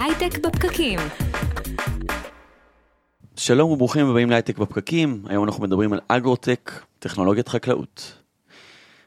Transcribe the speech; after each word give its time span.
הייטק 0.00 0.38
בפקקים. 0.38 0.98
שלום 3.36 3.70
וברוכים 3.70 4.06
הבאים 4.06 4.30
להייטק 4.30 4.58
בפקקים, 4.58 5.22
היום 5.28 5.44
אנחנו 5.44 5.64
מדברים 5.64 5.92
על 5.92 6.00
אגרוטק, 6.08 6.72
טכנולוגיית 6.98 7.48
חקלאות. 7.48 8.25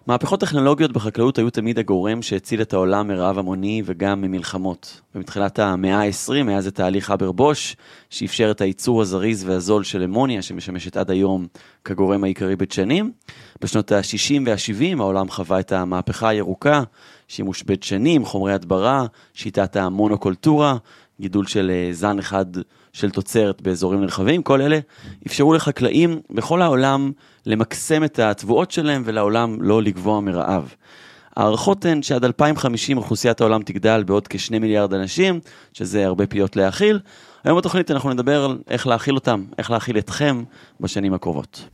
מהפכות 0.10 0.40
טכנולוגיות 0.40 0.92
בחקלאות 0.92 1.38
היו 1.38 1.50
תמיד 1.50 1.80
הגורם 1.80 2.22
שהציל 2.22 2.62
את 2.62 2.74
העולם 2.74 3.08
מרעב 3.08 3.40
המוני 3.40 3.82
וגם 3.86 4.22
ממלחמות. 4.22 5.02
ומתחילת 5.16 5.60
המאה 5.60 6.04
ה-20 6.04 6.50
היה 6.50 6.62
זה 6.62 6.72
תהליך 6.72 7.12
אבר 7.12 7.32
בוש, 7.32 7.76
שאפשר 8.10 8.52
את 8.52 8.62
הייצור 8.62 9.02
הזריז 9.02 9.44
והזול 9.44 9.84
של 9.84 10.04
אמוניה, 10.04 10.42
שמשמשת 10.42 10.98
עד 10.98 11.12
היום 11.12 11.48
כגורם 11.86 12.24
העיקרי 12.24 12.56
בדשנים. 12.56 13.12
בשנות 13.62 13.92
ה-60 13.92 14.42
וה-70 14.46 15.00
העולם 15.00 15.30
חווה 15.30 15.60
את 15.60 15.72
המהפכה 15.72 16.30
הירוקה, 16.30 16.84
שימוש 17.28 17.64
בדשנים, 17.64 18.26
חומרי 18.26 18.54
הדברה, 18.54 19.06
שיטת 19.34 19.76
המונוקולטורה, 19.76 20.78
גידול 21.22 21.48
של 21.48 21.72
אה, 21.74 21.94
זן 21.94 22.20
אחד 22.20 22.46
של 22.94 23.10
תוצרת 23.10 23.62
באזורים 23.62 24.02
נרחבים, 24.02 24.44
כל 24.44 24.62
אלה 24.62 24.80
אפשרו 25.28 25.54
לחקלאים 25.54 26.20
בכל 26.30 26.62
העולם 26.62 27.12
למקסם 27.46 28.04
את 28.04 28.20
התבואות 28.20 28.72
שלהם 28.72 29.02
ולעולם 29.06 29.62
לא 29.62 29.82
לגבוה 29.84 30.22
מרעב. 30.22 30.74
ההערכות 31.36 31.86
הן 31.86 32.02
שעד 32.02 32.26
2050 32.26 32.98
אוכלוסיית 32.98 33.42
העולם 33.42 33.64
תגדל 33.64 34.04
בעוד 34.04 34.28
כשני 34.28 34.60
מיליארד 34.60 34.94
אנשים, 34.94 35.40
שזה 35.74 36.06
הרבה 36.06 36.28
פיות 36.28 36.56
להאכיל. 36.56 37.00
היום 37.44 37.58
בתוכנית 37.58 37.92
אנחנו 37.92 38.10
נדבר 38.10 38.46
על 38.46 38.58
איך 38.68 38.88
להאכיל 38.88 39.16
אותם, 39.16 39.46
איך 39.58 39.72
להאכיל 39.72 39.98
אתכם 39.98 40.44
בשנים 40.80 41.14
הקרובות. 41.14 41.70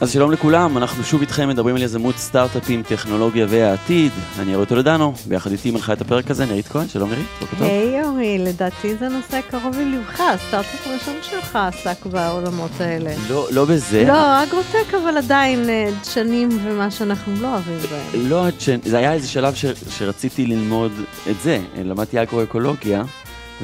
אז 0.00 0.12
שלום 0.12 0.32
לכולם, 0.32 0.78
אנחנו 0.78 1.04
שוב 1.04 1.20
איתכם 1.20 1.48
מדברים 1.48 1.76
על 1.76 1.82
יזמות 1.82 2.16
סטארט-אפים, 2.16 2.82
טכנולוגיה 2.82 3.46
והעתיד. 3.48 4.12
אני 4.38 4.54
אורי 4.54 4.66
טולדנו, 4.66 5.14
ביחד 5.26 5.50
איתי 5.52 5.70
מנחה 5.70 5.92
את 5.92 6.00
הפרק 6.00 6.30
הזה, 6.30 6.46
נרית 6.46 6.68
כהן, 6.68 6.88
שלום 6.88 7.10
נרית, 7.10 7.26
בוקר 7.40 7.56
טוב. 7.56 7.66
היי 7.66 8.04
אורי, 8.04 8.38
לדעתי 8.38 8.96
זה 8.96 9.08
נושא 9.08 9.40
קרוב 9.40 9.76
ללבך, 9.78 10.20
הסטארט-אפ 10.20 10.86
הראשון 10.86 11.14
שלך 11.22 11.56
עסק 11.56 12.06
בעולמות 12.06 12.70
האלה. 12.80 13.10
לא, 13.28 13.48
לא 13.50 13.64
בזה. 13.64 14.04
לא, 14.08 14.42
אגרוטק, 14.42 14.94
אבל 15.02 15.16
עדיין 15.16 15.68
אה, 15.68 15.90
דשנים 16.00 16.48
ומה 16.64 16.90
שאנחנו 16.90 17.32
לא 17.40 17.48
אוהבים 17.48 17.78
בהם. 17.90 18.28
לא 18.28 18.44
זה 18.84 18.98
היה 18.98 19.12
איזה 19.12 19.28
שלב 19.28 19.54
ש, 19.54 19.64
שרציתי 19.90 20.46
ללמוד 20.46 20.92
את 21.30 21.36
זה. 21.42 21.60
למדתי 21.84 22.22
אגרו-אקולוגיה, 22.22 23.02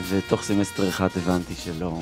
ותוך 0.08 0.42
סמסטר 0.42 0.88
אחד 0.88 1.08
הבנתי 1.16 1.54
שלא... 1.64 2.00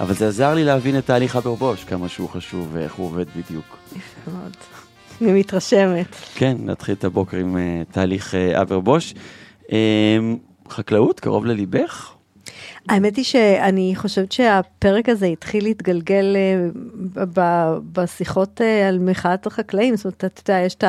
אבל 0.00 0.14
זה 0.14 0.28
עזר 0.28 0.54
לי 0.54 0.64
להבין 0.64 0.98
את 0.98 1.06
תהליך 1.06 1.36
אברבוש, 1.36 1.84
כמה 1.84 2.08
שהוא 2.08 2.28
חשוב 2.28 2.68
ואיך 2.72 2.94
הוא 2.94 3.06
עובד 3.06 3.24
בדיוק. 3.36 3.76
יפה 3.96 4.30
מאוד. 4.30 4.56
אני 5.22 5.32
מתרשמת. 5.32 6.16
כן, 6.34 6.56
נתחיל 6.60 6.94
את 6.94 7.04
הבוקר 7.04 7.36
עם 7.36 7.56
uh, 7.56 7.92
תהליך 7.92 8.34
uh, 8.34 8.60
אברבוש. 8.60 9.14
Uh, 9.66 9.72
חקלאות, 10.68 11.20
קרוב 11.20 11.46
לליבך? 11.46 12.12
האמת 12.88 13.16
היא 13.16 13.24
שאני 13.24 13.92
חושבת 13.96 14.32
שהפרק 14.32 15.08
הזה 15.08 15.26
התחיל 15.26 15.64
להתגלגל 15.64 16.36
אה, 16.36 17.74
בשיחות 17.92 18.60
אה, 18.60 18.88
על 18.88 18.98
מחאת 18.98 19.46
החקלאים, 19.46 19.96
זאת 19.96 20.04
אומרת, 20.04 20.24
אתה 20.24 20.50
יודע, 20.50 20.60
יש 20.60 20.74
את 20.74 20.84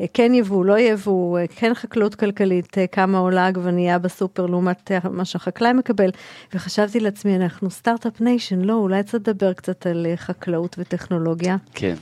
הכן 0.00 0.34
יבוא, 0.34 0.64
לא 0.64 0.78
יבוא, 0.78 1.38
אה, 1.38 1.46
כן 1.46 1.74
חקלאות 1.74 2.14
כלכלית, 2.14 2.76
כמה 2.92 3.18
עולה 3.18 3.46
עגבנייה 3.46 3.98
בסופר 3.98 4.46
לעומת 4.46 4.90
מה 5.10 5.24
שהחקלאי 5.24 5.72
מקבל, 5.72 6.10
וחשבתי 6.54 7.00
לעצמי, 7.00 7.36
אנחנו 7.36 7.70
Start-Up 7.70 8.20
Nation, 8.20 8.60
לא, 8.60 8.74
אולי 8.74 9.02
צריך 9.02 9.14
לדבר 9.14 9.52
קצת 9.52 9.86
על 9.86 10.06
חקלאות 10.16 10.76
וטכנולוגיה. 10.78 11.56
כן. 11.74 11.94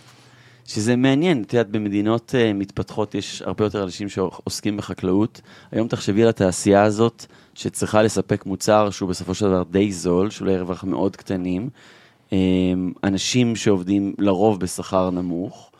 שזה 0.66 0.96
מעניין, 0.96 1.42
את 1.42 1.52
יודעת, 1.52 1.70
במדינות 1.70 2.34
אה, 2.34 2.54
מתפתחות 2.54 3.14
יש 3.14 3.42
הרבה 3.42 3.64
יותר 3.64 3.82
אנשים 3.82 4.08
שעוסקים 4.08 4.76
בחקלאות. 4.76 5.40
היום 5.72 5.88
תחשבי 5.88 6.22
על 6.22 6.28
התעשייה 6.28 6.82
הזאת, 6.82 7.26
שצריכה 7.54 8.02
לספק 8.02 8.46
מוצר 8.46 8.90
שהוא 8.90 9.08
בסופו 9.08 9.34
של 9.34 9.46
דבר 9.46 9.62
די 9.70 9.92
זול, 9.92 10.30
שולי 10.30 10.58
רווח 10.58 10.84
מאוד 10.84 11.16
קטנים. 11.16 11.68
אמ, 12.30 12.34
אנשים 13.04 13.56
שעובדים 13.56 14.14
לרוב 14.18 14.60
בשכר 14.60 15.10
נמוך. 15.10 15.70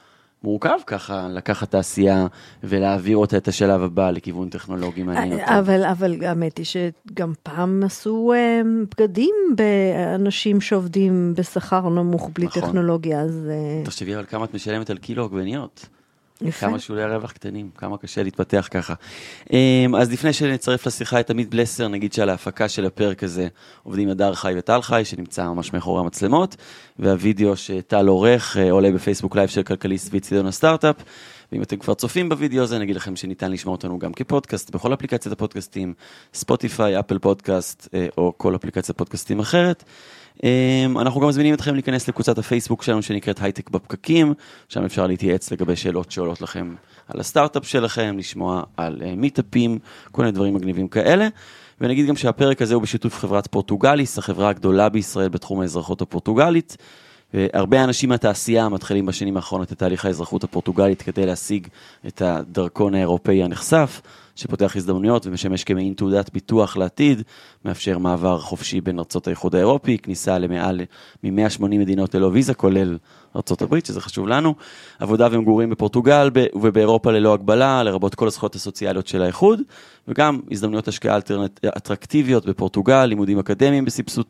מורכב 0.44 0.78
ככה 0.87 1.28
לקחת 1.28 1.71
תעשייה 1.71 2.27
ולהעביר 2.65 3.16
אותה 3.16 3.37
את 3.37 3.49
השלב 3.49 3.82
הבא 3.82 4.10
לכיוון 4.10 4.49
טכנולוגי 4.49 5.03
מעניין 5.03 5.32
יותר. 5.32 5.59
אבל, 5.59 5.84
אבל 5.84 6.25
האמת 6.25 6.59
היא 6.59 6.66
שגם 6.66 7.32
פעם 7.43 7.82
עשו 7.84 8.32
אה, 8.32 8.60
בגדים 8.91 9.34
באנשים 9.56 10.60
שעובדים 10.60 11.34
בשכר 11.37 11.88
נמוך 11.88 12.31
בלי 12.34 12.47
נכון. 12.47 12.62
טכנולוגיה, 12.62 13.21
אז... 13.21 13.49
אה, 13.50 13.84
תחשבי 13.84 14.15
על 14.15 14.25
כמה 14.25 14.44
את 14.44 14.55
משלמת 14.55 14.91
על 14.91 14.99
קילו 14.99 15.25
עגבניות. 15.25 15.87
יפה. 16.40 16.66
כמה 16.66 16.78
שולי 16.78 17.04
רווח 17.04 17.32
קטנים, 17.32 17.70
כמה 17.78 17.98
קשה 17.98 18.22
להתפתח 18.22 18.68
ככה. 18.70 18.94
אמ, 19.52 19.94
אז 19.94 20.12
לפני 20.12 20.32
שנצרף 20.32 20.86
לשיחה 20.86 21.20
את 21.20 21.30
עמית 21.30 21.50
בלסר, 21.50 21.88
נגיד 21.88 22.12
שעל 22.12 22.28
ההפקה 22.28 22.68
של 22.68 22.86
הפרק 22.86 23.24
הזה 23.24 23.48
עובדים 23.82 24.08
הדר 24.08 24.34
חי 24.34 24.54
וטל 24.56 24.82
חי, 24.82 25.02
שנמצא 25.04 25.44
ממש 25.48 25.72
מאחורי 25.72 26.00
המצלמות, 26.00 26.56
והווידאו 26.98 27.56
שטל 27.56 28.06
עורך 28.06 28.56
אה, 28.56 28.70
עולה 28.70 28.92
בפייסבוק 28.92 29.36
Live 29.36 29.48
של 29.48 29.62
כלכליסט 29.62 30.12
ואיצידון 30.12 30.46
הסטארט-אפ. 30.46 30.96
ואם 31.53 31.62
אתם 31.62 31.77
כבר 31.77 31.94
צופים 31.94 32.28
בווידאו 32.28 32.62
הזה, 32.62 32.77
אני 32.77 32.84
אגיד 32.84 32.97
לכם 32.97 33.16
שניתן 33.16 33.53
לשמוע 33.53 33.72
אותנו 33.72 33.99
גם 33.99 34.12
כפודקאסט 34.12 34.71
בכל 34.71 34.94
אפליקציית 34.94 35.32
הפודקאסטים, 35.32 35.94
Spotify, 36.34 37.00
Apple 37.00 37.19
Podcast 37.19 37.88
אה, 37.94 38.06
או 38.19 38.32
כל 38.37 38.56
אפליקציית 38.56 38.99
פודקאסטים 38.99 39.41
אחרת. 39.41 39.84
אמ, 40.43 40.99
אנחנו 40.99 41.21
גם 41.21 41.28
מזמינים 41.28 41.55
אתכם 41.55 41.75
להיכנס 41.75 42.09
לקבוצת 42.09 42.38
הפייסבוק 42.38 42.82
שלנו 42.82 43.03
שנקראת 43.03 43.43
הייטק 43.43 43.71
בפקקים, 43.71 44.34
שם 44.69 44.84
אפשר 44.84 45.06
להתייעץ 45.06 45.53
לגבי 45.53 45.77
שאלות 45.77 46.10
שעולות 46.10 46.41
לכם 46.41 46.75
על 47.09 47.21
הסטארט-אפ 47.21 47.69
שלכם, 47.69 48.16
לשמוע 48.19 48.62
על 48.76 49.03
אה, 49.05 49.15
מיטאפים, 49.16 49.78
כל 50.12 50.22
מיני 50.22 50.32
דברים 50.32 50.55
מגניבים 50.55 50.88
כאלה. 50.88 51.28
ונגיד 51.81 52.06
גם 52.06 52.16
שהפרק 52.16 52.62
הזה 52.62 52.75
הוא 52.75 52.82
בשיתוף 52.82 53.19
חברת 53.19 53.47
פורטוגליס, 53.47 54.19
החברה 54.19 54.49
הגדולה 54.49 54.88
בישראל 54.88 55.28
בתחום 55.28 55.61
האזרחות 55.61 56.03
הפורטוגלית. 56.03 56.76
הרבה 57.52 57.84
אנשים 57.84 58.08
מהתעשייה 58.08 58.68
מתחילים 58.68 59.06
בשנים 59.06 59.36
האחרונות 59.36 59.72
את 59.72 59.78
תהליך 59.78 60.04
האזרחות 60.04 60.44
הפורטוגלית 60.44 61.02
כדי 61.02 61.26
להשיג 61.26 61.68
את 62.06 62.22
הדרכון 62.22 62.94
האירופאי 62.94 63.42
הנחשף. 63.42 64.00
שפותח 64.36 64.76
הזדמנויות 64.76 65.26
ומשמש 65.26 65.64
כמעין 65.64 65.94
תעודת 65.94 66.32
ביטוח 66.32 66.76
לעתיד, 66.76 67.22
מאפשר 67.64 67.98
מעבר 67.98 68.38
חופשי 68.38 68.80
בין 68.80 68.98
ארצות 68.98 69.26
האיחוד 69.26 69.54
האירופי, 69.54 69.98
כניסה 69.98 70.38
למעל 70.38 70.80
מ-180 71.24 71.62
מדינות 71.62 72.14
ללא 72.14 72.26
ויזה, 72.26 72.54
כולל 72.54 72.98
הברית, 73.60 73.86
שזה 73.86 74.00
חשוב 74.00 74.28
לנו, 74.28 74.54
עבודה 74.98 75.28
ומגורים 75.30 75.70
בפורטוגל 75.70 76.30
ובאירופה 76.54 77.12
ללא 77.12 77.34
הגבלה, 77.34 77.82
לרבות 77.82 78.14
כל 78.14 78.26
הזכויות 78.26 78.54
הסוציאליות 78.54 79.06
של 79.06 79.22
האיחוד, 79.22 79.60
וגם 80.09 80.41
הזדמנויות 80.50 80.88
השקעה 80.88 81.16
אלטרנט... 81.16 81.65
אטרקטיביות 81.65 82.47
בפורטוגל, 82.47 83.04
לימודים 83.04 83.38
אקדמיים 83.38 83.84
בסבסוד 83.84 84.26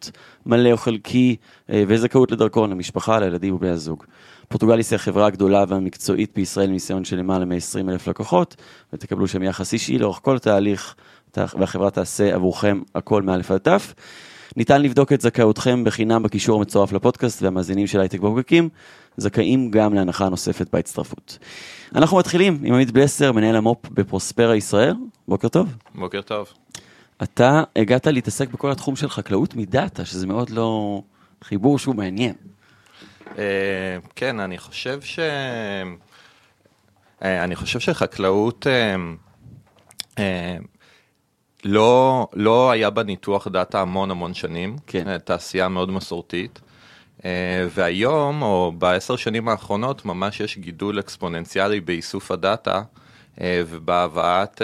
מלא 0.47 0.73
או 0.73 0.77
חלקי, 0.77 1.37
אה, 1.71 1.85
וזכאות 1.89 2.31
לדרכון 2.31 2.71
למשפחה, 2.71 3.19
לילדים 3.19 3.55
ובני 3.55 3.71
הזוג. 3.71 4.05
פורטוגליס 4.49 4.91
היא 4.91 4.97
החברה 4.97 5.27
הגדולה 5.27 5.65
והמקצועית 5.69 6.31
בישראל 6.35 6.71
ניסיון 6.71 7.05
של 7.05 7.17
למעלה 7.17 7.45
מ-20 7.45 7.91
אלף 7.91 8.09
לקוחות, 8.09 8.57
ותקבלו 8.93 9.29
שם 9.29 9.43
יחס 9.43 9.73
אישי 9.73 9.99
לאורך 9.99 10.21
כל 10.23 10.37
התהליך, 10.37 10.95
והחברה 11.37 11.91
תעשה 11.91 12.35
עבורכם 12.35 12.81
הכל 12.95 13.23
מאלף 13.23 13.51
עד 13.51 13.59
תף. 13.59 13.95
ניתן 14.57 14.83
לבדוק 14.83 15.13
את 15.13 15.21
זכאותכם 15.21 15.85
בחינם 15.85 16.23
בקישור 16.23 16.59
המצורף 16.59 16.93
לפודקאסט, 16.93 17.43
והמאזינים 17.43 17.87
של 17.87 18.01
הייטק 18.01 18.21
בפקקים 18.21 18.69
זכאים 19.17 19.71
גם 19.71 19.95
להנחה 19.95 20.29
נוספת 20.29 20.67
בהצטרפות. 20.73 21.39
אנחנו 21.95 22.19
מתחילים 22.19 22.61
עם 22.65 22.75
עמית 22.75 22.91
בלסר, 22.91 23.33
מנהל 23.33 23.57
המו"פ 23.57 23.89
בפרוספרה 23.91 24.57
ישראל. 24.57 24.95
בוקר 25.29 25.49
טוב. 25.49 25.77
בוקר 25.95 26.23
טוב. 26.23 26.49
אתה 27.23 27.63
הגעת 27.77 28.07
להתעסק 28.07 28.49
בכל 28.49 28.71
התחום 28.71 28.97
של 28.97 29.09
חקלאות 29.09 29.55
מדאטה, 29.55 30.05
שזה 30.05 30.27
מאוד 30.27 30.51
לא 30.51 31.03
חיבור 31.45 31.79
שהוא 31.79 31.95
מעניין. 31.95 32.35
אה, 33.39 33.99
כן, 34.17 34.41
אני 34.41 34.59
חושב 34.59 35.01
ש... 35.01 35.19
אה, 37.23 37.45
אני 37.45 37.57
חושב 37.57 37.81
שחקלאות 37.81 38.67
אה, 40.19 40.57
לא, 41.65 42.27
לא 42.33 42.71
היה 42.71 42.91
בה 42.91 43.03
ניתוח 43.03 43.49
דאטה 43.49 43.81
המון 43.81 44.11
המון 44.11 44.35
שנים, 44.35 44.77
כן. 44.87 45.19
תעשייה 45.19 45.69
מאוד 45.69 45.91
מסורתית. 45.91 46.61
והיום, 47.71 48.43
או 48.43 48.73
בעשר 48.79 49.17
שנים 49.17 49.49
האחרונות, 49.49 50.05
ממש 50.05 50.41
יש 50.41 50.59
גידול 50.59 51.01
אקספוננציאלי 51.01 51.81
באיסוף 51.81 52.31
הדאטה 52.31 52.83
ובהבאת 53.41 54.63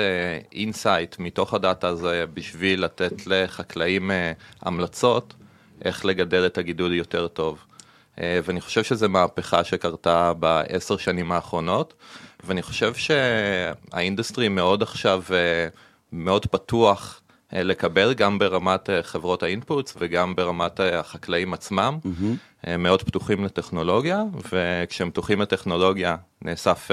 insight 0.52 1.17
מתוך 1.18 1.54
הדאטה 1.54 1.88
הזה 1.88 2.24
בשביל 2.34 2.84
לתת 2.84 3.26
לחקלאים 3.26 4.10
המלצות 4.62 5.34
איך 5.84 6.04
לגדל 6.04 6.46
את 6.46 6.58
הגידול 6.58 6.94
יותר 6.94 7.28
טוב. 7.28 7.58
אה, 8.20 8.40
ואני 8.44 8.60
חושב 8.60 8.82
שזו 8.82 9.08
מהפכה 9.08 9.64
שקרתה 9.64 10.32
בעשר 10.32 10.96
שנים 10.96 11.32
האחרונות, 11.32 11.94
ואני 12.44 12.62
חושב 12.62 12.94
שה 12.94 13.37
industry 13.37 14.49
מאוד 14.48 14.82
עכשיו, 14.82 15.22
אה, 15.30 15.68
מאוד 16.12 16.46
פתוח 16.46 17.19
לקבל 17.52 18.14
גם 18.14 18.38
ברמת 18.38 18.91
חברות 19.02 19.43
ה 19.43 19.51
input 19.51 19.93
וגם 19.99 20.37
ברמת 20.37 20.81
החקלאים 20.81 21.55
עצמם. 21.55 21.99
Mm-hmm. 22.05 22.67
מאוד 22.79 23.02
פתוחים 23.02 23.44
לטכנולוגיה, 23.44 24.23
וכשהם 24.52 25.11
פתוחים 25.11 25.41
לטכנולוגיה 25.41 26.17
נאסף 26.43 26.91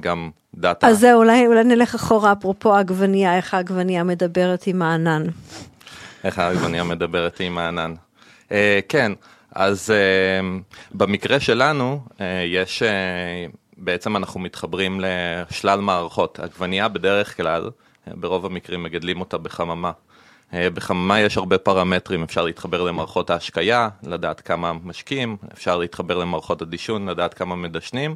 גם 0.00 0.30
דאטה. 0.54 0.86
אז 0.86 0.98
זהו, 0.98 1.18
אולי, 1.18 1.46
אולי 1.46 1.64
נלך 1.64 1.94
אחורה, 1.94 2.32
אפרופו 2.32 2.74
עגבנייה, 2.74 3.36
איך 3.36 3.54
העגבנייה 3.54 4.04
מדברת 4.04 4.66
עם 4.66 4.82
הענן. 4.82 5.22
איך 6.24 6.38
העגבנייה 6.38 6.84
מדברת 6.84 7.40
עם 7.40 7.58
הענן. 7.58 7.94
Uh, 8.48 8.52
כן, 8.88 9.12
אז 9.54 9.90
uh, 9.90 10.74
במקרה 10.94 11.40
שלנו 11.40 12.00
uh, 12.08 12.22
יש, 12.46 12.82
uh, 12.82 13.56
בעצם 13.76 14.16
אנחנו 14.16 14.40
מתחברים 14.40 15.00
לשלל 15.00 15.80
מערכות. 15.80 16.40
עגבנייה 16.40 16.88
בדרך 16.88 17.36
כלל, 17.36 17.70
ברוב 18.06 18.46
המקרים 18.46 18.82
מגדלים 18.82 19.20
אותה 19.20 19.38
בחממה. 19.38 19.92
Uh, 20.50 20.54
בחממה 20.74 21.20
יש 21.20 21.36
הרבה 21.36 21.58
פרמטרים, 21.58 22.22
אפשר 22.22 22.44
להתחבר 22.44 22.82
למערכות 22.82 23.30
ההשקיה, 23.30 23.88
לדעת 24.02 24.40
כמה 24.40 24.72
משקים, 24.72 25.36
אפשר 25.52 25.76
להתחבר 25.76 26.18
למערכות 26.18 26.62
הדישון, 26.62 27.08
לדעת 27.08 27.34
כמה 27.34 27.56
מדשנים, 27.56 28.14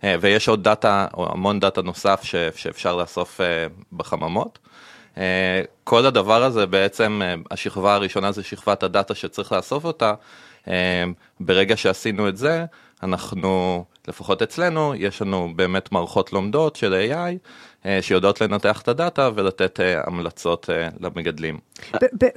uh, 0.00 0.04
ויש 0.20 0.48
עוד 0.48 0.64
דאטה, 0.64 1.06
או 1.14 1.32
המון 1.32 1.60
דאטה 1.60 1.82
נוסף 1.82 2.22
שאפשר 2.54 2.96
לאסוף 2.96 3.40
uh, 3.40 3.44
בחממות. 3.92 4.58
אה, 5.18 5.62
כל 5.84 6.06
הדבר 6.06 6.44
הזה 6.44 6.66
בעצם, 6.66 7.20
אה, 7.24 7.34
השכבה 7.50 7.94
הראשונה 7.94 8.32
זה 8.32 8.42
שכבת 8.42 8.82
הדאטה 8.82 9.14
שצריך 9.14 9.52
לאסוף 9.52 9.84
אותה. 9.84 10.14
אה, 10.68 11.04
ברגע 11.40 11.76
שעשינו 11.76 12.28
את 12.28 12.36
זה, 12.36 12.64
אנחנו, 13.02 13.84
לפחות 14.08 14.42
אצלנו, 14.42 14.94
יש 14.94 15.22
לנו 15.22 15.52
באמת 15.56 15.92
מערכות 15.92 16.32
לומדות 16.32 16.76
של 16.76 17.08
AI, 17.10 17.48
שיודעות 18.00 18.40
לנתח 18.40 18.82
את 18.82 18.88
הדאטה 18.88 19.30
ולתת 19.34 19.80
המלצות 20.06 20.70
למגדלים. 21.00 21.58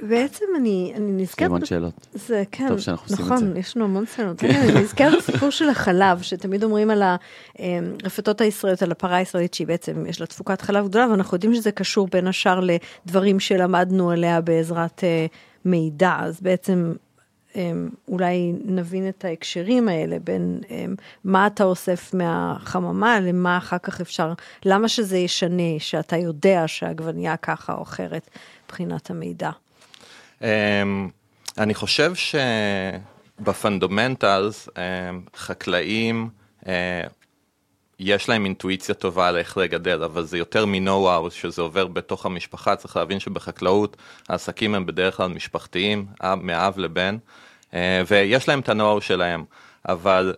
בעצם 0.00 0.44
אני 0.56 0.94
נזכרת... 0.98 1.46
המון 1.46 1.64
שאלות. 1.64 2.06
זה 2.12 2.42
כן, 2.52 2.68
נכון, 3.10 3.56
יש 3.56 3.76
לנו 3.76 3.84
המון 3.84 4.04
שאלות. 4.16 4.44
אני 4.44 4.80
נזכרת 4.80 5.18
בסיפור 5.18 5.50
של 5.50 5.68
החלב, 5.68 6.22
שתמיד 6.22 6.64
אומרים 6.64 6.90
על 6.90 7.02
הרפתות 7.02 8.40
הישראליות, 8.40 8.82
על 8.82 8.92
הפרה 8.92 9.16
הישראלית, 9.16 9.54
שהיא 9.54 9.66
בעצם, 9.66 10.06
יש 10.06 10.20
לה 10.20 10.26
תפוקת 10.26 10.60
חלב 10.60 10.88
גדולה, 10.88 11.10
ואנחנו 11.10 11.34
יודעים 11.34 11.54
שזה 11.54 11.72
קשור 11.72 12.08
בין 12.12 12.26
השאר 12.26 12.60
לדברים 12.60 13.40
שלמדנו 13.40 14.10
עליה 14.10 14.40
בעזרת 14.40 15.04
מידע, 15.64 16.16
אז 16.20 16.40
בעצם 16.40 16.92
אולי 18.08 18.52
נבין 18.64 19.08
את 19.08 19.24
ההקשרים 19.24 19.88
האלה 19.88 20.18
בין 20.24 20.60
מה 21.24 21.46
אתה 21.46 21.64
אוסף 21.64 22.14
מהחממה 22.14 23.20
למה 23.20 23.58
אחר 23.58 23.78
כך 23.78 24.00
אפשר, 24.00 24.32
למה 24.64 24.88
שזה 24.88 25.18
ישנה, 25.18 25.78
שאתה 25.78 26.16
יודע 26.16 26.62
שהעגבנייה 26.66 27.36
ככה 27.36 27.72
או 27.74 27.82
אחרת 27.82 28.30
מבחינת 28.64 29.10
המידע. 29.10 29.50
אני 31.58 31.74
חושב 31.74 32.12
שב 33.40 33.66
fundamentals 33.66 34.68
חקלאים 35.36 36.28
יש 38.00 38.28
להם 38.28 38.44
אינטואיציה 38.44 38.94
טובה 38.94 39.28
על 39.28 39.36
איך 39.36 39.56
לגדל, 39.56 40.02
אבל 40.02 40.24
זה 40.24 40.38
יותר 40.38 40.66
מ-know-how 40.66 41.30
שזה 41.30 41.62
עובר 41.62 41.86
בתוך 41.86 42.26
המשפחה, 42.26 42.76
צריך 42.76 42.96
להבין 42.96 43.20
שבחקלאות 43.20 43.96
העסקים 44.28 44.74
הם 44.74 44.86
בדרך 44.86 45.16
כלל 45.16 45.26
משפחתיים, 45.26 46.06
מאב 46.36 46.78
לבן, 46.78 47.16
אה, 47.74 48.02
ויש 48.06 48.48
להם 48.48 48.60
את 48.60 48.68
ה-know-how 48.68 49.00
שלהם, 49.00 49.44
אבל 49.88 50.34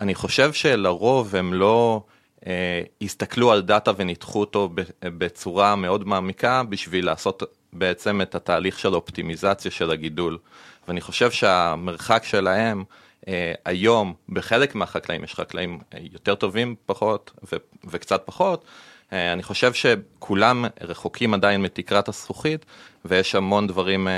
אני 0.00 0.14
חושב 0.14 0.52
שלרוב 0.52 1.36
הם 1.36 1.54
לא 1.54 2.02
אה, 2.46 2.82
הסתכלו 3.02 3.52
על 3.52 3.62
דאטה 3.62 3.90
וניתחו 3.96 4.40
אותו 4.40 4.68
בצורה 5.02 5.76
מאוד 5.76 6.08
מעמיקה 6.08 6.62
בשביל 6.62 7.06
לעשות 7.06 7.42
בעצם 7.72 8.20
את 8.20 8.34
התהליך 8.34 8.78
של 8.78 8.94
אופטימיזציה 8.94 9.70
של 9.70 9.90
הגידול, 9.90 10.38
ואני 10.88 11.00
חושב 11.00 11.30
שהמרחק 11.30 12.24
שלהם 12.24 12.84
היום 13.64 14.14
בחלק 14.28 14.74
מהחקלאים, 14.74 15.24
יש 15.24 15.34
חקלאים 15.34 15.78
אה, 15.94 15.98
יותר 16.12 16.34
טובים 16.34 16.74
פחות 16.86 17.30
ו- 17.52 17.56
וקצת 17.86 18.22
פחות, 18.24 18.64
אה, 19.12 19.32
אני 19.32 19.42
חושב 19.42 19.72
שכולם 19.72 20.64
רחוקים 20.80 21.34
עדיין 21.34 21.62
מתקרת 21.62 22.08
הזכוכית 22.08 22.66
ויש 23.04 23.34
המון 23.34 23.66
דברים 23.66 24.08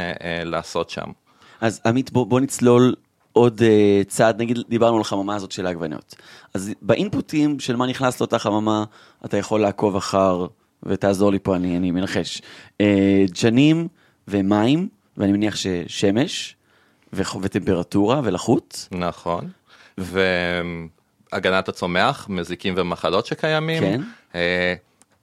לעשות 0.45 0.91
שם. 0.91 1.06
אז 1.61 1.81
עמית 1.87 2.11
בוא, 2.11 2.27
בוא 2.27 2.41
נצלול 2.41 2.95
עוד 3.35 3.61
uh, 3.61 4.09
צעד, 4.09 4.41
נגיד 4.41 4.59
דיברנו 4.69 4.97
על 4.97 5.01
החממה 5.01 5.37
הזאת 5.37 5.53
של 5.53 5.67
העגבניות. 5.67 6.15
אז 6.55 6.71
באינפוטים 6.83 7.61
של 7.61 7.77
מה 7.77 7.87
נכנס 7.87 8.21
לאותה 8.21 8.39
חממה, 8.39 8.85
אתה 9.25 9.37
יכול 9.37 9.61
לעקוב 9.61 9.97
אחר, 9.97 10.47
ותעזור 10.83 11.33
לי 11.33 11.39
פה, 11.39 11.56
אני, 11.56 11.77
אני 11.77 11.91
מנחש, 11.91 12.43
uh, 12.83 12.85
דשנים 13.31 13.89
ומים, 14.29 14.89
ואני 15.17 15.33
מניח 15.33 15.56
ששמש, 15.56 16.56
וטמפרטורה 17.41 18.21
ולחות. 18.25 18.89
נכון. 18.93 19.51
והגנת 19.99 21.69
הצומח, 21.69 22.27
מזיקים 22.29 22.75
ומחלות 22.77 23.27
שקיימים. 23.27 23.83
כן. 23.83 24.01
אה, 24.35 24.75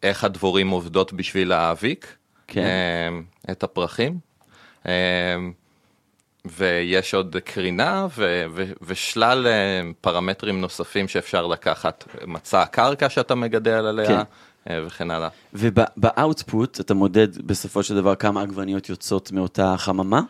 איך 0.04 0.24
הדבורים 0.24 0.70
עובדות 0.70 1.14
בשביל 1.14 1.50
להאביק 1.50 2.16
כן. 2.48 2.62
אה, 2.62 3.52
את 3.52 3.64
הפרחים. 3.64 4.20
אה, 4.88 4.92
ויש 6.46 7.14
עוד 7.14 7.36
קרינה 7.44 8.08
ו- 8.18 8.46
ו- 8.52 8.72
ושלל 8.82 9.48
פרמטרים 10.02 10.62
נוספים 10.62 11.08
שאפשר 11.08 11.48
לקחת, 11.48 12.04
מצע 12.28 12.62
הקרקע 12.62 13.10
שאתה 13.10 13.36
מגדל 13.36 13.86
עליה. 13.86 14.08
כן. 14.08 14.22
אה, 14.69 14.80
וכן 14.86 15.12
הלאה. 15.12 15.30
ובאאוטפוט 15.54 16.80
אתה 16.80 16.94
מודד 16.94 17.48
בסופו 17.48 17.84
של 17.84 17.96
דבר 17.96 18.16
כמה 18.16 18.42
עגבניות 18.42 18.90
יוצאות 18.90 19.31
מאותה 19.31 19.75
חממה? 19.78 20.22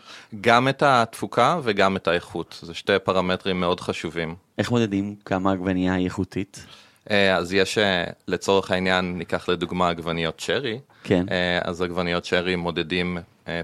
גם 0.41 0.67
את 0.67 0.83
התפוקה 0.83 1.59
וגם 1.63 1.95
את 1.95 2.07
האיכות, 2.07 2.59
זה 2.61 2.73
שתי 2.73 2.93
פרמטרים 3.03 3.59
מאוד 3.59 3.79
חשובים. 3.79 4.35
איך 4.57 4.71
מודדים 4.71 5.15
כמה 5.25 5.51
עגבנייה 5.51 5.93
היא 5.93 6.05
איכותית? 6.05 6.65
אה, 7.11 7.35
אז 7.35 7.53
יש, 7.53 7.77
אה, 7.77 8.03
לצורך 8.27 8.71
העניין, 8.71 9.17
ניקח 9.17 9.49
לדוגמה 9.49 9.89
עגבניות 9.89 10.39
שרי. 10.39 10.79
כן. 11.03 11.25
אז 11.63 11.81
עגבניות 11.81 12.25
שרי 12.25 12.55
מודדים 12.55 13.17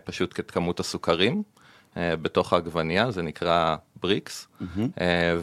פשוט 0.03 0.39
את 0.39 0.51
כמות 0.51 0.79
הסוכרים 0.79 1.43
בתוך 1.95 2.53
העגבנייה, 2.53 3.11
זה 3.11 3.21
נקרא 3.21 3.75
בריקס, 4.01 4.47
mm-hmm. 4.61 4.81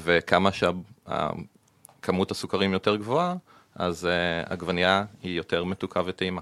וכמה 0.04 0.50
שכמות 0.52 2.30
הסוכרים 2.30 2.72
יותר 2.72 2.96
גבוהה, 2.96 3.34
אז 3.76 4.04
uh, 4.04 4.52
עגבנייה 4.52 5.04
היא 5.22 5.36
יותר 5.36 5.64
מתוקה 5.64 6.00
וטעימה. 6.06 6.40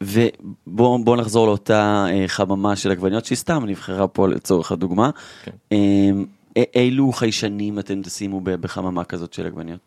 ובואו 0.00 1.16
נחזור 1.16 1.46
לאותה 1.46 2.06
uh, 2.08 2.28
חממה 2.28 2.76
של 2.76 2.90
עגבניות 2.90 3.24
שהיא 3.24 3.38
סתם 3.38 3.64
נבחרה 3.66 4.08
פה 4.08 4.28
לצורך 4.28 4.72
הדוגמה. 4.72 5.10
כן. 5.44 5.50
Uh, 5.72 5.76
אילו 6.74 7.12
חיישנים 7.12 7.78
אתם 7.78 8.02
תשימו 8.02 8.40
בחממה 8.40 9.04
כזאת 9.04 9.32
של 9.32 9.46
עגבניות? 9.46 9.80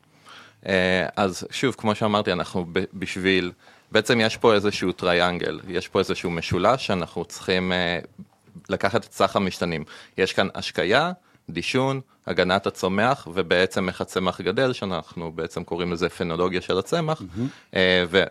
Uh, 0.64 0.68
אז 1.16 1.48
שוב, 1.52 1.76
כמו 1.78 1.96
שאמרתי, 1.96 2.32
אנחנו 2.32 2.66
בשביל, 2.94 3.52
בעצם 3.92 4.20
יש 4.22 4.38
פה 4.38 4.54
איזשהו 4.54 4.92
טריאנגל, 4.92 5.60
יש 5.68 5.88
פה 5.88 6.00
איזשהו 6.00 6.32
משולש 6.32 6.88
שאנחנו 6.88 7.26
צריכים 7.26 7.72
uh, 7.72 8.22
לקחת 8.70 9.06
את 9.06 9.14
סך 9.14 9.36
המשתנים. 9.36 9.84
יש 10.18 10.34
כאן 10.34 10.48
השקיה, 10.56 11.12
דישון, 11.50 12.02
הגנת 12.28 12.68
הצומח 12.68 13.28
ובעצם 13.34 13.90
איך 13.90 14.02
הצמח 14.02 14.42
גדל, 14.42 14.74
שאנחנו 14.74 15.32
בעצם 15.32 15.64
קוראים 15.64 15.94
לזה 15.94 16.10
פנולוגיה 16.10 16.62
של 16.62 16.78
הצמח, 16.78 17.22
mm-hmm. 17.22 17.76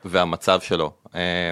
והמצב 0.05 0.61
שלו. 0.61 0.93
אה, 1.15 1.51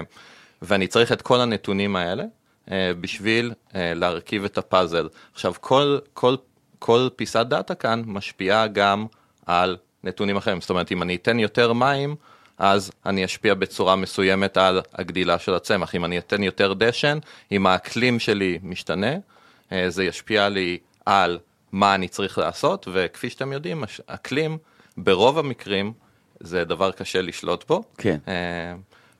ואני 0.61 0.87
צריך 0.87 1.11
את 1.11 1.21
כל 1.21 1.41
הנתונים 1.41 1.95
האלה 1.95 2.23
אה, 2.71 2.91
בשביל 3.01 3.53
להרכיב 3.73 4.45
את 4.45 4.57
הפאזל. 4.57 5.07
עכשיו, 5.33 5.53
כל, 5.61 5.97
כל, 6.13 6.35
כל 6.79 7.09
פיסת 7.15 7.45
דאטה 7.45 7.75
כאן 7.75 8.03
משפיעה 8.05 8.67
גם 8.67 9.05
על 9.45 9.77
נתונים 10.03 10.37
אחרים. 10.37 10.61
זאת 10.61 10.69
אומרת, 10.69 10.91
אם 10.91 11.01
אני 11.01 11.15
אתן 11.15 11.39
יותר 11.39 11.73
מים, 11.73 12.15
אז 12.57 12.91
אני 13.05 13.25
אשפיע 13.25 13.53
בצורה 13.53 13.95
מסוימת 13.95 14.57
על 14.57 14.81
הגדילה 14.93 15.39
של 15.39 15.53
הצמח. 15.53 15.95
אם 15.95 16.05
אני 16.05 16.17
אתן 16.17 16.43
יותר 16.43 16.73
דשן, 16.73 17.17
אם 17.51 17.67
האקלים 17.67 18.19
שלי 18.19 18.59
משתנה, 18.63 19.11
זה 19.87 20.03
ישפיע 20.03 20.49
לי 20.49 20.77
על 21.05 21.39
מה 21.75 21.95
אני 21.95 22.07
צריך 22.07 22.37
לעשות, 22.37 22.87
וכפי 22.93 23.29
שאתם 23.29 23.53
יודעים, 23.53 23.83
אקלים 24.07 24.57
ברוב 24.97 25.39
המקרים 25.39 25.93
זה 26.39 26.63
דבר 26.63 26.91
קשה 26.91 27.21
לשלוט 27.21 27.67
בו. 27.67 27.83
כן. 27.97 28.17
אה, 28.27 28.33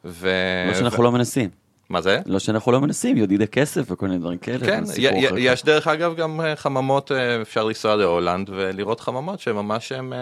ו... 0.06 0.30
לא 0.68 0.74
שאנחנו 0.74 1.00
ו... 1.00 1.04
לא 1.04 1.12
מנסים. 1.12 1.50
מה 1.90 2.02
זה? 2.02 2.22
לא 2.26 2.40
שאנחנו 2.40 2.72
לא 2.72 2.82
מנסים, 2.82 3.18
יודעים 3.18 3.42
הכסף 3.42 3.92
וכל 3.92 4.08
מיני 4.08 4.20
דברים 4.20 4.38
כאלה. 4.38 4.66
כן, 4.66 4.84
יש 5.38 5.64
דרך 5.64 5.88
אגב 5.88 6.16
גם 6.16 6.42
אה, 6.42 6.56
חממות, 6.56 7.12
אה, 7.12 7.42
אפשר 7.42 7.64
לנסוע 7.64 7.96
להולנד 7.96 8.50
ולראות 8.50 9.00
חממות 9.00 9.40
שממש 9.40 9.92
הן 9.92 10.14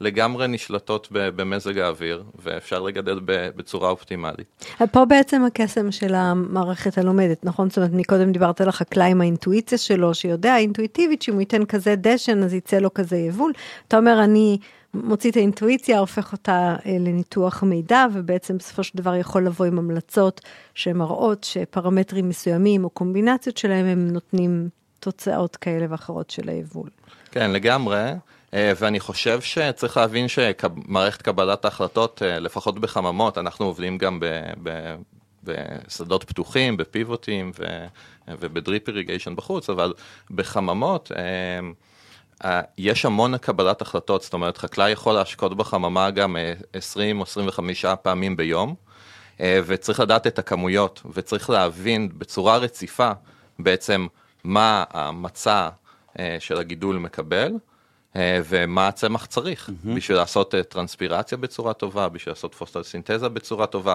לגמרי 0.00 0.48
נשלטות 0.48 1.08
במזג 1.10 1.78
האוויר, 1.78 2.22
ואפשר 2.42 2.80
לגדל 2.80 3.20
בצורה 3.24 3.90
אופטימלית. 3.90 4.64
פה 4.92 5.04
בעצם 5.04 5.42
הקסם 5.44 5.92
של 5.92 6.14
המערכת 6.14 6.98
הלומדת, 6.98 7.44
נכון? 7.44 7.68
זאת 7.68 7.78
אומרת, 7.78 7.90
מקודם 7.92 8.32
דיברת 8.32 8.60
על 8.60 8.68
החקלאי 8.68 9.10
עם 9.10 9.20
האינטואיציה 9.20 9.78
שלו, 9.78 10.14
שיודע 10.14 10.56
אינטואיטיבית 10.56 11.22
שאם 11.22 11.34
הוא 11.34 11.40
ייתן 11.40 11.64
כזה 11.64 11.94
דשן 11.96 12.42
אז 12.42 12.54
יצא 12.54 12.78
לו 12.78 12.94
כזה 12.94 13.16
יבול. 13.16 13.52
אתה 13.88 13.98
אומר, 13.98 14.24
אני 14.24 14.58
מוציא 14.94 15.30
את 15.30 15.36
האינטואיציה, 15.36 15.98
הופך 15.98 16.32
אותה 16.32 16.76
לניתוח 16.86 17.62
מידע, 17.62 18.06
ובעצם 18.12 18.58
בסופו 18.58 18.82
של 18.82 18.98
דבר 18.98 19.14
יכול 19.14 19.46
לבוא 19.46 19.66
עם 19.66 19.78
המלצות 19.78 20.40
שמראות 20.74 21.44
שפרמטרים 21.44 22.28
מסוימים 22.28 22.84
או 22.84 22.90
קומבינציות 22.90 23.56
שלהם 23.56 23.86
הם 23.86 24.08
נותנים 24.10 24.68
תוצאות 25.00 25.56
כאלה 25.56 25.86
ואחרות 25.88 26.30
של 26.30 26.48
היבול. 26.48 26.88
כן, 27.30 27.50
לגמרי. 27.50 28.12
ואני 28.54 29.00
חושב 29.00 29.40
שצריך 29.40 29.96
להבין 29.96 30.26
שמערכת 30.28 31.22
קבלת 31.22 31.64
ההחלטות, 31.64 32.22
לפחות 32.26 32.78
בחממות, 32.78 33.38
אנחנו 33.38 33.66
עובדים 33.66 33.98
גם 33.98 34.20
בשדות 35.44 36.24
פתוחים, 36.24 36.76
בפיבוטים 36.76 37.52
ובדריפ 38.28 38.88
איריגיישן 38.88 39.36
בחוץ, 39.36 39.70
אבל 39.70 39.92
בחממות 40.30 41.12
יש 42.78 43.04
המון 43.04 43.38
קבלת 43.38 43.82
החלטות, 43.82 44.22
זאת 44.22 44.32
אומרת 44.32 44.58
חקלאי 44.58 44.90
יכול 44.90 45.14
להשקות 45.14 45.56
בחממה 45.56 46.10
גם 46.10 46.36
20 46.72 47.18
או 47.18 47.22
25 47.22 47.84
פעמים 48.02 48.36
ביום, 48.36 48.74
וצריך 49.40 50.00
לדעת 50.00 50.26
את 50.26 50.38
הכמויות, 50.38 51.02
וצריך 51.12 51.50
להבין 51.50 52.08
בצורה 52.18 52.56
רציפה 52.56 53.10
בעצם 53.58 54.06
מה 54.44 54.84
המצע 54.90 55.68
של 56.38 56.58
הגידול 56.58 56.96
מקבל. 56.96 57.52
ומה 58.18 58.88
הצמח 58.88 59.26
צריך 59.26 59.68
mm-hmm. 59.68 59.88
בשביל 59.96 60.16
לעשות 60.16 60.54
טרנספירציה 60.68 61.38
בצורה 61.38 61.72
טובה, 61.72 62.08
בשביל 62.08 62.32
לעשות 62.32 62.54
פוסטוסינתזה 62.54 63.28
בצורה 63.28 63.66
טובה, 63.66 63.94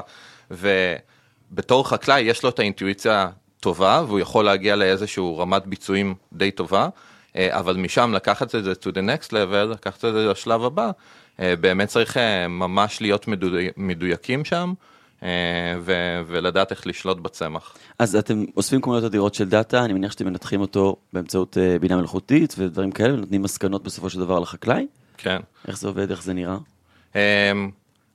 ובתור 0.52 1.90
חקלאי 1.90 2.22
יש 2.22 2.44
לו 2.44 2.50
את 2.50 2.60
האינטואיציה 2.60 3.30
טובה, 3.60 4.04
והוא 4.08 4.20
יכול 4.20 4.46
להגיע 4.46 4.76
לאיזשהו 4.76 5.38
רמת 5.38 5.66
ביצועים 5.66 6.16
די 6.34 6.52
טובה, 6.52 6.90
אבל 7.38 7.78
משם 7.78 8.14
לקחת 8.14 8.56
את 8.56 8.64
זה 8.64 8.72
to 8.72 8.92
the 8.94 9.00
next 9.00 9.30
level, 9.30 9.66
לקחת 9.72 10.06
את 10.06 10.14
זה 10.14 10.28
לשלב 10.28 10.64
הבא, 10.64 10.92
באמת 11.40 11.88
צריך 11.88 12.18
ממש 12.50 13.02
להיות 13.02 13.28
מדויק, 13.28 13.74
מדויקים 13.78 14.46
שם. 14.46 14.74
ו- 15.80 16.22
ולדעת 16.28 16.72
איך 16.72 16.88
לשלוט 16.88 17.18
בצמח. 17.18 17.76
אז 18.00 18.16
אתם 18.16 18.46
אוספים 18.58 18.82
כמויות 18.82 19.04
אדירות 19.04 19.34
של 19.34 19.50
דאטה, 19.50 19.86
אני 19.86 19.94
מניח 19.94 20.12
שאתם 20.12 20.26
מנתחים 20.26 20.62
אותו 20.62 20.96
באמצעות 21.14 21.58
בינה 21.82 21.96
מלאכותית 21.96 22.56
ודברים 22.58 22.92
כאלה, 22.92 23.14
ונותנים 23.14 23.42
מסקנות 23.42 23.84
בסופו 23.84 24.10
של 24.10 24.20
דבר 24.20 24.40
לחקלאי? 24.40 24.88
כן. 25.18 25.40
איך 25.68 25.78
זה 25.78 25.88
עובד, 25.88 26.12
איך 26.12 26.24
זה 26.24 26.34
נראה? 26.34 26.58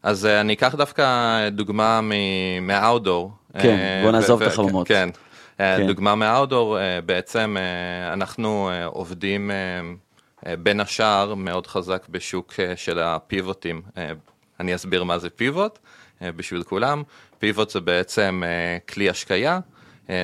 אז 0.02 0.26
אני 0.26 0.52
אקח 0.52 0.74
דווקא 0.74 1.04
דוגמה 1.48 2.00
מהאוטדור. 2.62 3.32
כן, 3.58 4.00
בוא 4.02 4.12
נעזוב 4.12 4.42
את 4.42 4.48
החלומות. 4.48 4.88
כן. 4.88 5.08
כן. 5.58 5.86
דוגמה 5.86 6.14
מהאוטדור, 6.14 6.78
בעצם 7.06 7.56
אנחנו 8.12 8.70
עובדים 8.86 9.50
בין 10.58 10.80
השאר 10.80 11.34
מאוד 11.34 11.66
חזק 11.66 12.06
בשוק 12.10 12.54
של 12.76 12.98
הפיבוטים. 12.98 13.82
אני 14.60 14.74
אסביר 14.74 15.04
מה 15.04 15.18
זה 15.18 15.30
פיבוט. 15.30 15.78
בשביל 16.36 16.62
כולם. 16.62 17.02
פיבוט 17.38 17.70
זה 17.70 17.80
בעצם 17.80 18.42
כלי 18.88 19.10
השקיה, 19.10 19.60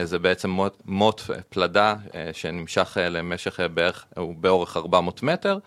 זה 0.04 0.18
בעצם 0.18 0.50
מוט, 0.50 0.82
מוט 0.84 1.22
פלדה 1.48 1.94
שנמשך 2.32 2.96
למשך 3.00 3.60
בערך, 3.74 4.04
הוא 4.16 4.34
באורך 4.34 4.76
400 4.76 5.22
מטר, 5.22 5.58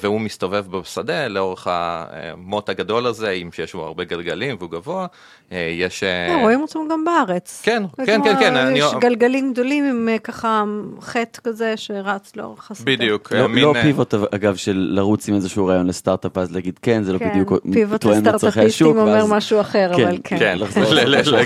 והוא 0.00 0.20
מסתובב 0.20 0.64
בשדה 0.70 1.28
לאורך 1.28 1.66
המוט 1.70 2.68
הגדול 2.68 3.06
הזה, 3.06 3.30
עם 3.30 3.52
שיש 3.52 3.72
בו 3.72 3.84
הרבה 3.84 4.04
גלגלים 4.04 4.56
והוא 4.58 4.70
גבוה, 4.70 5.06
יש... 5.52 6.02
רואים 6.40 6.62
אותם 6.62 6.78
גם 6.90 7.04
בארץ. 7.04 7.62
כן, 7.64 7.82
כן, 8.06 8.20
כן, 8.24 8.36
כן. 8.40 8.76
יש 8.76 8.84
גלגלים 9.00 9.52
גדולים 9.52 9.84
עם 9.84 10.18
ככה 10.24 10.64
חטא 11.00 11.40
כזה 11.44 11.76
שרץ 11.76 12.36
לאורך 12.36 12.70
השדה. 12.70 12.84
בדיוק. 12.84 13.32
לא 13.32 13.74
פיבוט 13.82 14.14
אגב 14.14 14.56
של 14.56 14.88
לרוץ 14.90 15.28
עם 15.28 15.34
איזשהו 15.34 15.66
רעיון 15.66 15.86
לסטארט-אפ, 15.86 16.38
אז 16.38 16.52
להגיד 16.52 16.78
כן, 16.82 17.02
זה 17.02 17.12
לא 17.12 17.18
בדיוק 17.18 17.52
תואם 18.00 18.24
לצרכי 18.24 18.60
השוק. 18.60 18.88
פיבוט 18.88 19.08
אומר 19.08 19.26
משהו 19.26 19.60
אחר, 19.60 19.90
אבל 19.94 20.18
כן. 20.24 20.36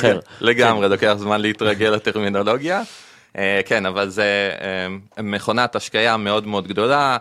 כן. 0.00 0.16
לגמרי, 0.40 0.88
לוקח 0.88 1.14
זמן 1.18 1.40
להתרגל 1.40 1.90
לטרמינולוגיה. 1.90 2.82
כן, 3.64 3.87
אבל 3.87 4.08
זה 4.08 4.50
מכונת 5.22 5.76
השקיה 5.76 6.16
מאוד 6.16 6.46
מאוד 6.46 6.68
גדולה. 6.68 7.16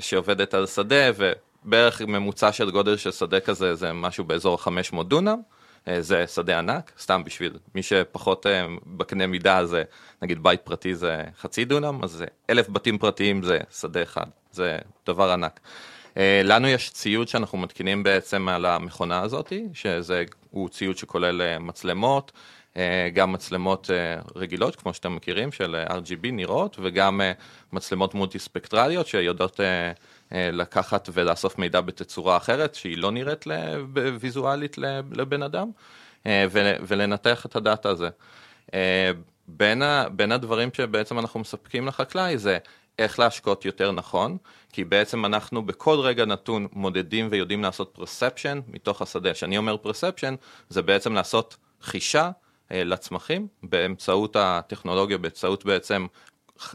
שעובדת 0.00 0.54
על 0.54 0.66
שדה, 0.66 1.10
ובערך 1.16 2.02
ממוצע 2.02 2.52
של 2.52 2.70
גודל 2.70 2.96
של 2.96 3.10
שדה 3.10 3.40
כזה 3.40 3.74
זה 3.74 3.92
משהו 3.92 4.24
באזור 4.24 4.62
500 4.62 5.08
דונם. 5.08 5.40
זה 5.98 6.26
שדה 6.26 6.58
ענק, 6.58 6.92
סתם 6.98 7.24
בשביל 7.24 7.52
מי 7.74 7.82
שפחות 7.82 8.46
בקנה 8.86 9.26
מידה 9.26 9.66
זה 9.66 9.82
נגיד 10.22 10.42
בית 10.42 10.60
פרטי 10.60 10.94
זה 10.94 11.22
חצי 11.40 11.64
דונם, 11.64 12.00
אז 12.02 12.24
אלף 12.50 12.68
בתים 12.68 12.98
פרטיים 12.98 13.42
זה 13.42 13.58
שדה 13.80 14.02
אחד, 14.02 14.26
זה 14.52 14.78
דבר 15.06 15.30
ענק. 15.30 15.60
לנו 16.44 16.68
יש 16.68 16.90
ציוד 16.90 17.28
שאנחנו 17.28 17.58
מתקינים 17.58 18.02
בעצם 18.02 18.48
על 18.48 18.66
המכונה 18.66 19.20
הזאתי, 19.20 19.68
שזה 19.72 20.24
הוא 20.50 20.68
ציוד 20.68 20.96
שכולל 20.96 21.58
מצלמות, 21.58 22.32
גם 23.14 23.32
מצלמות 23.32 23.90
רגילות, 24.36 24.76
כמו 24.76 24.94
שאתם 24.94 25.16
מכירים, 25.16 25.52
של 25.52 25.84
RGB 25.88 26.32
נראות, 26.32 26.76
וגם 26.82 27.20
מצלמות 27.72 28.14
מולטי 28.14 28.38
ספקטרליות 28.38 29.06
שיודעות 29.06 29.60
לקחת 30.32 31.08
ולאסוף 31.12 31.58
מידע 31.58 31.80
בתצורה 31.80 32.36
אחרת, 32.36 32.74
שהיא 32.74 32.98
לא 32.98 33.10
נראית 33.12 33.44
ויזואלית 34.20 34.78
לבן 35.12 35.42
אדם, 35.42 35.70
ולנתח 36.86 37.46
את 37.46 37.56
הדאטה 37.56 37.88
הזה. 37.88 38.08
בין, 39.48 39.82
בין 40.12 40.32
הדברים 40.32 40.68
שבעצם 40.74 41.18
אנחנו 41.18 41.40
מספקים 41.40 41.86
לחקלאי 41.86 42.38
זה 42.38 42.58
איך 42.98 43.18
להשקות 43.18 43.64
יותר 43.64 43.92
נכון, 43.92 44.36
כי 44.72 44.84
בעצם 44.84 45.24
אנחנו 45.24 45.66
בכל 45.66 45.98
רגע 46.00 46.24
נתון 46.24 46.66
מודדים 46.72 47.28
ויודעים 47.30 47.62
לעשות 47.62 47.90
perception 47.92 48.60
מתוך 48.68 49.02
השדה. 49.02 49.32
כשאני 49.32 49.58
אומר 49.58 49.76
perception, 49.76 50.34
זה 50.68 50.82
בעצם 50.82 51.14
לעשות 51.14 51.56
חישה 51.82 52.30
לצמחים 52.70 53.46
באמצעות 53.62 54.36
הטכנולוגיה, 54.38 55.18
באמצעות 55.18 55.64
בעצם 55.64 56.06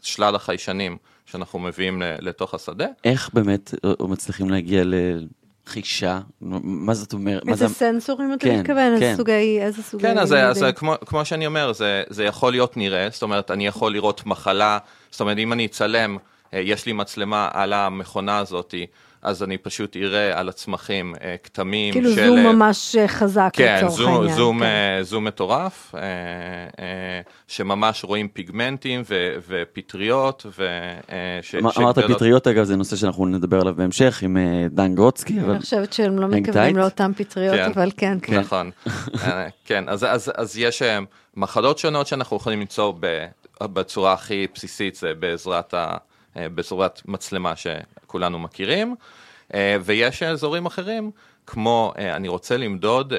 שלל 0.02 0.36
החיישנים 0.36 0.98
שאנחנו 1.26 1.60
מביאים 1.60 2.02
לתוך 2.20 2.54
השדה. 2.54 2.88
איך 3.04 3.30
באמת 3.34 3.74
מצליחים 4.00 4.50
להגיע 4.50 4.84
לחישה? 4.86 6.20
מה 6.42 6.94
זאת 6.94 7.14
אומרת? 7.14 7.44
איזה 7.48 7.68
סנסורים 7.68 8.34
אתה 8.34 8.46
כן, 8.46 8.60
מתכוון? 8.60 9.00
כן. 9.00 9.14
סוגי, 9.18 9.62
איזה 9.62 9.84
סוגי... 9.84 10.04
כן, 10.04 10.18
אז, 10.18 10.34
אז 10.34 10.66
כמו, 10.76 10.94
כמו 11.06 11.26
שאני 11.26 11.46
אומר, 11.48 11.74
זה, 11.74 12.04
זה 12.10 12.24
יכול 12.24 12.52
להיות 12.52 12.78
נראה, 12.78 13.08
זאת 13.12 13.24
אומרת, 13.24 13.52
אני 13.52 13.68
יכול 13.68 13.92
לראות 13.94 14.26
מחלה, 14.26 14.78
זאת 15.12 15.22
אומרת, 15.22 15.38
אם 15.38 15.54
אני 15.54 15.66
אצלם, 15.66 16.18
יש 16.54 16.86
לי 16.86 16.94
מצלמה 16.94 17.50
על 17.54 17.74
המכונה 17.74 18.38
הזאתי, 18.38 18.86
אז 19.26 19.44
אני 19.44 19.58
פשוט 19.58 19.98
אראה 19.98 20.40
על 20.40 20.50
הצמחים 20.50 21.16
כתמים 21.44 21.94
כאילו 21.94 22.10
של... 22.10 22.16
כאילו 22.16 22.36
זום 22.36 22.46
ממש 22.46 22.96
חזק 23.08 23.50
כן, 23.54 23.76
לצורך 23.78 23.94
זום, 23.94 24.14
העניין. 24.14 24.36
זום, 24.36 24.60
כן, 24.60 25.00
זום 25.02 25.26
מטורף, 25.26 25.96
שממש 27.48 28.04
רואים 28.04 28.28
פיגמנטים 28.28 29.02
ו, 29.10 29.36
ופטריות. 29.48 30.46
ו, 30.60 30.68
ש, 31.42 31.56
אמרת 31.56 31.96
שגדלות... 31.96 32.18
פטריות, 32.18 32.48
אגב, 32.48 32.64
זה 32.64 32.76
נושא 32.76 32.96
שאנחנו 32.96 33.26
נדבר 33.26 33.62
עליו 33.62 33.76
בהמשך 33.76 34.22
עם 34.22 34.38
דן 34.70 34.96
גרוצקי. 34.96 35.40
אני 35.40 35.60
חושבת 35.60 35.94
שהם 35.94 36.20
לא 36.20 36.28
מתכוונים 36.28 36.78
לאותן 36.78 37.12
פטריות, 37.14 37.56
כן, 37.56 37.72
אבל 37.76 37.92
כן. 37.98 38.18
כן. 38.22 38.40
נכון, 38.40 38.72
כן, 39.68 39.84
אז, 39.90 40.04
אז, 40.04 40.32
אז 40.36 40.58
יש 40.58 40.82
מחלות 41.36 41.78
שונות 41.78 42.08
שאנחנו 42.08 42.38
יכולים 42.38 42.60
ליצור 42.60 43.00
בצורה 43.62 44.14
הכי 44.14 44.48
בסיסית, 44.56 44.96
זה 44.96 45.14
בעזרת 45.20 45.74
ה... 45.74 45.98
בצורת 46.36 47.02
מצלמה 47.06 47.54
שכולנו 47.56 48.40
מכירים, 48.40 48.96
ויש 49.84 50.24
אזורים 50.24 50.66
אחרים, 50.66 51.12
כמו 51.48 51.94
אני 51.98 52.28
רוצה 52.28 52.58
למדוד 52.58 53.14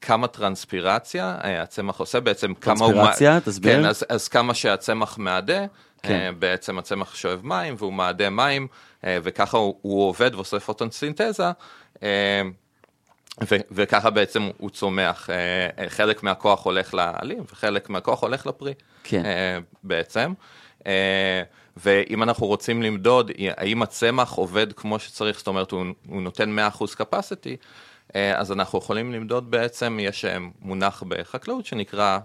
כמה 0.00 0.26
טרנספירציה 0.26 1.36
הצמח 1.42 2.00
עושה, 2.00 2.20
בעצם 2.20 2.54
כמה 2.54 2.84
הוא... 2.84 2.92
טרנספירציה, 2.92 3.40
תסביר. 3.40 3.76
כן, 3.76 3.84
אז, 3.86 4.04
אז 4.08 4.28
כמה 4.28 4.54
שהצמח 4.54 5.18
מעדה, 5.18 5.64
כן. 6.02 6.34
בעצם 6.38 6.78
הצמח 6.78 7.14
שואב 7.14 7.40
מים 7.42 7.74
והוא 7.78 7.92
מעדה 7.92 8.30
מים, 8.30 8.66
וככה 9.06 9.58
הוא, 9.58 9.78
הוא 9.82 10.08
עובד 10.08 10.34
ועושה 10.34 10.60
פוטוסינתזה. 10.60 11.50
ו- 13.50 13.56
וככה 13.70 14.10
בעצם 14.10 14.48
הוא 14.58 14.70
צומח, 14.70 15.30
חלק 15.88 16.22
מהכוח 16.22 16.64
הולך 16.64 16.94
לעלים 16.94 17.42
וחלק 17.52 17.90
מהכוח 17.90 18.22
הולך 18.22 18.46
לפרי, 18.46 18.74
כן. 19.04 19.22
בעצם. 19.82 20.32
ואם 21.76 22.22
אנחנו 22.22 22.46
רוצים 22.46 22.82
למדוד 22.82 23.30
האם 23.56 23.82
הצמח 23.82 24.32
עובד 24.32 24.72
כמו 24.72 24.98
שצריך, 24.98 25.38
זאת 25.38 25.46
אומרת 25.46 25.70
הוא, 25.70 25.84
הוא 26.08 26.22
נותן 26.22 26.58
100% 26.78 26.82
capacity, 26.82 27.56
אז 28.36 28.52
אנחנו 28.52 28.78
יכולים 28.78 29.12
למדוד 29.12 29.50
בעצם, 29.50 29.98
יש 30.00 30.24
מונח 30.60 31.02
בחקלאות 31.08 31.66
שנקרא 31.66 32.18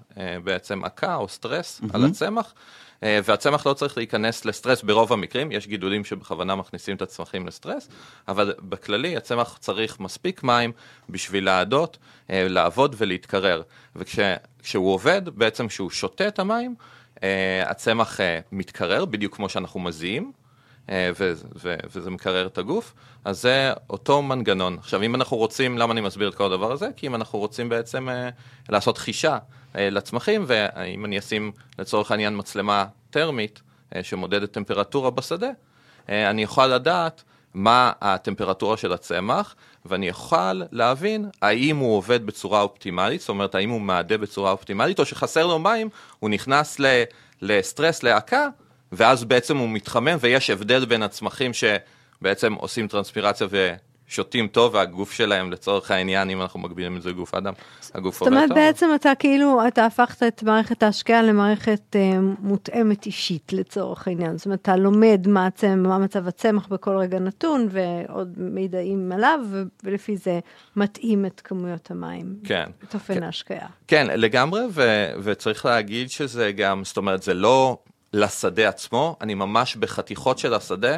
בעצם 0.43 0.83
עקה 0.83 1.15
או 1.15 1.27
סטרס 1.27 1.81
mm-hmm. 1.83 1.87
על 1.93 2.05
הצמח. 2.05 2.53
והצמח 3.01 3.67
לא 3.67 3.73
צריך 3.73 3.97
להיכנס 3.97 4.45
לסטרס 4.45 4.81
ברוב 4.81 5.13
המקרים, 5.13 5.51
יש 5.51 5.67
גידולים 5.67 6.05
שבכוונה 6.05 6.55
מכניסים 6.55 6.95
את 6.95 7.01
הצמחים 7.01 7.47
לסטרס, 7.47 7.89
אבל 8.27 8.53
בכללי 8.59 9.17
הצמח 9.17 9.57
צריך 9.61 9.99
מספיק 9.99 10.43
מים 10.43 10.71
בשביל 11.09 11.45
לעדות, 11.45 11.97
לעבוד 12.29 12.95
ולהתקרר. 12.97 13.61
וכשהוא 13.95 14.93
עובד, 14.93 15.21
בעצם 15.29 15.67
כשהוא 15.67 15.89
שותה 15.89 16.27
את 16.27 16.39
המים, 16.39 16.75
הצמח 17.65 18.19
מתקרר, 18.51 19.05
בדיוק 19.05 19.35
כמו 19.35 19.49
שאנחנו 19.49 19.79
מזיעים, 19.79 20.31
וזה 20.89 22.09
מקרר 22.09 22.47
את 22.47 22.57
הגוף, 22.57 22.93
אז 23.25 23.41
זה 23.41 23.73
אותו 23.89 24.21
מנגנון. 24.21 24.77
עכשיו, 24.77 25.03
אם 25.03 25.15
אנחנו 25.15 25.37
רוצים, 25.37 25.77
למה 25.77 25.93
אני 25.93 26.01
מסביר 26.01 26.29
את 26.29 26.35
כל 26.35 26.45
הדבר 26.45 26.71
הזה? 26.71 26.89
כי 26.95 27.07
אם 27.07 27.15
אנחנו 27.15 27.39
רוצים 27.39 27.69
בעצם 27.69 28.07
לעשות 28.69 28.97
חישה 28.97 29.37
לצמחים, 29.75 30.43
ואם 30.47 31.05
אני 31.05 31.19
אשים 31.19 31.51
לצורך 31.79 32.11
העניין 32.11 32.37
מצלמה 32.37 32.85
טרמית 33.09 33.61
שמודדת 34.01 34.51
טמפרטורה 34.51 35.09
בשדה, 35.09 35.49
אני 36.09 36.43
יכול 36.43 36.65
לדעת 36.65 37.23
מה 37.53 37.91
הטמפרטורה 38.01 38.77
של 38.77 38.93
הצמח, 38.93 39.55
ואני 39.85 40.09
אוכל 40.09 40.61
להבין 40.71 41.29
האם 41.41 41.77
הוא 41.77 41.97
עובד 41.97 42.25
בצורה 42.25 42.61
אופטימלית, 42.61 43.21
זאת 43.21 43.29
אומרת, 43.29 43.55
האם 43.55 43.69
הוא 43.69 43.81
מעדה 43.81 44.17
בצורה 44.17 44.51
אופטימלית, 44.51 44.99
או 44.99 45.05
שחסר 45.05 45.47
לו 45.47 45.59
מים, 45.59 45.89
הוא 46.19 46.29
נכנס 46.29 46.81
לסטרס, 47.41 48.03
להקה, 48.03 48.47
ואז 48.91 49.23
בעצם 49.23 49.57
הוא 49.57 49.69
מתחמם, 49.69 50.17
ויש 50.19 50.49
הבדל 50.49 50.85
בין 50.85 51.03
הצמחים 51.03 51.51
שבעצם 51.53 52.53
עושים 52.53 52.87
טרנספירציה 52.87 53.47
ו... 53.49 53.73
שותים 54.09 54.47
טוב 54.47 54.75
והגוף 54.75 55.11
שלהם 55.11 55.51
לצורך 55.51 55.91
העניין 55.91 56.29
אם 56.29 56.41
אנחנו 56.41 56.59
מגבילים 56.59 56.97
את 56.97 57.01
זה 57.01 57.09
לגוף 57.09 57.33
אדם, 57.33 57.53
הגוף 57.93 58.21
עובד 58.21 58.31
טוב. 58.31 58.39
זאת 58.39 58.51
אומרת 58.51 58.65
בעצם 58.65 58.89
אתה 58.95 59.11
כאילו 59.19 59.67
אתה 59.67 59.85
הפכת 59.85 60.23
את 60.23 60.43
מערכת 60.43 60.83
ההשקעה 60.83 61.21
למערכת 61.21 61.95
אה, 61.95 62.19
מותאמת 62.39 63.05
אישית 63.05 63.53
לצורך 63.53 64.07
העניין, 64.07 64.37
זאת 64.37 64.45
אומרת 64.45 64.61
אתה 64.61 64.75
לומד 64.75 65.27
מה, 65.27 65.45
הצמח, 65.45 65.73
מה 65.75 65.97
מצב 65.97 66.27
הצמח 66.27 66.67
בכל 66.67 66.97
רגע 66.97 67.19
נתון 67.19 67.67
ועוד 67.71 68.33
מידעים 68.37 69.11
עליו 69.11 69.39
ולפי 69.83 70.17
זה 70.17 70.39
מתאים 70.75 71.25
את 71.25 71.41
כמויות 71.43 71.91
המים. 71.91 72.35
כן. 72.43 72.69
את 72.83 72.93
אופן 72.93 73.13
כן, 73.13 73.23
ההשקעה. 73.23 73.67
כן 73.87 74.07
לגמרי 74.09 74.61
ו, 74.71 74.81
וצריך 75.23 75.65
להגיד 75.65 76.09
שזה 76.09 76.51
גם, 76.51 76.83
זאת 76.83 76.97
אומרת 76.97 77.23
זה 77.23 77.33
לא 77.33 77.77
לשדה 78.13 78.69
עצמו, 78.69 79.17
אני 79.21 79.33
ממש 79.33 79.75
בחתיכות 79.75 80.37
של 80.39 80.53
השדה. 80.53 80.97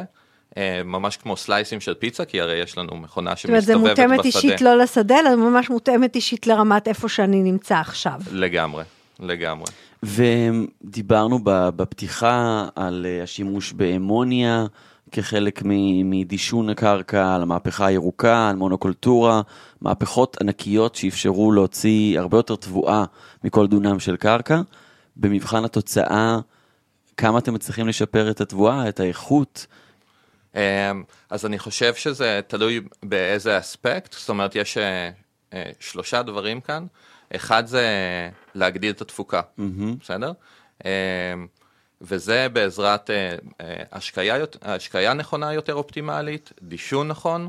אה, 0.56 0.80
ממש 0.84 1.16
כמו 1.16 1.36
סלייסים 1.36 1.80
של 1.80 1.94
פיצה, 1.94 2.24
כי 2.24 2.40
הרי 2.40 2.54
יש 2.54 2.78
לנו 2.78 2.96
מכונה 2.96 3.36
שמסתובבת 3.36 3.62
בשדה. 3.62 3.74
זאת 3.74 3.80
אומרת, 3.80 3.96
זה 3.96 4.02
מותאמת 4.06 4.24
אישית 4.24 4.60
לא 4.60 4.78
לשדה, 4.78 5.20
אלא 5.20 5.36
ממש 5.36 5.70
מותאמת 5.70 6.16
אישית 6.16 6.46
לרמת 6.46 6.88
איפה 6.88 7.08
שאני 7.08 7.42
נמצא 7.42 7.76
עכשיו. 7.76 8.20
לגמרי, 8.32 8.84
לגמרי. 9.20 9.66
ודיברנו 10.02 11.38
בפתיחה 11.44 12.68
על 12.74 13.06
אה, 13.08 13.22
השימוש 13.22 13.72
באמוניה 13.72 14.66
כחלק 15.12 15.62
מדישון 16.04 16.68
הקרקע, 16.68 17.34
על 17.34 17.42
המהפכה 17.42 17.86
הירוקה, 17.86 18.48
על 18.48 18.56
מונוקולטורה, 18.56 19.42
מהפכות 19.80 20.36
ענקיות 20.40 20.94
שאפשרו 20.94 21.52
להוציא 21.52 22.18
הרבה 22.18 22.38
יותר 22.38 22.56
תבואה 22.56 23.04
מכל 23.44 23.66
דונם 23.66 24.00
של 24.00 24.16
קרקע. 24.16 24.60
במבחן 25.16 25.64
התוצאה, 25.64 26.38
כמה 27.16 27.38
אתם 27.38 27.54
מצליחים 27.54 27.88
לשפר 27.88 28.30
את 28.30 28.40
התבואה, 28.40 28.88
את 28.88 29.00
האיכות? 29.00 29.66
אמ, 30.54 31.02
אז 31.30 31.46
אני 31.46 31.58
חושב 31.58 31.94
שזה 31.94 32.40
תלוי 32.46 32.80
באיזה 33.02 33.58
אספקט, 33.58 34.12
זאת 34.12 34.28
אומרת 34.28 34.56
יש 34.56 34.78
אה, 34.78 35.10
אה, 35.52 35.70
שלושה 35.80 36.22
דברים 36.22 36.60
כאן, 36.60 36.86
אחד 37.36 37.66
זה 37.66 37.86
להגדיל 38.54 38.90
את 38.90 39.00
התפוקה, 39.00 39.40
mm-hmm. 39.40 40.00
בסדר? 40.00 40.32
אמ, 40.84 40.90
וזה 42.00 42.48
בעזרת 42.52 43.10
אה, 43.10 43.36
השקיה, 43.92 44.36
השקיה 44.62 45.14
נכונה 45.14 45.52
יותר 45.52 45.74
אופטימלית, 45.74 46.52
דישון 46.62 47.08
נכון 47.08 47.48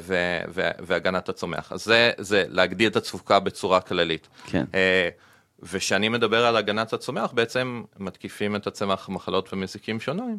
ו- 0.00 0.40
ו- 0.54 0.70
והגנת 0.78 1.28
הצומח. 1.28 1.72
אז 1.72 1.84
זה, 1.84 2.10
זה 2.18 2.44
להגדיל 2.48 2.88
את 2.90 2.96
התפוקה 2.96 3.40
בצורה 3.40 3.80
כללית. 3.80 4.28
כן. 4.46 4.64
וכשאני 5.60 6.08
מדבר 6.08 6.46
על 6.46 6.56
הגנת 6.56 6.92
הצומח, 6.92 7.32
בעצם 7.32 7.82
מתקיפים 7.98 8.56
את 8.56 8.66
הצמח 8.66 9.08
מחלות 9.08 9.52
ומזיקים 9.52 10.00
שונים. 10.00 10.38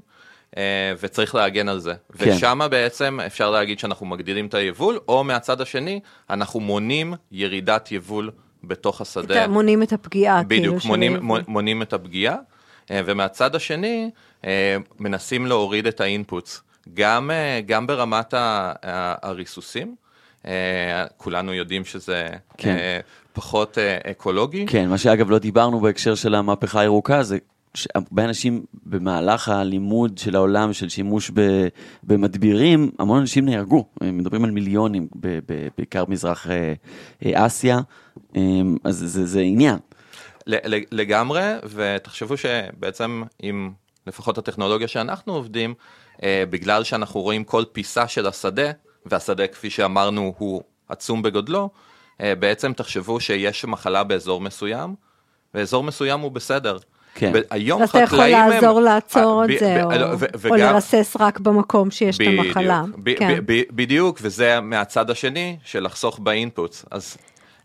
אה, 0.57 0.93
וצריך 1.01 1.35
להגן 1.35 1.69
על 1.69 1.79
זה. 1.79 1.93
כן. 2.17 2.31
ושם 2.31 2.59
בעצם 2.71 3.19
אפשר 3.25 3.51
להגיד 3.51 3.79
שאנחנו 3.79 4.05
מגדילים 4.05 4.45
את 4.45 4.53
היבול, 4.53 4.99
או 5.07 5.23
מהצד 5.23 5.61
השני, 5.61 5.99
אנחנו 6.29 6.59
מונים 6.59 7.13
ירידת 7.31 7.91
יבול 7.91 8.31
בתוך 8.63 9.01
השדה. 9.01 9.47
מונים 9.47 9.83
את 9.83 9.93
הפגיעה. 9.93 10.43
בדיוק, 10.43 10.79
כאילו 10.79 10.89
מונים, 10.89 11.31
מונים 11.47 11.81
את 11.81 11.93
הפגיעה, 11.93 12.35
אה, 12.91 13.01
ומהצד 13.05 13.55
השני, 13.55 14.09
אה, 14.45 14.77
מנסים 14.99 15.45
להוריד 15.45 15.87
את 15.87 16.01
האינפוטס. 16.01 16.61
גם, 16.93 17.31
גם 17.65 17.87
ברמת 17.87 18.33
הריסוסים, 19.21 19.95
כולנו 21.17 21.53
יודעים 21.53 21.85
שזה 21.85 22.27
כן. 22.57 22.77
פחות 23.33 23.77
אקולוגי. 24.11 24.65
כן, 24.65 24.89
מה 24.89 24.97
שאגב 24.97 25.29
לא 25.29 25.39
דיברנו 25.39 25.79
בהקשר 25.79 26.15
של 26.15 26.35
המהפכה 26.35 26.79
הירוקה, 26.79 27.23
זה 27.23 27.37
הרבה 27.95 28.25
אנשים 28.25 28.65
במהלך 28.83 29.49
הלימוד 29.49 30.17
של 30.17 30.35
העולם 30.35 30.73
של 30.73 30.89
שימוש 30.89 31.31
במדבירים, 32.03 32.91
המון 32.99 33.19
אנשים 33.19 33.45
נהרגו, 33.45 33.85
מדברים 34.03 34.43
על 34.43 34.51
מיליונים, 34.51 35.07
בעיקר 35.77 36.03
מזרח 36.07 36.47
אה, 36.47 36.73
אה, 37.25 37.45
אסיה, 37.45 37.79
אמ, 38.35 38.77
אז 38.83 38.95
זה, 39.07 39.25
זה 39.25 39.41
עניין. 39.41 39.77
לגמרי, 40.91 41.41
ותחשבו 41.63 42.37
שבעצם 42.37 43.23
עם 43.41 43.71
לפחות 44.07 44.37
הטכנולוגיה 44.37 44.87
שאנחנו 44.87 45.33
עובדים, 45.33 45.73
אה, 46.23 46.43
בגלל 46.49 46.83
שאנחנו 46.83 47.21
רואים 47.21 47.43
כל 47.43 47.63
פיסה 47.71 48.07
של 48.07 48.27
השדה, 48.27 48.71
והשדה 49.05 49.47
כפי 49.47 49.69
שאמרנו 49.69 50.33
הוא 50.37 50.61
עצום 50.89 51.21
בגודלו, 51.21 51.69
בעצם 52.19 52.73
תחשבו 52.73 53.19
שיש 53.19 53.65
מחלה 53.65 54.03
באזור 54.03 54.41
מסוים, 54.41 54.95
ואזור 55.53 55.83
מסוים 55.83 56.19
הוא 56.19 56.31
בסדר. 56.31 56.77
כן. 57.15 57.31
היום 57.49 57.87
חקלאים 57.87 58.35
הם... 58.35 58.49
אתה 58.49 58.55
יכול 58.55 58.59
לעזור 58.59 58.77
הם... 58.77 58.83
לעצור 58.83 59.45
את 59.45 59.59
זה, 59.59 59.83
או, 59.83 59.89
ו- 60.19 60.25
וגם... 60.37 60.51
או 60.51 60.55
לרסס 60.55 61.17
רק 61.19 61.39
במקום 61.39 61.91
שיש 61.91 62.17
בדיוק, 62.17 62.41
את 62.41 62.45
המחלה. 62.45 62.83
ב- 62.97 63.15
כן. 63.17 63.39
ב- 63.45 63.51
ב- 63.51 63.63
בדיוק, 63.71 64.19
וזה 64.21 64.59
מהצד 64.59 65.09
השני 65.09 65.57
של 65.63 65.83
לחסוך 65.83 66.19
באינפוטס. 66.19 66.85
אז 66.91 67.17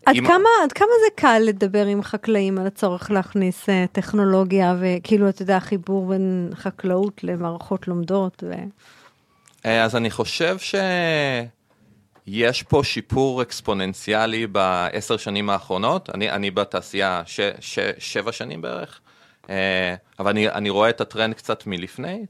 עד, 0.05 0.15
אם... 0.15 0.27
כמה, 0.27 0.49
עד 0.63 0.71
כמה 0.71 0.87
זה 1.05 1.09
קל 1.15 1.39
לדבר 1.43 1.85
עם 1.85 2.03
חקלאים 2.03 2.57
על 2.57 2.67
הצורך 2.67 3.11
להכניס 3.11 3.63
uh, 3.63 3.67
טכנולוגיה 3.91 4.75
וכאילו, 4.79 5.29
אתה 5.29 5.41
יודע, 5.41 5.59
חיבור 5.59 6.07
בין 6.07 6.49
חקלאות 6.55 7.23
למערכות 7.23 7.87
לומדות? 7.87 8.43
ו... 8.47 8.53
אה, 9.65 9.83
אז 9.83 9.95
אני 9.95 10.11
חושב 10.11 10.57
שיש 12.27 12.63
פה 12.63 12.81
שיפור 12.83 13.41
אקספוננציאלי 13.41 14.47
בעשר 14.47 15.17
שנים 15.17 15.49
האחרונות. 15.49 16.09
אני, 16.13 16.31
אני 16.31 16.51
בתעשייה 16.51 17.21
ש, 17.25 17.39
ש, 17.59 17.79
שבע 17.97 18.31
שנים 18.31 18.61
בערך. 18.61 18.99
אה, 19.49 19.95
אבל 20.19 20.29
אני, 20.29 20.49
אני 20.49 20.69
רואה 20.69 20.89
את 20.89 21.01
הטרנד 21.01 21.33
קצת 21.33 21.67
מלפני, 21.67 22.25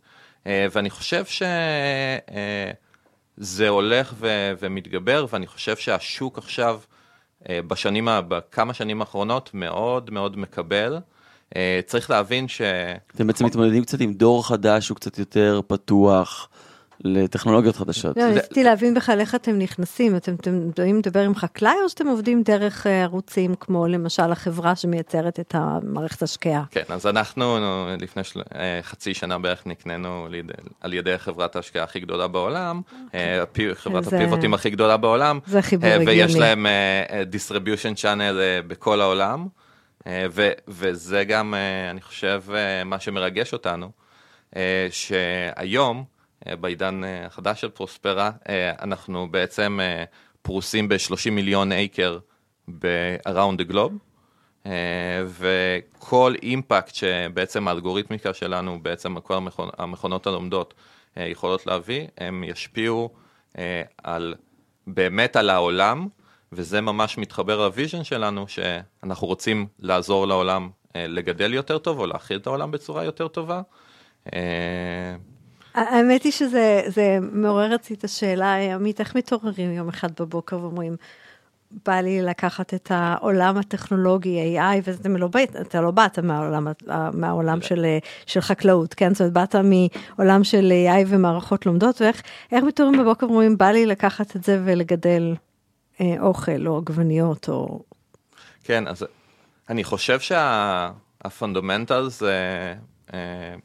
אה, 0.48 0.68
ואני 0.72 0.90
חושב 0.90 1.24
שזה 3.38 3.70
הולך 3.70 4.14
ו, 4.18 4.54
ומתגבר, 4.60 5.26
ואני 5.30 5.48
חושב 5.48 5.76
שהשוק 5.76 6.38
עכשיו, 6.38 6.80
אה, 7.50 7.60
בשנים, 7.68 8.08
בכמה 8.28 8.74
שנים 8.74 9.02
האחרונות, 9.02 9.50
מאוד 9.54 10.10
מאוד 10.12 10.38
מקבל. 10.38 10.98
צריך 11.86 12.10
להבין 12.10 12.48
ש... 12.48 12.62
אתם 13.16 13.28
בעצם 13.28 13.46
מתמודדים 13.46 13.84
קצת 13.84 14.02
עם 14.02 14.14
דור 14.14 14.48
חדש, 14.48 14.90
הוא 14.90 14.96
קצת 14.96 15.20
יותר 15.20 15.62
פתוח. 15.68 16.50
לטכנולוגיות 17.04 17.76
חדשות. 17.76 18.18
לא, 18.18 18.30
ניסיתי 18.30 18.64
להבין 18.64 18.94
בכלל 18.94 19.20
איך 19.20 19.36
אתם 19.36 19.60
נכנסים, 19.60 20.16
אתם 20.16 20.36
יודעים 20.46 20.98
לדבר 20.98 21.20
עם 21.20 21.36
חקלאי 21.36 21.76
או 21.84 21.90
שאתם 21.90 22.08
עובדים 22.08 22.44
דרך 22.44 22.88
אה, 22.88 23.04
ערוצים 23.04 23.56
כמו 23.60 23.88
למשל 23.88 24.32
החברה 24.32 24.76
שמייצרת 24.76 25.40
את 25.40 25.56
המערכת 25.58 26.22
השקיעה? 26.22 26.64
כן, 26.72 26.84
אז 26.90 27.08
אנחנו 27.08 27.58
לפני 28.02 28.24
אה, 28.56 28.80
חצי 28.82 29.14
שנה 29.14 29.40
בערך 29.40 29.68
נקנינו 29.68 30.28
על 30.82 30.94
ידי 30.94 31.18
חברת 31.18 31.56
ההשקעה 31.56 31.84
הכי 31.84 32.00
גדולה 32.00 32.28
בעולם, 32.28 32.82
אה, 33.16 33.44
חברת 33.74 34.08
הפיבוטים 34.08 34.54
הכי 34.54 34.70
גדולה 34.70 34.98
בעולם. 34.98 35.40
זה 35.46 35.62
חיבור 35.62 35.90
הגיוני. 35.90 36.12
ויש 36.12 36.36
להם 36.36 36.66
distribution 37.32 38.02
channel 38.02 38.36
בכל 38.68 39.02
העולם, 39.02 39.48
וזה 40.68 41.24
גם, 41.24 41.54
אני 41.92 42.02
חושב, 42.02 42.44
מה 42.86 43.00
שמרגש 43.00 43.54
אותנו, 43.54 43.92
שהיום, 44.92 46.15
בעידן 46.60 47.04
אה, 47.04 47.26
החדש 47.26 47.62
של 47.62 47.70
פרוספרה, 47.70 48.32
אה, 48.50 48.72
אנחנו 48.82 49.32
בעצם 49.32 49.80
פרוסים 50.42 50.90
ב-30 50.90 51.32
מיליון 51.32 51.72
אייקר 51.72 52.20
ב-around 52.68 53.62
the 53.62 53.72
globe, 53.72 53.94
וכל 55.28 56.34
אימפקט 56.44 56.96
שבעצם 56.96 57.68
האלגוריתמיקה 57.68 58.34
שלנו, 58.34 58.80
בעצם 58.84 59.20
כל 59.20 59.34
המכונ... 59.34 59.70
המכונות 59.78 60.28
הלומדות 60.28 60.74
יכולות 61.18 61.66
להביא, 61.66 62.08
הם 62.18 62.44
ישפיעו 62.44 63.10
על, 64.04 64.36
באמת 64.88 65.36
על 65.36 65.50
העולם, 65.50 66.08
וזה 66.52 66.82
ממש 66.82 67.18
מתחבר 67.18 67.62
ל 67.62 67.68
vision 67.68 68.04
שלנו, 68.04 68.46
שאנחנו 68.48 69.28
רוצים 69.28 69.68
לעזור 69.80 70.28
לעולם 70.28 70.70
לגדל 70.96 71.54
יותר 71.54 71.78
טוב, 71.78 72.00
או 72.00 72.06
להאכיל 72.06 72.38
את 72.38 72.48
העולם 72.48 72.72
בצורה 72.72 73.04
יותר 73.04 73.28
טובה. 73.28 73.62
האמת 75.76 76.24
היא 76.24 76.32
שזה 76.32 77.18
מעורר 77.32 77.76
אצלי 77.76 77.96
את 77.96 78.04
השאלה, 78.04 78.56
עמית, 78.74 79.00
איך 79.00 79.16
מתעוררים 79.16 79.72
יום 79.72 79.90
אחד 79.90 80.10
בבוקר 80.20 80.60
ואומרים, 80.60 80.96
בא 81.86 81.94
לי 81.94 82.22
לקחת 82.22 82.74
את 82.74 82.92
העולם 82.94 83.58
הטכנולוגי, 83.58 84.60
AI, 84.60 84.82
ואתה 84.84 85.10
לא, 85.10 85.30
אתה 85.62 85.82
לא 85.82 85.92
באת 85.92 86.20
מהעולם, 86.20 86.68
מהעולם 87.14 87.62
של, 87.62 87.86
של 88.26 88.42
חקלאות, 88.42 88.94
כן? 88.94 89.14
זאת 89.14 89.22
אומרת, 89.22 89.34
באת 89.34 89.56
מעולם 90.18 90.44
של 90.44 90.74
AI 90.88 91.06
ומערכות 91.08 91.66
לומדות, 91.66 92.02
ואיך 92.02 92.24
מתעוררים 92.64 93.00
בבוקר 93.00 93.26
אומרים, 93.26 93.58
בא 93.58 93.72
לי 93.72 93.86
לקחת 93.86 94.36
את 94.36 94.44
זה 94.44 94.62
ולגדל 94.66 95.36
אה, 96.02 96.16
אוכל 96.20 96.68
או 96.68 96.78
עגבניות 96.78 97.50
או... 97.50 97.80
כן, 98.64 98.88
אז 98.88 99.06
אני 99.70 99.84
חושב 99.84 100.20
שה 100.20 100.61
fundamental 100.61 102.10
זה 102.10 102.32
אה, 102.32 102.95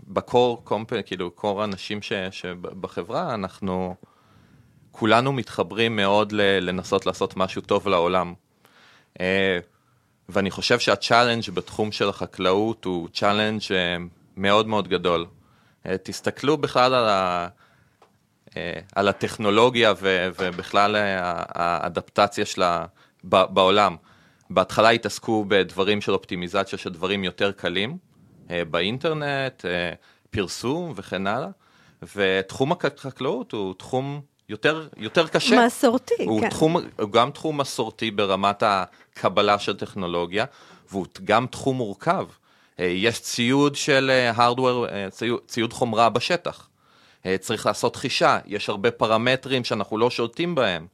ב 0.09 0.20
core 0.20 0.65
comp... 0.65 0.89
כאילו, 1.07 1.31
core 1.31 1.61
האנשים 1.61 2.03
ש, 2.03 2.13
שבחברה, 2.31 3.35
אנחנו 3.35 3.95
כולנו 4.91 5.33
מתחברים 5.33 5.97
מאוד 5.97 6.33
לנסות 6.33 7.07
לעשות 7.07 7.37
משהו 7.37 7.63
טוב 7.63 7.89
לעולם. 7.89 8.35
אה, 9.21 9.59
ואני 10.29 10.51
חושב 10.51 10.79
שה 10.79 10.97
challenge 10.97 11.51
בתחום 11.55 11.93
של 11.93 12.09
החקלאות 12.09 12.85
הוא 12.85 13.09
challenge 13.13 13.63
מאוד 14.37 14.67
מאוד 14.67 14.89
גדול. 14.89 15.27
תסתכלו 16.03 16.57
בכלל 16.57 16.95
על 16.95 17.09
ה... 17.09 17.49
אה, 18.57 18.81
על 18.95 19.09
הטכנולוגיה 19.09 19.93
ו, 20.01 20.29
ובכלל 20.39 20.97
אה, 20.97 21.19
האדפטציה 21.49 22.45
שלה 22.45 22.87
בעולם. 23.25 23.97
בהתחלה 24.51 24.91
התעסקו 24.91 25.45
בדברים 25.49 26.01
של 26.01 26.13
אופטימיזציה 26.13 26.79
של 26.79 26.91
דברים 26.91 27.25
יותר 27.25 27.53
קלים, 27.53 27.91
אה, 27.91 27.97
באינטרנט, 28.71 29.65
פרסום 30.31 30.93
וכן 30.97 31.27
הלאה, 31.27 31.49
ותחום 32.17 32.73
החקלאות 32.73 33.53
הוא 33.53 33.75
תחום 33.75 34.21
יותר, 34.49 34.89
יותר 34.97 35.29
קשה. 35.29 35.67
מסורתי, 35.67 36.25
הוא 36.25 36.41
כן. 36.41 36.49
תחום, 36.49 36.77
הוא 36.99 37.11
גם 37.11 37.31
תחום 37.31 37.61
מסורתי 37.61 38.11
ברמת 38.11 38.63
הקבלה 38.63 39.59
של 39.59 39.77
טכנולוגיה, 39.77 40.45
והוא 40.91 41.07
גם 41.25 41.47
תחום 41.47 41.77
מורכב. 41.77 42.27
יש 42.79 43.21
ציוד 43.21 43.77
של 43.77 44.11
hardware, 44.37 45.11
ציוד, 45.11 45.41
ציוד 45.47 45.73
חומרה 45.73 46.09
בשטח. 46.09 46.69
אה, 47.27 47.39
צריך 47.39 47.67
לעשות 47.67 47.97
חישה, 47.97 48.39
יש 48.47 48.69
הרבה 48.69 48.91
פרמטרים 48.91 49.65
שאנחנו 49.65 49.99
לא 49.99 50.11
שולטים 50.11 50.55
בהם. 50.55 50.87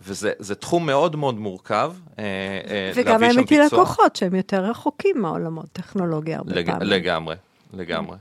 אה, 0.00 0.32
וזה 0.38 0.54
תחום 0.54 0.86
מאוד 0.86 1.16
מאוד 1.16 1.38
מורכב. 1.38 1.92
אה, 2.18 2.92
וגם 2.94 3.22
האמת 3.22 3.48
היא 3.48 3.60
לקוחות 3.60 4.16
שהם 4.16 4.34
יותר 4.34 4.64
רחוקים 4.64 5.22
מהעולמות 5.22 5.66
טכנולוגיה 5.72 6.38
הרבה 6.38 6.54
לג, 6.54 6.66
פעמים. 6.66 6.88
לגמרי, 6.88 7.36
לגמרי. 7.72 8.16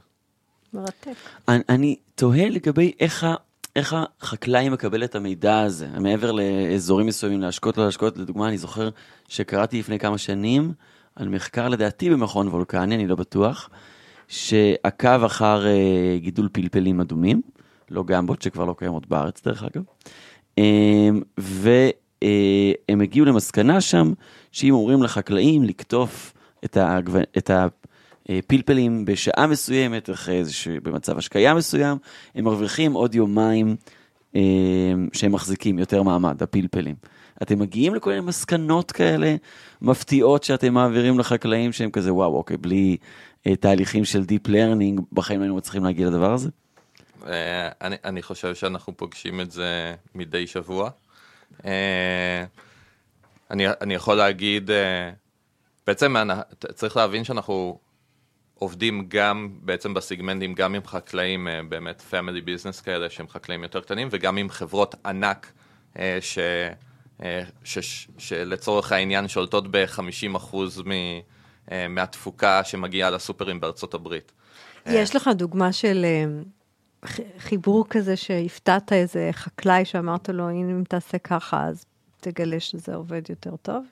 מרתק. 0.74 1.14
אני, 1.48 1.60
אני 1.70 1.96
תוהה 2.16 2.50
לגבי 2.50 2.92
איך, 3.00 3.28
איך 3.76 3.96
החקלאי 4.22 4.70
מקבל 4.70 5.04
את 5.04 5.16
המידע 5.16 5.60
הזה, 5.60 5.88
מעבר 6.00 6.32
לאזורים 6.32 7.08
מסוימים, 7.08 7.42
להשקות 7.42 7.78
לא 7.78 7.86
להשקות. 7.86 8.18
לדוגמה, 8.18 8.48
אני 8.48 8.58
זוכר 8.58 8.90
שקראתי 9.28 9.80
לפני 9.80 10.00
כמה 10.00 10.18
שנים 10.18 10.74
על 11.16 11.30
מחקר 11.30 11.68
לדעתי 11.70 12.10
במכון 12.10 12.48
וולקני, 12.48 12.96
אני 12.96 13.08
לא 13.08 13.16
בטוח, 13.16 13.70
שעקב 14.28 15.24
אחר 15.24 15.66
uh, 15.66 16.20
גידול 16.22 16.50
פלפלים 16.52 17.02
אדומים, 17.02 17.42
לא 17.92 18.04
גמבות 18.04 18.42
שכבר 18.42 18.66
לא 18.66 18.76
קיימות 18.78 19.08
בארץ 19.08 19.42
דרך 19.48 19.64
אגב, 19.64 19.84
והם 21.38 23.00
uh, 23.00 23.04
הגיעו 23.04 23.26
למסקנה 23.26 23.82
שם 23.82 24.14
שאם 24.52 24.74
אומרים 24.74 25.04
לחקלאים 25.04 25.64
לקטוף 25.64 26.34
את, 26.66 26.78
הגו... 26.82 27.14
את 27.38 27.52
הפלפלים 28.30 29.06
בשעה 29.06 29.48
מסוימת, 29.48 30.10
אחרי 30.10 30.38
איזשהו, 30.38 30.74
במצב 30.84 31.18
השקיה 31.18 31.54
מסוים, 31.54 31.98
הם 32.36 32.46
מרוויחים 32.46 32.94
עוד 32.94 33.16
יומיים 33.16 33.76
um, 34.34 34.38
שהם 35.14 35.32
מחזיקים 35.32 35.80
יותר 35.80 36.04
מעמד, 36.04 36.44
הפלפלים. 36.44 36.96
אתם 37.42 37.60
מגיעים 37.60 37.96
לכל 37.96 38.10
מיני 38.10 38.22
מסקנות 38.22 38.92
כאלה 38.92 39.36
מפתיעות 39.82 40.44
שאתם 40.44 40.74
מעבירים 40.74 41.20
לחקלאים 41.20 41.72
שהם 41.72 41.92
כזה 41.92 42.14
וואו 42.14 42.36
אוקיי 42.36 42.58
בלי 42.58 42.98
אה, 43.48 43.56
תהליכים 43.56 44.06
של 44.06 44.22
Deep 44.22 44.50
Learning, 44.50 45.02
בחיים 45.14 45.42
היינו 45.42 45.56
מצליחים 45.56 45.84
להגיע 45.84 46.08
לדבר 46.08 46.34
הזה? 46.34 46.50
אה, 47.28 47.70
אני, 47.82 47.96
אני 48.04 48.22
חושב 48.22 48.56
שאנחנו 48.56 48.98
פוגשים 48.98 49.42
את 49.42 49.52
זה 49.52 49.96
מדי 50.16 50.48
שבוע. 50.48 50.90
אה, 51.66 52.44
אני, 53.52 53.66
אני 53.82 53.94
יכול 53.94 54.16
להגיד, 54.16 54.70
בעצם 55.88 56.16
צריך 56.74 56.98
להבין 56.98 57.24
שאנחנו 57.24 57.80
עובדים 58.56 59.06
גם 59.08 59.50
בעצם 59.62 59.94
בסיגמנטים, 59.94 60.54
גם 60.54 60.76
עם 60.76 60.86
חקלאים 60.86 61.48
באמת 61.70 62.04
family 62.12 62.46
business 62.46 62.84
כאלה 62.84 63.10
שהם 63.10 63.28
חקלאים 63.28 63.64
יותר 63.64 63.82
קטנים, 63.82 64.08
וגם 64.12 64.38
עם 64.38 64.50
חברות 64.50 64.96
ענק 65.06 65.52
ש, 66.22 66.40
ש, 67.64 68.08
שלצורך 68.18 68.92
העניין 68.92 69.28
שולטות 69.28 69.72
ב-50% 69.72 70.56
מ... 70.86 70.92
אה, 71.72 71.88
מהתפוקה 71.88 72.64
שמגיעה 72.64 73.10
לסופרים 73.10 73.60
בארצות 73.60 73.94
הברית. 73.94 74.32
יש 74.86 75.16
לך 75.16 75.30
דוגמה 75.36 75.74
של 75.74 76.06
אה, 76.06 76.26
חיבור 77.40 77.86
כזה 77.90 78.16
שהפתעת 78.16 78.94
איזה 78.94 79.30
חקלאי 79.32 79.86
שאמרת 79.86 80.30
לו, 80.30 80.50
הנה 80.50 80.72
אם 80.72 80.84
תעשה 80.84 81.18
ככה, 81.18 81.64
אז 81.64 81.86
תגלה 82.22 82.60
שזה 82.60 82.96
עובד 82.96 83.22
יותר 83.30 83.56
טוב? 83.56 83.86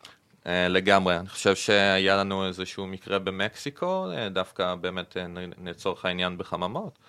אה, 0.47 0.67
לגמרי, 0.67 1.17
אני 1.17 1.29
חושב 1.29 1.55
שהיה 1.55 2.17
לנו 2.17 2.47
איזשהו 2.47 2.87
מקרה 2.87 3.19
במקסיקו, 3.19 4.07
דווקא 4.31 4.75
באמת 4.75 5.17
לצורך 5.63 6.05
העניין 6.05 6.37
בחממות, 6.37 6.99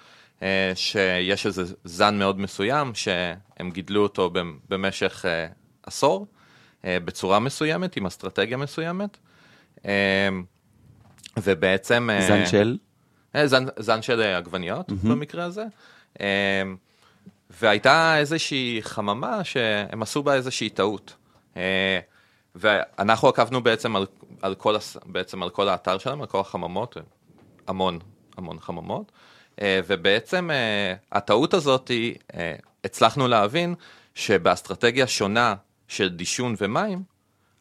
שיש 0.75 1.47
איזה 1.47 1.63
זן 1.85 2.19
מאוד 2.19 2.41
מסוים 2.41 2.95
שהם 2.95 3.71
גידלו 3.71 4.03
אותו 4.03 4.31
במשך 4.69 5.25
עשור, 5.83 6.27
בצורה 6.85 7.39
מסוימת, 7.39 7.97
עם 7.97 8.07
אסטרטגיה 8.07 8.57
מסוימת. 8.57 9.19
ובעצם... 11.43 12.11
אה, 12.13 12.29
זן 12.29 12.47
של? 12.47 12.77
אה, 13.35 13.47
זן, 13.47 13.65
זן 13.79 14.03
של 14.03 14.21
אה, 14.21 14.37
עגבניות 14.37 14.91
mm-hmm. 14.91 15.09
במקרה 15.09 15.45
הזה. 15.45 15.65
והייתה 17.51 18.19
איזושהי 18.19 18.79
חממה 18.83 19.45
שהם 19.45 20.03
עשו 20.03 20.23
בה 20.23 20.35
איזושהי 20.35 20.69
טעות. 20.69 21.15
ואנחנו 22.55 23.29
עקבנו 23.29 23.63
בעצם 23.63 23.97
על, 23.97 24.07
על, 24.43 24.55
כל, 24.55 24.77
בעצם 25.07 25.43
על 25.43 25.51
כל 25.51 25.69
האתר 25.69 25.99
שלהם, 25.99 26.21
על 26.21 26.27
כל 26.27 26.41
החממות, 26.41 26.97
המון, 27.67 27.99
המון 28.37 28.61
חממות. 28.61 29.13
ובעצם 29.63 30.51
הטעות 31.13 31.55
הזאת, 31.55 31.91
הצלחנו 32.85 33.29
להבין 33.29 33.75
שבאסטרטגיה 34.15 35.07
שונה 35.07 35.55
של 35.89 36.09
דישון 36.09 36.55
ומים, 36.61 37.03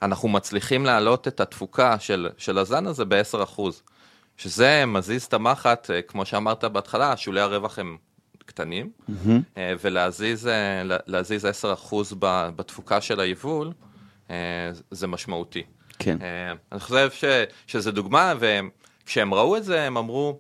אנחנו 0.02 0.30
מצליחים 0.30 0.86
להעלות 0.86 1.28
את 1.28 1.40
התפוקה 1.40 2.00
של, 2.00 2.30
של 2.38 2.58
הזן 2.58 2.88
הזה 2.88 3.06
ב-10%, 3.06 3.62
שזה 4.38 4.86
מזיז 4.86 5.24
את 5.24 5.34
המחט, 5.34 5.92
אה, 5.92 6.02
כמו 6.02 6.26
שאמרת 6.26 6.64
בהתחלה, 6.64 7.18
שולי 7.18 7.42
הרווח 7.42 7.80
הם 7.80 7.98
קטנים, 8.46 8.92
mm-hmm. 9.10 9.60
ולהזיז 9.82 11.46
10% 11.64 12.16
בתפוקה 12.56 13.02
של 13.02 13.20
היבול, 13.20 13.72
זה 14.92 15.08
משמעותי. 15.08 15.64
כן. 16.00 16.18
אני 16.72 16.80
חושב 16.80 17.10
ש, 17.12 17.24
שזה 17.68 17.92
דוגמה, 17.92 18.34
וכשהם 18.40 19.34
ראו 19.34 19.58
את 19.58 19.64
זה, 19.64 19.84
הם 19.84 19.98
אמרו, 19.98 20.40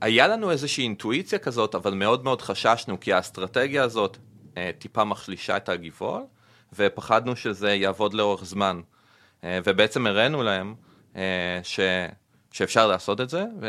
היה 0.00 0.28
לנו 0.28 0.50
איזושהי 0.50 0.84
אינטואיציה 0.84 1.38
כזאת, 1.38 1.74
אבל 1.74 1.94
מאוד 1.94 2.24
מאוד 2.24 2.42
חששנו, 2.42 3.00
כי 3.00 3.12
האסטרטגיה 3.12 3.82
הזאת 3.82 4.16
טיפה 4.78 5.04
מחלישה 5.04 5.56
את 5.56 5.68
הגיבול, 5.68 6.22
ופחדנו 6.72 7.36
שזה 7.36 7.74
יעבוד 7.74 8.14
לאורך 8.14 8.44
זמן. 8.44 8.80
אה, 9.44 9.58
ובעצם 9.64 10.06
הראינו 10.06 10.42
להם 10.42 10.68
אה, 10.68 10.89
ש... 11.62 11.80
שאפשר 12.52 12.86
לעשות 12.86 13.20
את 13.20 13.30
זה, 13.30 13.44
ו... 13.60 13.66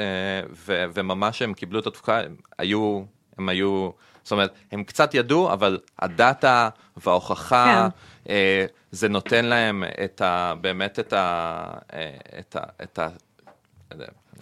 ו... 0.51 0.83
וממש 0.93 1.41
הם 1.41 1.53
קיבלו 1.53 1.79
את 1.79 1.87
התפוקה, 1.87 2.19
הם 2.19 2.35
היו, 2.57 3.03
הם 3.37 3.49
היו, 3.49 3.89
זאת 4.23 4.31
אומרת, 4.31 4.53
הם 4.71 4.83
קצת 4.83 5.13
ידעו, 5.13 5.53
אבל 5.53 5.79
הדאטה 5.99 6.69
וההוכחה, 6.97 7.89
כן. 8.25 8.31
אה, 8.31 8.65
זה 8.91 9.09
נותן 9.09 9.45
להם 9.45 9.83
את 10.03 10.21
ה... 10.21 10.53
באמת 10.61 10.99
את 10.99 11.13
ה... 11.13 11.65
את 12.39 12.55
ה... 12.55 12.59
את 12.83 12.99
ה... 12.99 13.07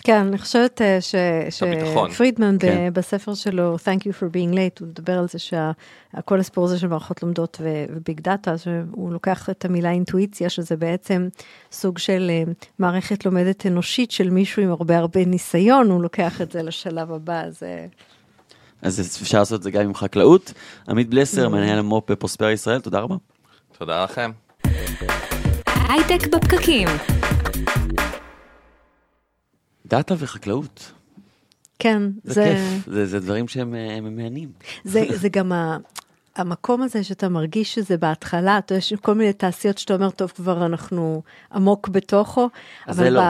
כן, 0.03 0.27
אני 0.27 0.37
חושבת 0.37 0.81
אה, 0.81 0.97
שפרידמן 1.49 2.57
כן. 2.59 2.93
בספר 2.93 3.33
שלו, 3.33 3.75
Thank 3.75 4.01
you 4.01 4.11
for 4.21 4.33
being 4.33 4.53
late, 4.53 4.79
הוא 4.79 4.87
מדבר 4.87 5.19
על 5.19 5.27
זה 5.27 5.39
שכל 5.39 6.39
הסיפור 6.39 6.65
הזה 6.65 6.79
של 6.79 6.87
מערכות 6.87 7.23
לומדות 7.23 7.61
וביג 7.61 8.21
דאטה, 8.21 8.57
שהוא 8.57 9.13
לוקח 9.13 9.49
את 9.49 9.65
המילה 9.65 9.91
אינטואיציה, 9.91 10.49
שזה 10.49 10.77
בעצם 10.77 11.27
סוג 11.71 11.97
של 11.97 12.27
אה, 12.29 12.43
מערכת 12.79 13.25
לומדת 13.25 13.65
אנושית 13.65 14.11
של 14.11 14.29
מישהו 14.29 14.63
עם 14.63 14.71
הרבה 14.71 14.97
הרבה 14.97 15.25
ניסיון, 15.25 15.91
הוא 15.91 16.03
לוקח 16.03 16.41
את 16.41 16.51
זה 16.51 16.63
לשלב 16.63 17.11
הבא, 17.11 17.41
אז... 17.41 17.63
אז 18.81 19.19
אפשר 19.21 19.39
לעשות 19.39 19.57
את 19.57 19.63
זה 19.63 19.71
גם 19.71 19.81
עם 19.81 19.95
חקלאות. 19.95 20.53
עמית 20.89 21.09
בלסר, 21.09 21.45
mm. 21.45 21.49
מנהל 21.49 21.79
המו"פ 21.79 22.11
בפרוספר 22.11 22.49
ישראל, 22.49 22.79
תודה 22.81 22.99
רבה. 22.99 23.15
תודה 23.77 24.03
לכם. 24.03 24.31
הייטק 25.89 26.27
בפקקים. 26.27 26.87
דאטה 29.89 30.15
וחקלאות. 30.17 30.91
כן, 31.79 32.03
זה... 32.23 32.33
זה 32.33 32.43
כיף, 32.43 32.93
זה, 32.93 33.05
זה 33.05 33.19
דברים 33.19 33.47
שהם 33.47 33.75
מהנים. 34.15 34.49
זה, 34.83 35.05
זה 35.21 35.29
גם 35.29 35.51
ה... 35.51 35.77
המקום 36.35 36.81
הזה 36.81 37.03
שאתה 37.03 37.29
מרגיש 37.29 37.75
שזה 37.75 37.97
בהתחלה, 37.97 38.57
אתה 38.57 38.75
יש 38.75 38.93
כל 38.93 39.15
מיני 39.15 39.33
תעשיות 39.33 39.77
שאתה 39.77 39.93
אומר, 39.93 40.09
טוב, 40.09 40.31
כבר 40.35 40.65
אנחנו 40.65 41.21
עמוק 41.53 41.87
בתוכו, 41.87 42.49
אבל 42.87 43.09
לא. 43.09 43.21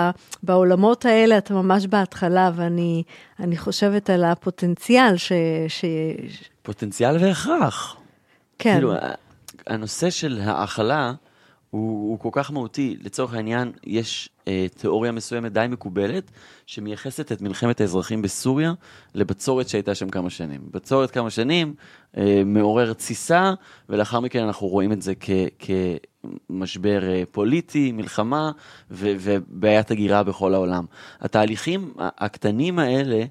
בעולמות 0.44 1.06
האלה 1.06 1.38
אתה 1.38 1.54
ממש 1.54 1.88
בהתחלה, 1.88 2.52
ואני 2.56 3.58
חושבת 3.58 4.10
על 4.10 4.24
הפוטנציאל 4.24 5.18
ש... 5.18 5.32
ש... 5.68 5.86
פוטנציאל 6.62 7.18
והכרח. 7.20 7.96
כן. 8.60 8.74
כאילו, 8.74 8.94
הנושא 9.68 10.10
של 10.10 10.42
האכלה, 10.44 11.14
הוא, 11.70 12.10
הוא 12.10 12.20
כל 12.20 12.30
כך 12.32 12.52
מהותי. 12.52 12.98
לצורך 13.02 13.34
העניין, 13.34 13.72
יש 13.84 14.30
אה, 14.48 14.68
תיאוריה 14.78 15.12
מסוימת 15.12 15.54
די 15.54 15.66
מקובלת, 15.70 16.32
שמייחסת 16.66 17.32
את 17.32 17.42
מלחמת 17.42 17.82
האזרחים 17.82 18.22
בסוריה 18.22 18.74
לבצורת 19.16 19.70
שהייתה 19.70 19.96
שם 19.96 20.10
כמה 20.10 20.30
שנים. 20.30 20.62
בצורת 20.72 21.12
כמה 21.12 21.30
שנים 21.30 21.74
אה, 22.18 22.42
מעורר 22.46 22.94
תסיסה, 22.94 23.54
ולאחר 23.90 24.20
מכן 24.20 24.44
אנחנו 24.44 24.68
רואים 24.68 24.92
את 24.92 25.02
זה 25.02 25.14
כ, 25.20 25.30
כמשבר 25.60 27.10
אה, 27.10 27.24
פוליטי, 27.32 27.92
מלחמה 27.92 28.52
ו, 28.92 29.14
ובעיית 29.20 29.92
הגירה 29.92 30.24
בכל 30.24 30.54
העולם. 30.54 30.86
התהליכים 31.22 31.94
הקטנים 31.98 32.80
האלה, 32.80 33.24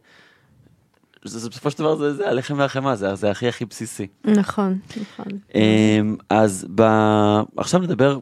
זה, 1.25 1.39
זה 1.39 1.49
בסופו 1.49 1.71
של 1.71 1.79
דבר 1.79 1.97
זה, 1.97 2.15
זה 2.15 2.29
הלחם 2.29 2.55
והחמאה, 2.59 2.97
זה, 2.97 3.15
זה 3.15 3.31
הכי 3.31 3.49
הכי 3.49 3.65
בסיסי. 3.65 4.07
נכון, 4.25 4.79
נכון. 4.91 5.39
אמ, 5.55 6.17
אז 6.31 6.67
ב... 6.75 6.83
עכשיו 7.57 7.81
נדבר... 7.81 8.19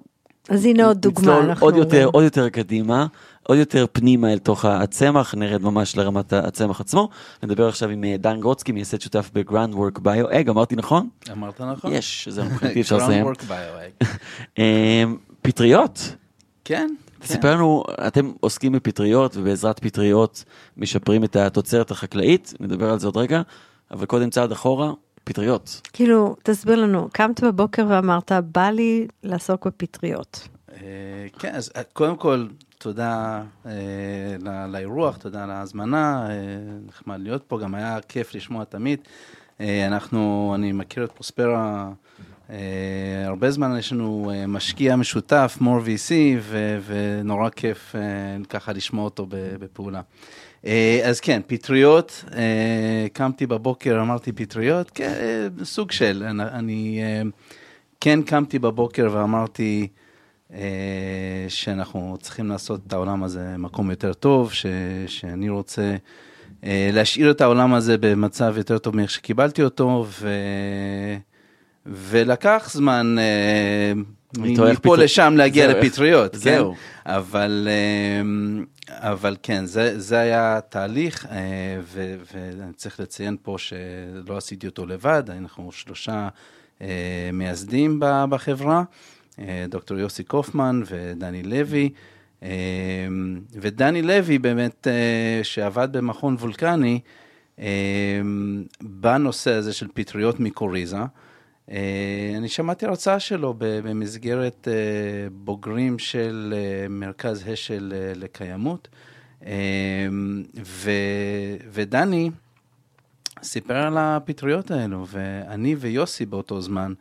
אז 0.48 0.64
הנה 0.64 0.86
עוד 0.86 1.00
דוגמה. 1.00 1.40
אנחנו 1.40 1.66
עוד 1.66 1.76
יותר, 1.76 2.08
עוד 2.12 2.24
יותר 2.24 2.48
קדימה, 2.48 3.06
עוד 3.42 3.58
יותר 3.58 3.86
פנימה 3.92 4.32
אל 4.32 4.38
תוך 4.38 4.64
הצמח, 4.64 5.34
נרד 5.34 5.62
ממש 5.62 5.96
לרמת 5.96 6.32
הצמח 6.32 6.80
עצמו. 6.80 7.08
נדבר 7.42 7.68
עכשיו 7.68 7.88
עם 7.90 8.04
אה, 8.04 8.16
דן 8.18 8.40
גרוצקי, 8.40 8.72
מייסד 8.72 9.00
שותף 9.00 9.30
ב 9.32 9.36
Groundwork 9.36 9.74
BioAg, 9.74 10.48
אמרתי 10.48 10.76
נכון? 10.76 11.08
אמרת 11.32 11.60
נכון. 11.60 11.92
יש, 11.92 12.28
זה 12.30 12.44
מבחינתי 12.44 12.80
אפשר 12.80 12.96
לסיים. 13.02 13.26
אמ, 14.58 15.16
פטריות. 15.42 16.14
כן. 16.64 16.94
ספר 17.22 17.54
לנו, 17.54 17.84
אתם 18.06 18.32
עוסקים 18.40 18.72
בפטריות 18.72 19.36
ובעזרת 19.36 19.78
פטריות 19.78 20.44
משפרים 20.76 21.24
את 21.24 21.36
התוצרת 21.36 21.90
החקלאית, 21.90 22.54
נדבר 22.60 22.90
על 22.90 22.98
זה 22.98 23.06
עוד 23.06 23.16
רגע, 23.16 23.42
אבל 23.90 24.06
קודם 24.06 24.30
צעד 24.30 24.52
אחורה, 24.52 24.92
פטריות. 25.24 25.80
כאילו, 25.92 26.36
תסביר 26.42 26.76
לנו, 26.76 27.08
קמת 27.12 27.40
בבוקר 27.44 27.86
ואמרת, 27.88 28.32
בא 28.32 28.70
לי 28.70 29.06
לעסוק 29.22 29.66
בפטריות. 29.66 30.48
אה, 30.72 30.78
כן, 31.38 31.54
אז 31.54 31.70
אה, 31.76 31.82
קודם 31.92 32.16
כל, 32.16 32.46
תודה 32.78 33.42
אה, 33.66 33.72
לאירוח, 34.68 35.16
תודה 35.16 35.44
על 35.44 35.50
ההזמנה, 35.50 36.28
נחמד 36.86 37.20
להיות 37.20 37.42
פה, 37.42 37.58
גם 37.58 37.74
היה 37.74 37.98
כיף 38.08 38.34
לשמוע 38.34 38.64
תמיד. 38.64 39.00
אנחנו, 39.60 40.52
אני 40.54 40.72
מכיר 40.72 41.04
את 41.04 41.12
פרוספרה. 41.12 41.90
Uh, 42.48 42.52
הרבה 43.24 43.50
זמן 43.50 43.76
יש 43.78 43.92
לנו 43.92 44.32
uh, 44.32 44.46
משקיע 44.46 44.96
משותף, 44.96 45.58
more 45.60 45.86
VC, 45.86 46.12
ו- 46.40 46.78
ונורא 46.86 47.48
כיף 47.48 47.94
uh, 47.94 48.46
ככה 48.46 48.72
לשמוע 48.72 49.04
אותו 49.04 49.26
בפעולה. 49.30 50.00
אז 51.04 51.20
כן, 51.20 51.40
פטריות, 51.46 52.24
קמתי 53.12 53.46
בבוקר, 53.46 54.00
אמרתי 54.00 54.32
פטריות, 54.32 54.90
כן, 54.90 55.12
סוג 55.62 55.92
של, 55.92 56.24
אני, 56.40 57.00
כן 58.00 58.22
קמתי 58.22 58.58
בבוקר 58.58 59.08
ואמרתי 59.12 59.88
שאנחנו 61.48 62.16
צריכים 62.20 62.48
לעשות 62.48 62.80
את 62.86 62.92
העולם 62.92 63.22
הזה 63.22 63.54
מקום 63.58 63.90
יותר 63.90 64.12
טוב, 64.12 64.52
ש- 64.52 64.66
שאני 65.06 65.48
רוצה... 65.48 65.96
להשאיר 66.62 67.30
את 67.30 67.40
העולם 67.40 67.74
הזה 67.74 67.98
במצב 67.98 68.54
יותר 68.56 68.78
טוב 68.78 68.96
מאיך 68.96 69.10
שקיבלתי 69.10 69.62
אותו, 69.62 70.06
ו... 70.08 70.28
ולקח 71.86 72.70
זמן 72.72 73.16
אה, 73.18 73.92
מפה 74.72 74.96
לשם 74.96 75.34
להגיע 75.36 75.66
לפטריות, 75.66 76.32
כן? 76.32 76.38
זהו. 76.38 76.74
אבל, 77.06 77.68
אה, 77.70 79.10
אבל 79.10 79.36
כן, 79.42 79.66
זה, 79.66 80.00
זה 80.00 80.18
היה 80.18 80.60
תהליך, 80.68 81.26
אה, 81.26 81.38
ו, 81.82 82.16
ואני 82.34 82.72
צריך 82.72 83.00
לציין 83.00 83.36
פה 83.42 83.56
שלא 83.58 84.36
עשיתי 84.36 84.66
אותו 84.66 84.86
לבד, 84.86 85.22
אנחנו 85.28 85.72
שלושה 85.72 86.28
מייסדים 87.32 88.00
בחברה, 88.00 88.82
דוקטור 89.68 89.98
יוסי 89.98 90.24
קופמן 90.24 90.82
ודני 90.86 91.42
לוי. 91.42 91.90
ודני 93.52 94.02
לוי 94.02 94.38
באמת, 94.38 94.86
שעבד 95.42 95.88
במכון 95.92 96.34
וולקני, 96.34 97.00
בנושא 98.82 99.52
הזה 99.52 99.72
של 99.72 99.86
פטריות 99.94 100.40
מיקוריזה, 100.40 100.96
אה, 100.96 101.04
אני 102.36 102.48
שמעתי 102.48 102.86
הרצאה 102.86 103.20
שלו 103.20 103.54
במסגרת 103.58 104.68
אה, 104.70 104.74
בוגרים 105.32 105.98
של 105.98 106.54
אה, 106.56 106.88
מרכז 106.88 107.48
השל 107.48 107.92
לקיימות, 108.16 108.88
ו, 110.64 110.90
ודני 111.72 112.30
סיפר 113.42 113.76
על 113.76 113.98
הפטריות 113.98 114.70
האלו, 114.70 115.06
ואני 115.08 115.74
ויוסי 115.74 116.26
באותו 116.26 116.60
זמן 116.60 116.92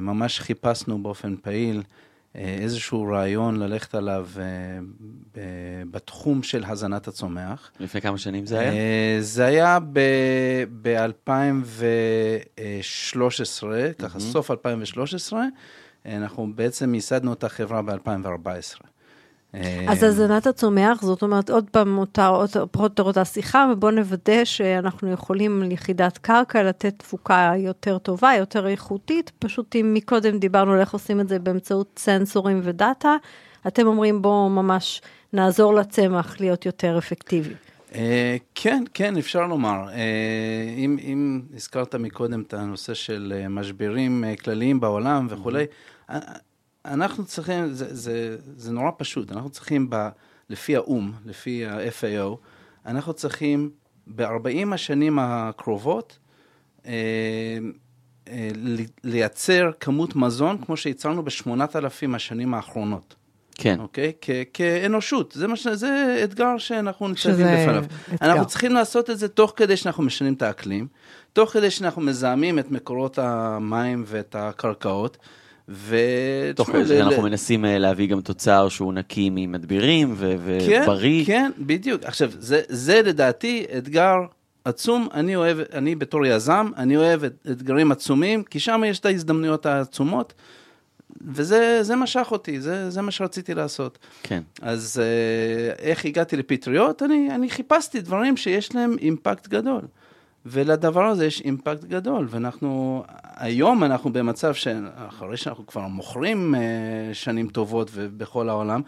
ממש 0.00 0.40
חיפשנו 0.40 1.02
באופן 1.02 1.36
פעיל 1.36 1.82
איזשהו 2.34 3.02
רעיון 3.02 3.58
ללכת 3.58 3.94
עליו 3.94 4.28
אה, 4.38 4.44
בתחום 5.90 6.42
של 6.42 6.64
הזנת 6.64 7.08
הצומח. 7.08 7.70
לפני 7.80 8.00
כמה 8.00 8.18
שנים 8.18 8.46
זה 8.46 8.58
היה? 8.58 8.72
אה, 8.72 9.16
זה 9.20 9.44
היה 9.44 9.78
ב-2013, 10.82 13.64
ככה 13.98 14.20
סוף 14.20 14.50
2013. 14.50 15.44
אנחנו 16.06 16.52
בעצם 16.54 16.94
ייסדנו 16.94 17.32
את 17.32 17.44
החברה 17.44 17.82
ב-2014. 17.82 18.80
אז 19.88 20.02
הזנת 20.02 20.46
הצומח, 20.46 21.02
זאת 21.02 21.22
אומרת, 21.22 21.50
עוד 21.50 21.70
פעם, 21.70 22.04
פחות 22.70 23.00
או 23.00 23.06
יותר 23.06 23.20
השיחה, 23.20 23.66
ובואו 23.72 23.92
נוודא 23.92 24.44
שאנחנו 24.44 25.12
יכולים 25.12 25.62
ליחידת 25.62 26.18
קרקע 26.18 26.62
לתת 26.62 26.94
תפוקה 26.98 27.52
יותר 27.56 27.98
טובה, 27.98 28.32
יותר 28.38 28.68
איכותית. 28.68 29.32
פשוט 29.38 29.76
אם 29.76 29.94
מקודם 29.94 30.38
דיברנו 30.38 30.72
על 30.72 30.80
איך 30.80 30.92
עושים 30.92 31.20
את 31.20 31.28
זה 31.28 31.38
באמצעות 31.38 31.98
סנסורים 31.98 32.60
ודאטה, 32.62 33.16
אתם 33.66 33.86
אומרים 33.86 34.22
בואו 34.22 34.48
ממש 34.48 35.02
נעזור 35.32 35.74
לצמח 35.74 36.40
להיות 36.40 36.66
יותר 36.66 36.98
אפקטיבי. 36.98 37.54
אה, 37.94 38.36
כן, 38.54 38.84
כן, 38.94 39.16
אפשר 39.16 39.46
לומר. 39.46 39.88
אה, 39.92 40.74
אם, 40.76 40.96
אם 41.02 41.42
הזכרת 41.54 41.94
מקודם 41.94 42.42
את 42.42 42.54
הנושא 42.54 42.94
של 42.94 43.32
אה, 43.36 43.48
משברים 43.48 44.24
כלליים 44.44 44.80
בעולם 44.80 45.26
וכולי, 45.30 45.64
אנחנו 46.84 47.24
צריכים, 47.24 47.72
זה, 47.72 47.94
זה, 47.94 48.36
זה 48.56 48.72
נורא 48.72 48.90
פשוט, 48.98 49.32
אנחנו 49.32 49.50
צריכים, 49.50 49.90
ב, 49.90 50.08
לפי 50.50 50.76
האו"ם, 50.76 51.12
לפי 51.24 51.66
ה-FAO, 51.66 52.36
אנחנו 52.86 53.12
צריכים 53.12 53.70
ב-40 54.06 54.74
השנים 54.74 55.18
הקרובות 55.18 56.18
אה, 56.86 56.92
אה, 58.28 58.48
לייצר 59.04 59.70
כמות 59.80 60.16
מזון 60.16 60.58
כמו 60.64 60.76
שייצרנו 60.76 61.22
ב-8,000 61.22 62.14
השנים 62.16 62.54
האחרונות. 62.54 63.14
כן. 63.54 63.80
אוקיי? 63.80 64.12
כ- 64.20 64.30
כאנושות, 64.52 65.32
זה, 65.32 65.48
מש... 65.48 65.66
זה 65.66 66.20
אתגר 66.24 66.58
שאנחנו 66.58 67.08
ניצבים 67.08 67.46
בפניו. 67.46 67.84
אתגר. 67.84 68.26
אנחנו 68.26 68.46
צריכים 68.46 68.72
לעשות 68.72 69.10
את 69.10 69.18
זה 69.18 69.28
תוך 69.28 69.52
כדי 69.56 69.76
שאנחנו 69.76 70.02
משנים 70.02 70.34
את 70.34 70.42
האקלים, 70.42 70.86
תוך 71.32 71.50
כדי 71.50 71.70
שאנחנו 71.70 72.02
מזהמים 72.02 72.58
את 72.58 72.70
מקורות 72.70 73.18
המים 73.18 74.04
ואת 74.06 74.36
הקרקעות. 74.38 75.16
ו... 75.72 75.96
תוך 76.54 76.70
כדי 76.70 76.86
שאנחנו 76.86 77.22
מנסים 77.22 77.64
אה, 77.64 77.78
להביא 77.78 78.08
גם 78.08 78.20
תוצר 78.20 78.68
שהוא 78.68 78.92
נקי 78.92 79.30
ממדבירים 79.32 80.14
ובריא. 80.16 81.24
כן, 81.24 81.32
כן, 81.32 81.50
בדיוק. 81.58 82.04
עכשיו, 82.04 82.30
זה, 82.38 82.60
זה 82.68 83.02
לדעתי 83.02 83.64
אתגר 83.78 84.16
עצום. 84.64 85.08
אני 85.14 85.36
אוהב, 85.36 85.58
אני 85.72 85.94
בתור 85.94 86.26
יזם, 86.26 86.70
אני 86.76 86.96
אוהב 86.96 87.24
אתגרים 87.24 87.92
עצומים, 87.92 88.42
כי 88.42 88.60
שם 88.60 88.82
יש 88.86 88.98
את 88.98 89.06
ההזדמנויות 89.06 89.66
העצומות. 89.66 90.34
וזה 91.26 91.96
משך 91.96 92.28
אותי, 92.30 92.60
זה, 92.60 92.90
זה 92.90 93.02
מה 93.02 93.10
שרציתי 93.10 93.54
לעשות. 93.54 93.98
כן. 94.22 94.42
אז 94.62 95.02
אה, 95.02 95.84
איך 95.84 96.04
הגעתי 96.04 96.36
לפטריות? 96.36 97.02
אני, 97.02 97.28
אני 97.34 97.50
חיפשתי 97.50 98.00
דברים 98.00 98.36
שיש 98.36 98.74
להם 98.74 98.96
אימפקט 99.00 99.48
גדול. 99.48 99.82
ולדבר 100.46 101.04
הזה 101.04 101.26
יש 101.26 101.40
אימפקט 101.40 101.84
גדול, 101.84 102.26
ואנחנו, 102.30 103.04
היום 103.36 103.84
אנחנו 103.84 104.12
במצב 104.12 104.54
שאחרי 104.54 105.36
שאנחנו 105.36 105.66
כבר 105.66 105.86
מוכרים 105.86 106.54
אה, 106.54 106.60
שנים 107.12 107.48
טובות 107.48 107.90
ובכל 107.94 108.48
העולם, 108.48 108.82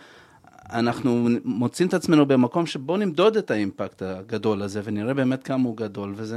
אנחנו 0.73 1.29
מוצאים 1.45 1.89
את 1.89 1.95
עצמנו 1.95 2.27
במקום 2.27 2.67
שבו 2.67 2.97
נמדוד 2.97 3.37
את 3.37 3.51
האימפקט 3.51 4.03
הגדול 4.03 4.63
הזה, 4.63 4.81
ונראה 4.85 5.15
באמת 5.15 5.43
כמה 5.43 5.65
הוא 5.65 5.77
גדול, 5.77 6.15
וזה 6.17 6.37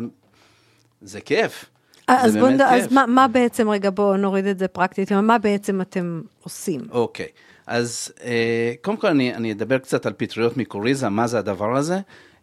זה 1.02 1.22
כיף. 1.22 1.66
אז, 2.08 2.38
בוא, 2.38 2.50
נדע, 2.50 2.76
אז 2.76 2.94
מה, 2.94 3.06
מה 3.06 3.28
בעצם, 3.28 3.70
רגע 3.70 3.90
בואו 3.90 4.18
נוריד 4.18 4.46
את 4.46 4.60
זה 4.60 4.68
פרקטית, 4.68 5.12
מה 5.12 5.38
בעצם 5.38 5.82
אתם 5.82 6.22
עושים? 6.44 6.82
אוקיי, 6.92 7.28
אז 7.68 8.14
אה, 8.24 8.74
קודם 8.82 8.98
כל 8.98 9.08
אני, 9.08 9.36
אני 9.36 9.52
אדבר 9.52 9.78
קצת 9.78 10.06
על 10.06 10.14
פטריות 10.18 10.58
מיקוריזה, 10.58 11.10
מה 11.10 11.28
זה 11.28 11.40
הדבר 11.40 11.78
הזה. 11.78 12.00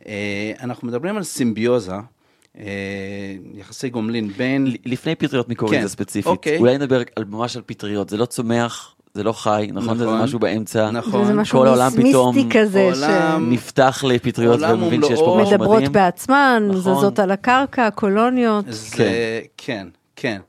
אה, 0.07 0.53
אנחנו 0.61 0.89
מדברים 0.89 1.17
על 1.17 1.23
סימביוזה 1.23 1.95
יחסי 3.55 3.89
גומלין 3.89 4.29
בין... 4.29 4.67
לפני 4.85 5.15
פטריות 5.15 5.49
מקוריזה 5.49 5.83
כן, 5.83 5.89
ספציפית, 5.89 6.27
אוקיי. 6.27 6.59
אולי 6.59 6.79
נדבר 6.79 7.03
על, 7.17 7.25
ממש 7.25 7.57
על 7.57 7.63
פטריות, 7.67 8.09
זה 8.09 8.17
לא 8.17 8.25
צומח, 8.25 8.95
זה 9.15 9.23
לא 9.23 9.33
חי, 9.33 9.69
נכון? 9.73 9.85
נכון. 9.85 9.99
זה 9.99 10.07
משהו 10.07 10.39
באמצע. 10.39 10.91
נכון. 10.91 11.25
זה 11.25 11.35
משהו 11.35 11.59
כל 11.59 11.67
העולם 11.67 11.91
פתאום 11.91 12.51
כזה. 12.51 12.83
עולם, 12.83 13.47
ש... 13.51 13.55
נפתח 13.55 14.05
לפטריות 14.09 14.61
ומבין 14.61 15.03
שיש 15.03 15.19
פה 15.19 15.39
משהו 15.43 15.55
מדהים. 15.55 15.61
מדברות 15.61 15.89
בעצמן, 15.93 16.63
נכון. 16.69 16.81
זזות 16.81 17.19
על 17.19 17.31
הקרקע, 17.31 17.91
קולוניות. 17.91 18.65
זה, 18.69 18.97
כן, 18.97 19.09
כן. 19.57 19.89
כן. 20.17 20.41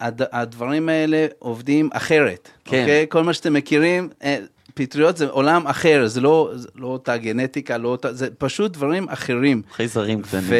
הד, 0.00 0.22
הדברים 0.32 0.88
האלה 0.88 1.26
עובדים 1.38 1.88
אחרת. 1.92 2.48
כן. 2.64 2.80
אוקיי? 2.80 3.06
כל 3.08 3.24
מה 3.24 3.32
שאתם 3.32 3.52
מכירים, 3.52 4.08
אה, 4.24 4.38
פטריות 4.78 5.16
זה 5.16 5.26
עולם 5.26 5.66
אחר, 5.66 6.06
זה 6.06 6.20
לא, 6.20 6.52
זה 6.54 6.68
לא 6.74 6.86
אותה 6.86 7.16
גנטיקה, 7.16 7.78
לא 7.78 7.88
אותה, 7.88 8.12
זה 8.12 8.28
פשוט 8.38 8.72
דברים 8.72 9.08
אחרים. 9.08 9.62
חייזרים 9.72 10.22
קטנים, 10.22 10.44
ו... 10.48 10.54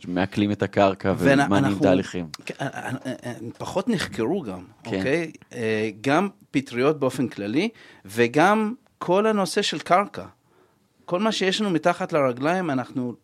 שמעכלים 0.00 0.52
את 0.52 0.62
הקרקע 0.62 1.14
ומענים 1.18 1.78
תהליכים. 1.78 2.26
כן, 2.46 2.54
אה, 2.60 2.90
אה, 3.06 3.32
פחות 3.58 3.88
נחקרו 3.88 4.42
גם, 4.42 4.60
כן. 4.82 4.96
אוקיי? 4.96 5.32
גם 6.00 6.28
פטריות 6.50 7.00
באופן 7.00 7.28
כללי, 7.28 7.68
וגם 8.04 8.74
כל 8.98 9.26
הנושא 9.26 9.62
של 9.62 9.78
קרקע. 9.78 10.24
כל 11.04 11.20
מה 11.20 11.32
שיש 11.32 11.60
לנו 11.60 11.70
מתחת 11.70 12.12
לרגליים, 12.12 12.70
אנחנו 12.70 13.14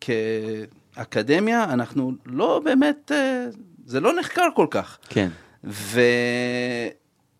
כאקדמיה, 0.00 1.64
אנחנו 1.64 2.12
לא 2.26 2.60
באמת, 2.64 3.12
אה, 3.14 3.46
זה 3.86 4.00
לא 4.00 4.18
נחקר 4.20 4.46
כל 4.54 4.66
כך. 4.70 4.98
כן. 5.08 5.28
ו... 5.64 6.00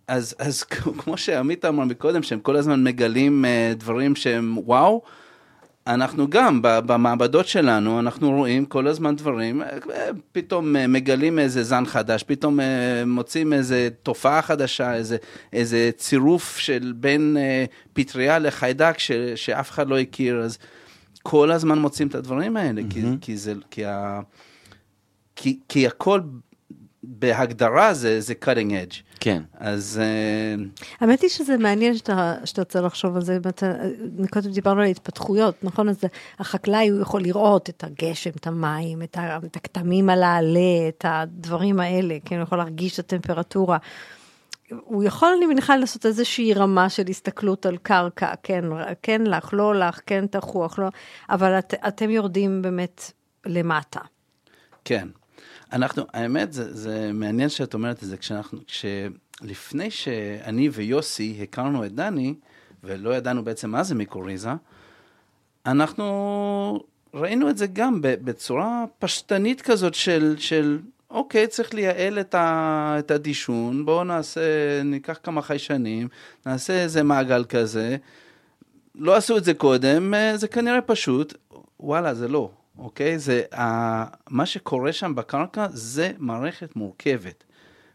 אז, 0.09 0.35
אז 0.39 0.63
כמו 0.99 1.17
שעמית 1.17 1.65
אמר 1.65 1.85
מקודם, 1.85 2.23
שהם 2.23 2.41
כל 2.41 2.57
הזמן 2.57 2.85
מגלים 2.85 3.45
אה, 3.45 3.73
דברים 3.77 4.17
שהם 4.17 4.59
וואו, 4.59 5.03
אנחנו 5.87 6.31
גם 6.31 6.61
במעבדות 6.63 7.47
שלנו, 7.47 8.01
אנחנו 8.01 8.31
רואים 8.31 8.65
כל 8.65 8.87
הזמן 8.87 9.17
דברים, 9.17 9.63
פתאום 10.33 10.77
מגלים 10.89 11.39
איזה 11.39 11.63
זן 11.63 11.87
חדש, 11.87 12.23
פתאום 12.23 12.61
אה, 12.61 13.05
מוצאים 13.07 13.53
איזה 13.53 13.89
תופעה 14.03 14.43
חדשה, 14.43 14.95
איזה, 14.95 15.17
איזה 15.53 15.91
צירוף 15.97 16.59
של 16.59 16.93
בין 16.97 17.37
אה, 17.41 17.65
פטריה 17.93 18.39
לחיידק 18.39 18.99
ש, 18.99 19.13
שאף 19.13 19.71
אחד 19.71 19.89
לא 19.89 19.99
הכיר, 19.99 20.41
אז 20.41 20.59
כל 21.23 21.51
הזמן 21.51 21.79
מוצאים 21.79 22.09
את 22.09 22.15
הדברים 22.15 22.57
האלה, 22.57 22.81
mm-hmm. 22.81 22.93
כי, 22.93 23.03
כי, 23.21 23.37
זה, 23.37 23.53
כי, 23.71 23.85
ה, 23.85 24.21
כי, 25.37 25.59
כי 25.69 25.87
הכל 25.87 26.21
בהגדרה 27.11 27.95
זה, 27.95 28.21
זה 28.21 28.35
cutting 28.45 28.71
edge. 28.71 29.03
כן. 29.21 29.43
אז... 29.59 30.01
Uh... 30.01 30.83
האמת 31.01 31.21
היא 31.21 31.31
שזה 31.31 31.57
מעניין 31.57 31.97
שאתה, 31.97 32.35
שאתה 32.45 32.63
רוצה 32.63 32.81
לחשוב 32.81 33.17
על 33.17 33.23
זה, 33.23 33.39
קודם 34.31 34.51
דיברנו 34.51 34.81
על 34.81 34.87
התפתחויות, 34.87 35.65
נכון? 35.65 35.89
אז 35.89 36.01
החקלאי 36.39 36.89
הוא 36.89 37.01
יכול 37.01 37.23
לראות 37.23 37.69
את 37.69 37.85
הגשם, 37.85 38.31
את 38.31 38.47
המים, 38.47 39.03
את, 39.03 39.17
ה, 39.17 39.39
את 39.45 39.57
הכתמים 39.57 40.11
על 40.11 40.23
העלה, 40.23 40.89
את 40.89 41.05
הדברים 41.09 41.81
האלה, 41.81 42.17
כן? 42.25 42.37
הוא 42.37 42.43
יכול 42.43 42.59
להרגיש 42.59 42.95
את 42.95 42.99
הטמפרטורה. 42.99 43.79
הוא 44.71 45.05
יכול, 45.05 45.29
אני 45.37 45.47
מניחה, 45.47 45.77
לעשות 45.77 46.07
איזושהי 46.07 46.55
רמה 46.55 46.89
של 46.89 47.05
הסתכלות 47.09 47.67
על 47.67 47.77
קרקע, 47.77 48.33
כן, 48.43 48.65
כן 49.03 49.23
לך, 49.23 49.51
לא 49.53 49.75
לך, 49.75 50.01
כן 50.07 50.27
תחוח, 50.27 50.79
לא, 50.79 50.89
אבל 51.31 51.59
את, 51.59 51.75
אתם 51.89 52.11
יורדים 52.11 52.63
באמת 52.63 53.13
למטה. 53.47 54.01
כן. 54.85 55.09
אנחנו, 55.73 56.03
האמת, 56.13 56.53
זה, 56.53 56.75
זה 56.75 57.11
מעניין 57.15 57.49
שאת 57.49 57.75
אומרת 57.75 58.03
את 58.03 58.09
זה, 58.09 58.17
כשאנחנו, 58.17 58.59
כשלפני 58.67 59.91
שאני 59.91 60.69
ויוסי 60.69 61.39
הכרנו 61.43 61.85
את 61.85 61.93
דני, 61.93 62.35
ולא 62.85 63.17
ידענו 63.17 63.45
בעצם 63.45 63.71
מה 63.71 63.83
זה 63.83 63.95
מיקוריזה, 63.95 64.51
אנחנו 65.67 66.85
ראינו 67.15 67.51
את 67.51 67.59
זה 67.59 67.67
גם 67.67 67.99
בצורה 68.03 68.85
פשטנית 68.99 69.63
כזאת 69.63 69.95
של, 69.95 70.35
של 70.39 70.79
אוקיי, 71.11 71.47
צריך 71.47 71.75
לייעל 71.75 72.21
את, 72.21 72.35
ה, 72.35 72.97
את 72.99 73.11
הדישון, 73.11 73.85
בואו 73.85 74.05
נעשה, 74.05 74.41
ניקח 74.85 75.19
כמה 75.23 75.43
חיישנים, 75.43 76.09
נעשה 76.47 76.83
איזה 76.83 77.03
מעגל 77.03 77.45
כזה. 77.45 77.97
לא 78.95 79.17
עשו 79.17 79.37
את 79.37 79.45
זה 79.45 79.55
קודם, 79.55 80.15
זה 80.35 80.49
כנראה 80.49 80.81
פשוט, 80.81 81.35
וואלה, 81.81 82.15
זה 82.15 82.29
לא. 82.29 82.51
אוקיי? 82.79 83.19
זה, 83.19 83.43
ה, 83.55 84.05
מה 84.31 84.47
שקורה 84.47 84.93
שם 84.93 85.15
בקרקע 85.15 85.67
זה 85.71 86.13
מערכת 86.19 86.77
מורכבת, 86.77 87.45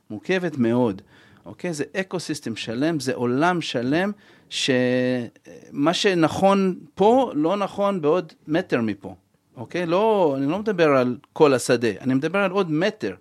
מורכבת 0.10 0.58
מאוד, 0.58 1.02
אוקיי? 1.46 1.74
זה 1.74 1.84
אקו 1.96 2.18
שלם, 2.56 3.00
זה 3.00 3.14
עולם 3.14 3.62
שלם, 3.62 4.12
שמה 4.50 5.94
שנכון 5.94 6.80
פה 6.96 7.32
לא 7.36 7.58
נכון 7.58 8.02
בעוד 8.02 8.34
מטר 8.48 8.82
מפה, 8.82 9.16
אוקיי? 9.56 9.86
לא, 9.86 10.34
אני 10.38 10.52
לא 10.52 10.60
מדבר 10.60 10.90
על 10.90 11.18
כל 11.34 11.54
השדה, 11.54 11.90
אני 12.02 12.14
מדבר 12.14 12.40
על 12.40 12.52
עוד 12.52 12.72
מטר. 12.72 13.16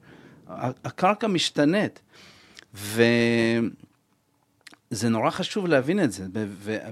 הקרקע 0.85 1.27
משתנית, 1.27 2.01
ו... 2.75 3.03
זה 4.93 5.09
נורא 5.09 5.31
חשוב 5.31 5.67
להבין 5.67 6.05
את 6.05 6.13
זה, 6.13 6.25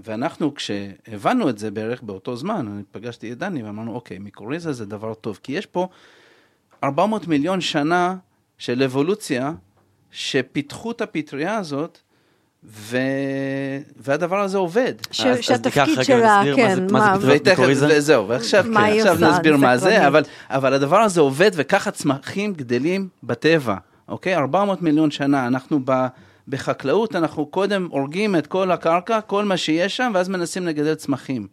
ואנחנו 0.05 0.55
כשהבנו 0.55 1.49
את 1.49 1.59
זה 1.59 1.71
בערך 1.71 2.03
באותו 2.03 2.37
זמן, 2.37 2.69
אני 2.69 2.83
פגשתי 2.93 3.33
את 3.33 3.39
דני 3.39 3.63
ואמרנו, 3.63 3.95
אוקיי, 3.95 4.19
מיקוריזה 4.19 4.73
זה 4.73 4.87
דבר 4.87 5.15
טוב, 5.15 5.41
כי 5.43 5.53
יש 5.53 5.67
פה 5.67 5.89
400 6.85 7.29
מיליון 7.29 7.61
שנה 7.61 8.17
של 8.59 8.83
אבולוציה, 8.83 9.53
שפיתחו 10.11 10.91
את 10.91 11.01
הפטריה 11.01 11.57
הזאת, 11.57 11.99
ו... 12.65 12.99
והדבר 13.97 14.41
הזה 14.41 14.59
עובד. 14.59 14.95
ש... 15.11 15.21
אז, 15.21 15.39
שהתפקיד 15.41 15.99
אז 15.99 16.07
שלה, 16.07 16.43
כן, 16.57 16.87
מה, 16.91 16.99
מה 16.99 17.19
זה 17.19 17.39
מיקוריזה? 17.51 17.87
וזהו, 17.91 18.29
ועכשיו 18.29 18.65
כן, 18.65 18.77
עכשיו 18.77 19.17
נסביר 19.21 19.57
מה 19.57 19.77
זה, 19.77 20.07
אבל, 20.07 20.23
אבל 20.51 20.75
הדבר 20.75 20.99
הזה 20.99 21.21
עובד, 21.21 21.51
וככה 21.55 21.91
צמחים 21.91 22.53
גדלים 22.53 23.09
בטבע, 23.23 23.77
אוקיי? 24.09 24.37
400 24.37 24.83
מיליון 24.83 25.11
שנה, 25.11 25.47
אנחנו 25.47 25.81
ב... 25.85 26.07
בחקלאות 26.49 27.17
אנחנו 27.17 27.47
קודם 27.47 27.89
הורגים 27.91 28.37
את 28.37 28.47
כל 28.47 28.71
הקרקע, 28.71 29.21
כל 29.21 29.45
מה 29.45 29.57
שיש 29.57 29.97
שם, 29.97 30.13
ואז 30.15 30.29
מנסים 30.29 30.67
לגדל 30.67 30.95
צמחים. 30.95 31.47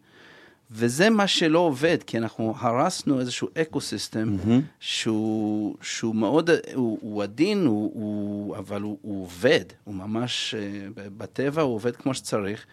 וזה 0.70 1.10
מה 1.10 1.26
שלא 1.26 1.58
עובד, 1.58 2.02
כי 2.06 2.18
אנחנו 2.18 2.54
הרסנו 2.58 3.20
איזשהו 3.20 3.48
אקו 3.62 3.80
סיסטם 3.80 4.36
mm-hmm. 4.36 4.50
שהוא, 4.80 5.76
שהוא 5.82 6.14
מאוד, 6.14 6.50
הוא, 6.74 6.98
הוא 7.02 7.22
עדין, 7.22 7.66
הוא, 7.66 7.90
הוא, 7.94 8.56
אבל 8.56 8.82
הוא, 8.82 8.98
הוא 9.02 9.22
עובד, 9.22 9.64
הוא 9.84 9.94
ממש, 9.94 10.54
אה, 10.54 10.88
בטבע 11.16 11.62
הוא 11.62 11.74
עובד 11.74 11.96
כמו 11.96 12.14
שצריך. 12.14 12.66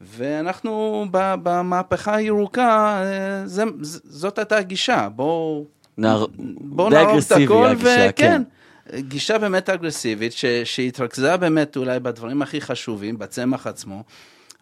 ואנחנו 0.00 1.06
במהפכה 1.12 2.14
הירוקה, 2.14 3.02
אה, 3.04 3.46
זה, 3.46 3.64
זאת 4.04 4.38
הייתה 4.38 4.56
הגישה, 4.56 5.08
בואו 5.08 5.64
נהר... 5.98 6.26
בוא 6.60 6.90
נהרוג 6.90 7.18
את 7.26 7.32
הכל, 7.32 7.74
וכן. 7.78 8.10
כן. 8.16 8.42
גישה 8.98 9.38
באמת 9.38 9.68
אגרסיבית, 9.68 10.32
ש, 10.32 10.44
שהתרכזה 10.64 11.36
באמת 11.36 11.76
אולי 11.76 12.00
בדברים 12.00 12.42
הכי 12.42 12.60
חשובים, 12.60 13.18
בצמח 13.18 13.66
עצמו, 13.66 14.04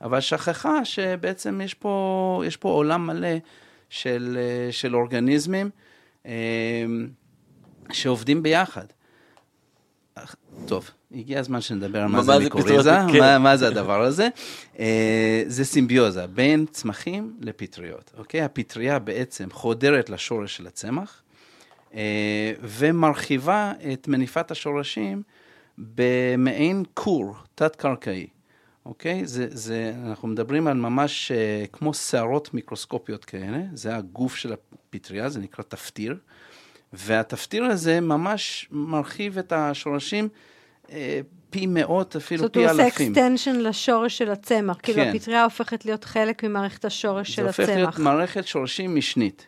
אבל 0.01 0.21
שכחה 0.21 0.85
שבעצם 0.85 1.61
יש 1.65 1.75
פה, 1.75 2.43
יש 2.47 2.57
פה 2.57 2.69
עולם 2.69 3.07
מלא 3.07 3.37
של, 3.91 4.39
של 4.71 4.97
אורגניזמים 4.97 5.71
אה, 6.27 6.33
שעובדים 7.93 8.43
ביחד. 8.43 8.85
טוב, 10.67 10.91
הגיע 11.15 11.41
הזמן 11.41 11.61
שנדבר 11.61 12.01
על 12.01 12.07
מה 12.07 12.23
זה 12.23 12.39
מיקוריזה, 12.39 12.97
כן. 13.13 13.19
מה, 13.19 13.39
מה 13.49 13.57
זה 13.57 13.69
הדבר 13.69 14.03
הזה. 14.03 14.29
אה, 14.79 15.43
זה 15.47 15.65
סימביוזה 15.65 16.27
בין 16.27 16.67
צמחים 16.71 17.37
לפטריות, 17.41 18.11
אוקיי? 18.19 18.43
הפטריה 18.43 18.99
בעצם 18.99 19.49
חודרת 19.51 20.11
לשורש 20.11 20.57
של 20.57 20.67
הצמח, 20.67 21.23
ומרחיבה 22.63 23.73
את 23.93 24.09
מניפת 24.09 24.51
השורשים 24.51 25.23
במעין 25.79 26.83
כור 26.95 27.35
תת-קרקעי. 27.55 28.27
אוקיי? 28.87 29.27
זה, 29.27 29.47
זה, 29.51 29.93
אנחנו 30.07 30.29
מדברים 30.29 30.67
על 30.67 30.77
ממש 30.77 31.33
uh, 31.33 31.69
כמו 31.73 31.95
שערות 31.95 32.55
מיקרוסקופיות 32.55 33.25
כאלה, 33.25 33.59
זה 33.75 33.97
הגוף 33.97 34.37
של 34.37 34.53
הפטריה, 34.53 35.29
זה 35.29 35.41
נקרא 35.41 35.65
תפטיר, 35.69 36.17
והתפטיר 36.93 37.65
הזה 37.65 38.01
ממש 38.01 38.69
מרחיב 38.71 39.39
את 39.39 39.53
השורשים 39.53 40.29
uh, 40.87 40.91
פי 41.51 41.67
מאות, 41.67 42.17
אפילו 42.17 42.53
פי 42.53 42.59
אלפים. 42.59 42.77
זאת 42.77 42.81
אומרת, 42.81 42.89
הוא 42.89 42.97
עושה 42.97 43.05
extension 43.05 43.57
לשורש 43.57 44.19
של 44.19 44.31
הצמח, 44.31 44.77
כאילו, 44.83 44.97
כן. 44.97 45.05
כאילו 45.05 45.17
הפטריה 45.17 45.45
הופכת 45.45 45.85
להיות 45.85 46.05
חלק 46.05 46.45
ממערכת 46.45 46.85
השורש 46.85 47.31
של 47.31 47.47
הצמח. 47.49 47.57
זה 47.57 47.63
הופך 47.63 47.77
להיות 47.77 47.99
מערכת 47.99 48.47
שורשים 48.47 48.97
משנית. 48.97 49.47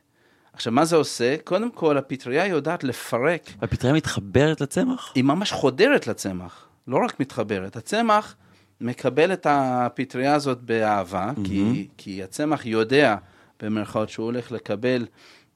עכשיו, 0.52 0.72
מה 0.72 0.84
זה 0.84 0.96
עושה? 0.96 1.36
קודם 1.44 1.70
כל, 1.70 1.98
הפטריה 1.98 2.46
יודעת 2.46 2.84
לפרק. 2.84 3.50
הפטריה 3.62 3.92
מתחברת 3.92 4.60
לצמח? 4.60 5.12
היא 5.14 5.24
ממש 5.24 5.52
חודרת 5.52 6.06
לצמח, 6.06 6.68
לא 6.88 7.04
רק 7.04 7.20
מתחברת. 7.20 7.76
הצמח 7.76 8.36
מקבל 8.80 9.32
את 9.32 9.46
הפטריה 9.50 10.34
הזאת 10.34 10.62
באהבה, 10.62 11.30
mm-hmm. 11.30 11.44
כי, 11.44 11.88
כי 11.96 12.22
הצמח 12.22 12.66
יודע, 12.66 13.16
במרכאות, 13.62 14.08
שהוא 14.08 14.26
הולך 14.26 14.52
לקבל 14.52 15.06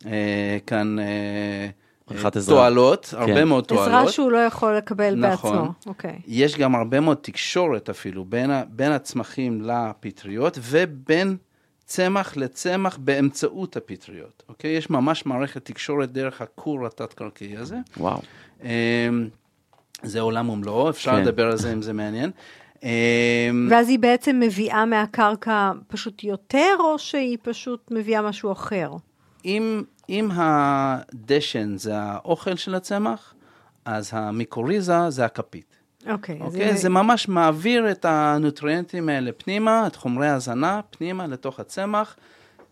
אה, 0.07 0.59
כאן... 0.67 0.99
אה, 0.99 1.69
תועלות, 2.47 3.07
כן. 3.07 3.17
הרבה 3.17 3.45
מאוד 3.45 3.65
תועלות. 3.65 3.89
עזרה 3.89 4.13
שהוא 4.13 4.31
לא 4.31 4.39
יכול 4.39 4.77
לקבל 4.77 5.15
נכון. 5.15 5.57
בעצמו. 5.57 5.73
אוקיי. 5.87 6.19
יש 6.27 6.57
גם 6.57 6.75
הרבה 6.75 7.01
מאוד 7.01 7.17
תקשורת 7.17 7.91
אפילו 7.91 8.25
בין, 8.25 8.51
בין 8.69 8.93
הצמחים 8.93 9.63
לפטריות 9.63 10.59
ובין 10.63 11.37
צמח 11.87 12.37
לצמח 12.37 12.97
באמצעות 12.97 13.77
הפטריות, 13.77 14.43
אוקיי? 14.49 14.71
יש 14.71 14.91
ממש 14.91 15.27
מערכת 15.27 15.65
תקשורת 15.65 16.13
דרך 16.13 16.41
הכור 16.41 16.87
התת-קרקעי 16.87 17.57
הזה. 17.57 17.77
וואו. 17.97 18.21
זה 20.03 20.21
עולם 20.21 20.49
ומלואו, 20.49 20.91
אפשר 20.91 21.11
כן. 21.11 21.23
לדבר 21.23 21.47
על 21.47 21.57
זה 21.57 21.73
אם 21.73 21.83
זה 21.83 21.93
מעניין. 21.93 22.31
ואז 23.71 23.89
היא 23.89 23.99
בעצם 23.99 24.41
מביאה 24.41 24.85
מהקרקע 24.85 25.73
פשוט 25.89 26.25
יותר, 26.25 26.77
או 26.81 26.99
שהיא 26.99 27.39
פשוט 27.43 27.91
מביאה 27.91 28.23
משהו 28.23 28.53
אחר? 28.53 28.91
אם, 29.45 29.83
אם 30.09 30.29
הדשן 30.33 31.77
זה 31.77 31.99
האוכל 31.99 32.57
של 32.57 32.75
הצמח, 32.75 33.35
אז 33.85 34.11
המיקוריזה 34.13 35.11
זה 35.11 35.25
הכפית. 35.25 35.76
אוקיי. 36.11 36.39
Okay, 36.39 36.45
אוקיי? 36.45 36.73
זה... 36.73 36.77
זה 36.77 36.89
ממש 36.89 37.29
מעביר 37.29 37.91
את 37.91 38.05
הנוטריאנטים 38.05 39.09
האלה 39.09 39.33
פנימה, 39.33 39.87
את 39.87 39.97
חומרי 39.97 40.29
ההזנה 40.29 40.81
פנימה 40.91 41.27
לתוך 41.27 41.61
הצמח. 41.61 42.17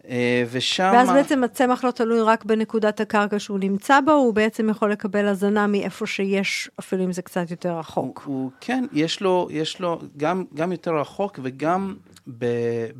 אה, 0.08 0.44
ושם... 0.50 0.90
ואז 0.94 1.10
בעצם 1.10 1.44
הצמח 1.44 1.84
לא 1.84 1.90
תלוי 1.90 2.20
רק 2.20 2.44
בנקודת 2.44 3.00
הקרקע 3.00 3.38
שהוא 3.38 3.58
נמצא 3.58 4.00
בו, 4.00 4.12
הוא 4.12 4.34
בעצם 4.34 4.68
יכול 4.68 4.92
לקבל 4.92 5.26
הזנה 5.28 5.66
מאיפה 5.66 6.06
שיש, 6.06 6.70
אפילו 6.80 7.04
אם 7.04 7.12
זה 7.12 7.22
קצת 7.22 7.50
יותר 7.50 7.78
רחוק. 7.78 8.22
הוא, 8.24 8.34
הוא 8.34 8.50
כן, 8.60 8.84
יש 8.92 9.20
לו, 9.20 9.48
יש 9.50 9.80
לו 9.80 10.00
גם, 10.16 10.44
גם 10.54 10.72
יותר 10.72 10.94
רחוק 10.96 11.38
וגם 11.42 11.94
ב, 12.38 12.46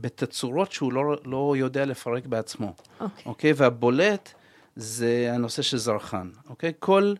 בתצורות 0.00 0.72
שהוא 0.72 0.92
לא, 0.92 1.16
לא 1.24 1.54
יודע 1.58 1.84
לפרק 1.84 2.26
בעצמו. 2.26 2.72
אוקיי. 3.00 3.24
אוקיי? 3.26 3.52
והבולט 3.56 4.32
זה 4.76 5.30
הנושא 5.34 5.62
של 5.62 5.76
זרחן. 5.76 6.28
אוקיי? 6.50 6.72
כל, 6.78 7.14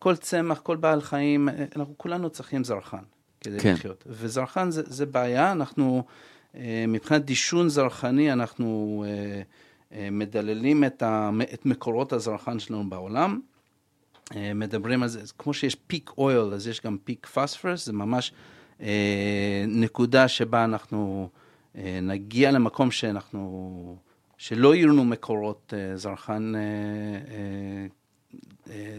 כל 0.00 0.16
צמח, 0.16 0.60
כל 0.60 0.76
בעל 0.76 1.00
חיים, 1.00 1.48
אנחנו 1.76 1.94
כולנו 1.96 2.30
צריכים 2.30 2.64
זרחן 2.64 3.02
כדי 3.40 3.60
כן. 3.60 3.72
לחיות. 3.72 4.04
וזרחן 4.06 4.70
זה, 4.70 4.82
זה 4.86 5.06
בעיה, 5.06 5.52
אנחנו... 5.52 6.04
אה, 6.54 6.84
מבחינת 6.88 7.24
דישון 7.24 7.68
זרחני, 7.68 8.32
אנחנו 8.32 9.04
אה, 9.06 9.42
אה, 9.92 10.08
מדללים 10.10 10.84
את, 10.84 11.02
ה, 11.02 11.30
את 11.54 11.66
מקורות 11.66 12.12
הזרחן 12.12 12.58
שלנו 12.58 12.90
בעולם. 12.90 13.40
מדברים 14.54 15.02
על 15.02 15.08
זה, 15.08 15.20
כמו 15.38 15.54
שיש 15.54 15.74
פיק 15.74 16.10
אויל, 16.18 16.54
אז 16.54 16.68
יש 16.68 16.80
גם 16.80 16.96
פיק 17.04 17.26
פספרס, 17.26 17.86
זה 17.86 17.92
ממש 17.92 18.32
נקודה 19.68 20.28
שבה 20.28 20.64
אנחנו 20.64 21.28
נגיע 22.02 22.50
למקום 22.50 22.90
שאנחנו, 22.90 23.96
שלא 24.38 24.74
יהיו 24.74 24.88
לנו 24.88 25.04
מקורות 25.04 25.74
זרחן 25.94 26.52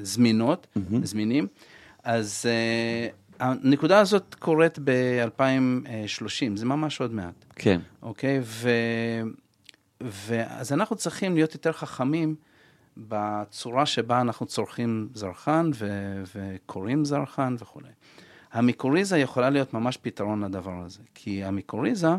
זמינות, 0.01 0.67
mm-hmm. 0.77 0.95
זמינים. 1.03 1.47
אז 2.03 2.45
הנקודה 3.39 3.99
הזאת 3.99 4.35
קורית 4.39 4.79
ב-2030, 4.83 6.55
זה 6.55 6.65
ממש 6.65 7.01
עוד 7.01 7.13
מעט. 7.13 7.45
כן. 7.55 7.79
אוקיי? 8.01 8.39
ו... 8.43 8.69
ואז 10.01 10.73
אנחנו 10.73 10.95
צריכים 10.95 11.35
להיות 11.35 11.53
יותר 11.53 11.71
חכמים 11.71 12.35
בצורה 12.97 13.85
שבה 13.85 14.21
אנחנו 14.21 14.45
צורכים 14.45 15.09
זרחן 15.13 15.71
ו... 15.75 15.87
וקוראים 16.35 17.05
זרחן 17.05 17.55
וכולי. 17.59 17.89
המיקוריזה 18.51 19.17
יכולה 19.17 19.49
להיות 19.49 19.73
ממש 19.73 19.97
פתרון 19.97 20.43
לדבר 20.43 20.83
הזה, 20.85 20.99
כי 21.15 21.43
המיקוריזה, 21.43 22.09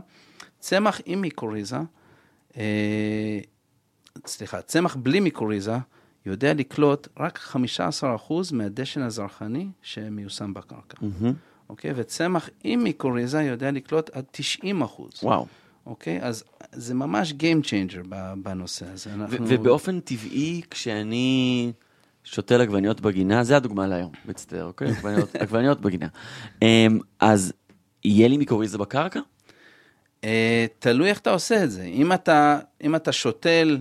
צמח 0.58 1.00
עם 1.04 1.20
מיקוריזה, 1.20 1.78
אה, 2.56 3.38
סליחה, 4.26 4.62
צמח 4.62 4.96
בלי 4.96 5.20
מיקוריזה, 5.20 5.76
יודע 6.26 6.54
לקלוט 6.54 7.08
רק 7.16 7.38
15% 8.28 8.32
מהדשן 8.52 9.02
הזרחני 9.02 9.68
שמיושם 9.82 10.54
בקרקע. 10.54 10.96
Mm-hmm. 11.00 11.26
אוקיי? 11.68 11.92
וצמח 11.96 12.50
עם 12.64 12.84
מיקוריזה 12.84 13.42
יודע 13.42 13.70
לקלוט 13.70 14.10
עד 14.10 14.24
90%. 14.64 14.66
וואו. 15.22 15.46
אוקיי? 15.86 16.22
אז 16.22 16.44
זה 16.72 16.94
ממש 16.94 17.32
Game 17.32 17.64
Changer 17.64 18.14
בנושא 18.36 18.86
הזה. 18.92 19.14
אנחנו... 19.14 19.46
ובאופן 19.48 20.00
טבעי, 20.00 20.60
כשאני 20.70 21.72
שותל 22.24 22.60
עגבניות 22.60 23.00
בגינה, 23.00 23.44
זה 23.44 23.56
הדוגמה 23.56 23.86
להיום, 23.86 24.12
מצטער, 24.24 24.64
אוקיי? 24.64 24.88
עגבניות, 24.88 25.36
עגבניות 25.42 25.80
בגינה. 25.80 26.06
אמ, 26.62 26.98
אז 27.20 27.52
יהיה 28.04 28.28
לי 28.28 28.36
מיקוריזה 28.36 28.78
בקרקע? 28.78 29.20
Uh, 30.20 30.24
תלוי 30.78 31.10
איך 31.10 31.18
אתה 31.18 31.30
עושה 31.30 31.64
את 31.64 31.70
זה. 31.70 31.82
אם 31.82 32.12
אתה, 32.12 32.58
אם 32.82 32.94
אתה 32.94 33.12
שותל 33.12 33.78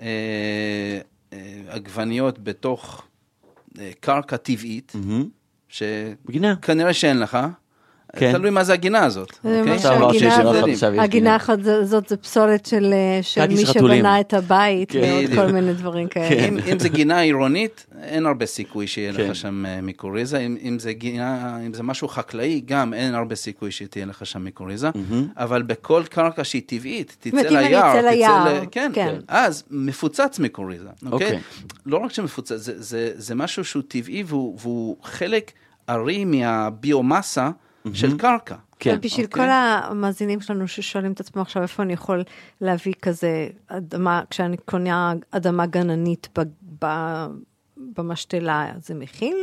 אה, 0.00 1.00
עגבניות 1.68 2.38
בתוך 2.38 3.02
אה, 3.78 3.90
קרקע 4.00 4.36
טבעית, 4.36 4.92
שכנראה 5.68 6.94
שאין 6.94 7.18
לך, 7.18 7.38
כן. 8.16 8.32
תלוי 8.32 8.50
מה 8.50 8.64
זה 8.64 8.72
הגינה 8.72 9.04
הזאת. 9.04 9.38
אוקיי? 9.44 11.00
הגינה 11.00 11.36
אחת 11.36 11.58
זאת 11.82 12.08
זה 12.08 12.16
פסולת 12.16 12.66
של 12.66 12.94
מי 13.48 13.66
שבנה 13.66 14.20
את 14.20 14.34
הבית 14.34 14.92
כן. 14.92 14.98
ועוד 14.98 15.24
כל 15.34 15.52
מיני 15.52 15.72
דברים 15.72 16.08
כאלה. 16.08 16.28
כן. 16.28 16.54
אם 16.72 16.78
זה 16.78 16.88
גינה 16.88 17.20
עירונית, 17.20 17.86
אין 18.02 18.26
הרבה 18.26 18.46
סיכוי 18.46 18.86
שיהיה 18.86 19.12
לך 19.12 19.34
שם 19.34 19.66
אה, 19.66 19.80
מיקוריזה. 19.80 20.38
אם 20.38 20.78
זה 20.78 20.92
גינה, 20.92 21.58
אם 21.66 21.74
זה 21.74 21.82
משהו 21.82 22.08
חקלאי, 22.08 22.62
גם 22.64 22.94
אין 22.94 23.14
הרבה 23.14 23.34
סיכוי 23.34 23.70
שתהיה 23.70 24.06
לך 24.06 24.26
שם 24.26 24.42
מיקוריזה. 24.42 24.90
אבל 25.36 25.62
בכל 25.62 26.02
קרקע 26.10 26.44
שהיא 26.44 26.62
טבעית, 26.66 27.16
תצא 27.20 27.48
ליער, 27.48 28.00
תצא 28.00 28.10
ל... 28.10 28.64
כן, 28.70 28.92
אז 29.28 29.64
מפוצץ 29.70 30.38
מיקוריזה, 30.38 30.88
אוקיי? 31.06 31.26
אוקיי? 31.26 31.40
לא 31.86 31.96
רק 31.96 32.12
שמפוצץ, 32.12 32.52
זה 33.14 33.34
משהו 33.34 33.64
שהוא 33.64 33.82
טבעי 33.88 34.24
והוא 34.26 34.96
חלק 35.02 35.52
ארי 35.88 36.24
מהביומאסה. 36.24 37.50
Mm-hmm. 37.86 37.90
של 37.94 38.18
קרקע. 38.18 38.56
כן. 38.78 39.00
בשביל 39.00 39.26
okay. 39.26 39.28
אוקיי. 39.28 39.44
כל 39.44 39.50
המאזינים 39.50 40.40
שלנו 40.40 40.68
ששואלים 40.68 41.12
את 41.12 41.20
עצמם 41.20 41.42
עכשיו 41.42 41.62
איפה 41.62 41.82
אני 41.82 41.92
יכול 41.92 42.22
להביא 42.60 42.94
כזה 43.02 43.48
אדמה, 43.66 44.22
כשאני 44.30 44.56
קונה 44.56 45.14
אדמה 45.30 45.66
גננית 45.66 46.28
ב, 46.38 46.42
ב, 46.84 46.86
במשתלה, 47.96 48.72
זה 48.82 48.94
מכיל 48.94 49.36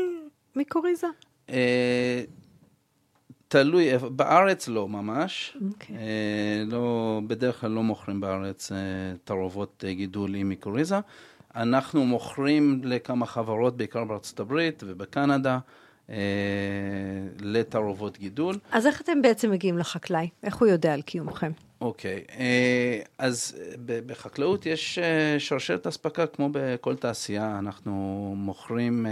מיקוריזה? 0.55 1.07
אה, 1.49 2.23
תלוי, 3.47 3.97
בארץ 3.97 4.67
לא 4.67 4.87
ממש. 4.87 5.57
Okay. 5.57 5.63
אוקיי. 5.73 5.95
אה, 5.97 6.63
לא, 6.67 7.21
בדרך 7.27 7.61
כלל 7.61 7.71
לא 7.71 7.83
מוכרים 7.83 8.21
בארץ 8.21 8.71
אה, 8.71 8.77
תערובות 9.23 9.83
אה, 9.87 9.93
גידול 9.93 10.35
עם 10.35 10.49
מיקוריזה. 10.49 10.99
אנחנו 11.55 12.05
מוכרים 12.05 12.81
לכמה 12.83 13.25
חברות, 13.25 13.77
בעיקר 13.77 14.03
בארצות 14.03 14.39
הברית 14.39 14.83
ובקנדה. 14.87 15.59
אה, 16.09 16.15
לתערובות 17.41 18.17
גידול. 18.17 18.55
אז 18.71 18.87
איך 18.87 19.01
אתם 19.01 19.21
בעצם 19.21 19.51
מגיעים 19.51 19.77
לחקלאי? 19.77 20.29
איך 20.43 20.55
הוא 20.55 20.67
יודע 20.67 20.93
על 20.93 21.01
קיומכם? 21.01 21.51
אוקיי, 21.81 22.23
אה, 22.39 22.99
אז 23.17 23.55
בחקלאות 23.85 24.65
יש 24.65 24.99
אה, 24.99 25.39
שרשרת 25.39 25.87
אספקה 25.87 26.27
כמו 26.27 26.49
בכל 26.51 26.95
תעשייה, 26.95 27.59
אנחנו 27.59 28.33
מוכרים 28.37 29.05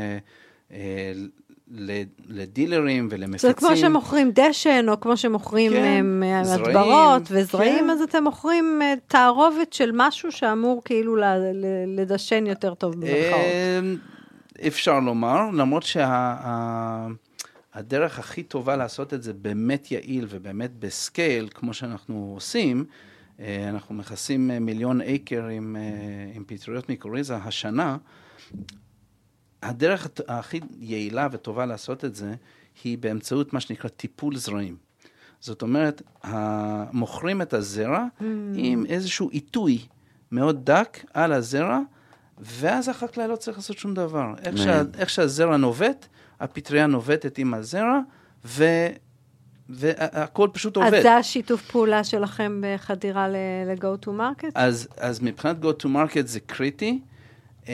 לדילרים 2.28 3.08
ולמפיצים. 3.12 3.50
זה 3.50 3.54
כמו 3.54 3.78
שמוכרים 3.78 4.32
דשן, 4.34 4.86
או 4.90 5.00
כמו 5.00 5.18
שמוכרים 5.18 5.72
כן, 5.72 6.06
הדברות 6.36 7.24
וזרעים, 7.32 7.84
כן. 7.84 7.90
אז 7.90 8.02
אתם 8.02 8.24
מוכרים 8.24 8.82
תערובת 9.08 9.74
של 9.74 9.92
משהו 9.94 10.32
שאמור 10.32 10.82
כאילו 10.86 11.16
לדשן 11.88 12.48
יותר 12.48 12.74
טוב 12.74 12.94
במרכאות. 12.94 13.46
אפשר 14.68 15.00
לומר, 15.00 15.50
למרות 15.54 15.84
שהדרך 15.84 16.14
שה, 18.14 18.20
הכי 18.20 18.44
טובה 18.44 18.76
לעשות 18.76 19.14
את 19.14 19.24
זה 19.24 19.34
באמת 19.34 19.92
יעיל 19.92 20.28
ובאמת 20.30 20.72
בסקייל, 20.80 21.50
כמו 21.54 21.74
שאנחנו 21.74 22.32
עושים, 22.36 22.86
אה, 23.40 23.70
אנחנו 23.70 23.96
מכסים 23.96 24.48
מיליון 24.48 25.02
אייקר 25.02 25.46
עם, 25.46 25.76
אה, 25.80 25.82
עם 26.36 26.44
פטריות 26.48 26.90
מיקוריזה 26.90 27.36
השנה, 27.36 27.98
הדרך 29.64 30.08
הכי 30.28 30.60
יעילה 30.80 31.28
וטובה 31.32 31.66
לעשות 31.66 32.06
את 32.06 32.16
זה 32.16 32.36
היא 32.84 32.98
באמצעות 32.98 33.54
מה 33.54 33.60
שנקרא 33.60 33.90
טיפול 33.90 34.36
זרעים. 34.36 34.76
זאת 35.40 35.62
אומרת, 35.62 36.02
מוכרים 36.94 37.42
את 37.42 37.54
הזרע 37.54 38.06
mm. 38.06 38.24
עם 38.56 38.86
איזשהו 38.86 39.30
עיתוי 39.30 39.86
מאוד 40.32 40.66
דק 40.66 41.06
על 41.14 41.34
הזרע, 41.34 41.80
ואז 42.38 42.90
החקלאי 42.90 43.28
לא 43.28 43.36
צריך 43.36 43.58
לעשות 43.58 43.78
שום 43.78 43.94
דבר. 43.94 44.34
איך, 44.44 44.58
שה, 44.58 44.82
איך 44.98 45.10
שהזרע 45.10 45.58
נובט, 45.58 46.08
הפטריה 46.40 46.88
נובטת 46.88 47.38
עם 47.38 47.54
הזרע, 47.54 48.00
ו... 48.46 48.64
והכל 49.70 50.50
פשוט 50.54 50.76
עובד. 50.76 50.94
אז 50.94 51.04
זה 51.04 51.16
השיתוף 51.16 51.72
פעולה 51.72 52.04
שלכם 52.04 52.62
בחדירה 52.64 53.28
ל-go 53.28 54.06
to 54.06 54.08
market? 54.08 54.52
אז, 54.56 54.88
אז 54.98 55.22
מבחינת 55.22 55.56
go 55.62 55.84
to 55.84 55.86
market 55.86 56.26
זה 56.26 56.40
קריטי, 56.40 57.00
אמ, 57.68 57.74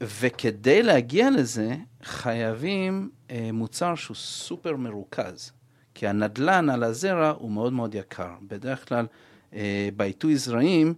וכדי 0.00 0.82
להגיע 0.82 1.30
לזה, 1.30 1.74
חייבים 2.02 3.10
אה, 3.30 3.50
מוצר 3.52 3.94
שהוא 3.94 4.14
סופר 4.14 4.76
מרוכז, 4.76 5.52
כי 5.94 6.08
הנדלן 6.08 6.70
על 6.70 6.82
הזרע 6.82 7.30
הוא 7.38 7.50
מאוד 7.50 7.72
מאוד 7.72 7.94
יקר. 7.94 8.30
בדרך 8.42 8.88
כלל, 8.88 9.06
אה, 9.54 9.88
בעיתוי 9.96 10.36
זרעים, 10.36 10.94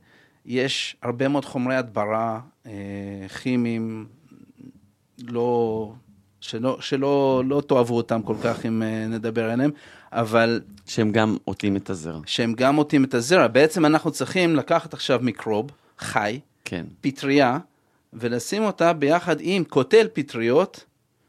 יש 0.47 0.97
הרבה 1.03 1.29
מאוד 1.29 1.45
חומרי 1.45 1.77
הדברה 1.77 2.41
אה, 2.67 2.73
כימיים 3.43 4.07
לא 5.29 5.93
שלא, 6.41 6.77
שלא 6.81 7.43
לא 7.47 7.63
תאהבו 7.67 7.97
אותם 7.97 8.23
כל 8.23 8.37
כך 8.43 8.67
אם 8.67 8.83
נדבר 9.09 9.51
עליהם, 9.51 9.71
אבל... 10.13 10.61
שהם 10.87 11.13
גם 11.13 11.37
עוטים 11.45 11.77
את 11.77 11.91
הזרע. 11.91 12.21
שהם 12.27 12.53
גם 12.55 12.77
עוטים 12.77 13.05
את 13.05 13.15
הזרע. 13.15 13.49
בעצם 13.49 13.87
אנחנו 13.87 14.11
צריכים 14.11 14.57
לקחת 14.57 14.95
עכשיו 14.95 15.21
מיקרוב 15.23 15.71
חי, 15.99 16.41
כן. 16.65 16.87
פטריה, 17.01 17.59
ולשים 18.13 18.63
אותה 18.63 18.93
ביחד 18.93 19.37
עם 19.41 19.65
קוטל 19.65 20.07
פטריות. 20.13 20.85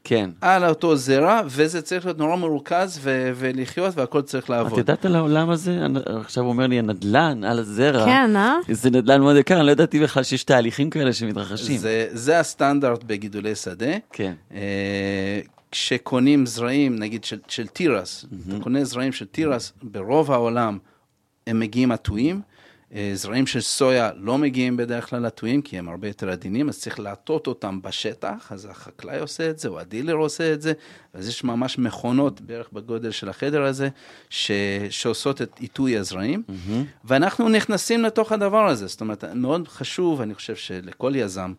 כן. 0.08 0.30
על 0.40 0.64
אותו 0.64 0.96
זרע, 0.96 1.40
וזה 1.46 1.82
צריך 1.82 2.04
להיות 2.04 2.18
נורא 2.18 2.36
מרוכז 2.36 2.98
ו- 3.02 3.30
ולחיות 3.34 3.96
והכל 3.96 4.22
צריך 4.22 4.50
לעבוד. 4.50 4.72
את 4.72 4.78
יודעת 4.78 5.04
על 5.04 5.16
העולם 5.16 5.50
הזה? 5.50 5.86
עכשיו 6.20 6.44
הוא 6.44 6.52
אומר 6.52 6.66
לי 6.66 6.78
הנדלן 6.78 7.44
על 7.44 7.58
הזרע. 7.58 8.04
כן, 8.04 8.36
אה? 8.36 8.54
זה 8.70 8.90
נדלן 8.90 9.20
מאוד 9.20 9.36
יקר, 9.36 9.56
אני 9.56 9.66
לא 9.66 9.70
ידעתי 9.70 10.00
בכלל 10.00 10.22
שיש 10.22 10.44
תהליכים 10.44 10.90
כאלה 10.90 11.12
שמתרחשים. 11.12 11.78
זה, 11.78 12.08
זה 12.10 12.40
הסטנדרט 12.40 13.04
בגידולי 13.04 13.54
שדה. 13.54 13.92
כן. 14.12 14.32
אה, 14.54 15.40
כשקונים 15.70 16.46
זרעים, 16.46 16.98
נגיד 16.98 17.24
של, 17.24 17.38
של 17.48 17.66
תירס, 17.66 18.24
mm-hmm. 18.24 18.54
אתה 18.54 18.62
קונה 18.62 18.84
זרעים 18.84 19.12
של 19.12 19.24
תירס, 19.24 19.72
ברוב 19.82 20.32
העולם 20.32 20.78
הם 21.46 21.60
מגיעים 21.60 21.92
עטויים. 21.92 22.40
אה, 22.94 23.10
זרעים 23.14 23.46
של 23.46 23.60
סויה 23.60 24.10
לא 24.16 24.38
מגיעים 24.38 24.76
בדרך 24.76 25.10
כלל 25.10 25.22
לטויים, 25.26 25.62
כי 25.62 25.78
הם 25.78 25.88
הרבה 25.88 26.08
יותר 26.08 26.30
עדינים, 26.30 26.68
אז 26.68 26.78
צריך 26.78 27.00
להטות 27.00 27.46
אותם 27.46 27.82
בשטח, 27.82 28.48
אז 28.50 28.64
החקלאי 28.64 29.20
עושה 29.20 29.50
את 29.50 29.58
זה, 29.58 29.68
או 29.68 29.80
הדילר 29.80 30.14
עושה 30.14 30.52
את 30.52 30.62
זה, 30.62 30.72
אז 31.14 31.28
יש 31.28 31.44
ממש 31.44 31.78
מכונות 31.78 32.40
בערך 32.40 32.68
בגודל 32.72 33.10
של 33.10 33.28
החדר 33.28 33.62
הזה, 33.62 33.88
ש... 34.30 34.50
שעושות 34.90 35.42
את 35.42 35.58
עיתוי 35.58 35.96
הזרעים, 35.96 36.42
mm-hmm. 36.48 36.72
ואנחנו 37.04 37.48
נכנסים 37.48 38.02
לתוך 38.02 38.32
הדבר 38.32 38.66
הזה, 38.66 38.86
זאת 38.86 39.00
אומרת, 39.00 39.24
מאוד 39.24 39.68
חשוב, 39.68 40.20
אני 40.20 40.34
חושב 40.34 40.56
שלכל 40.56 41.12
יזם, 41.16 41.52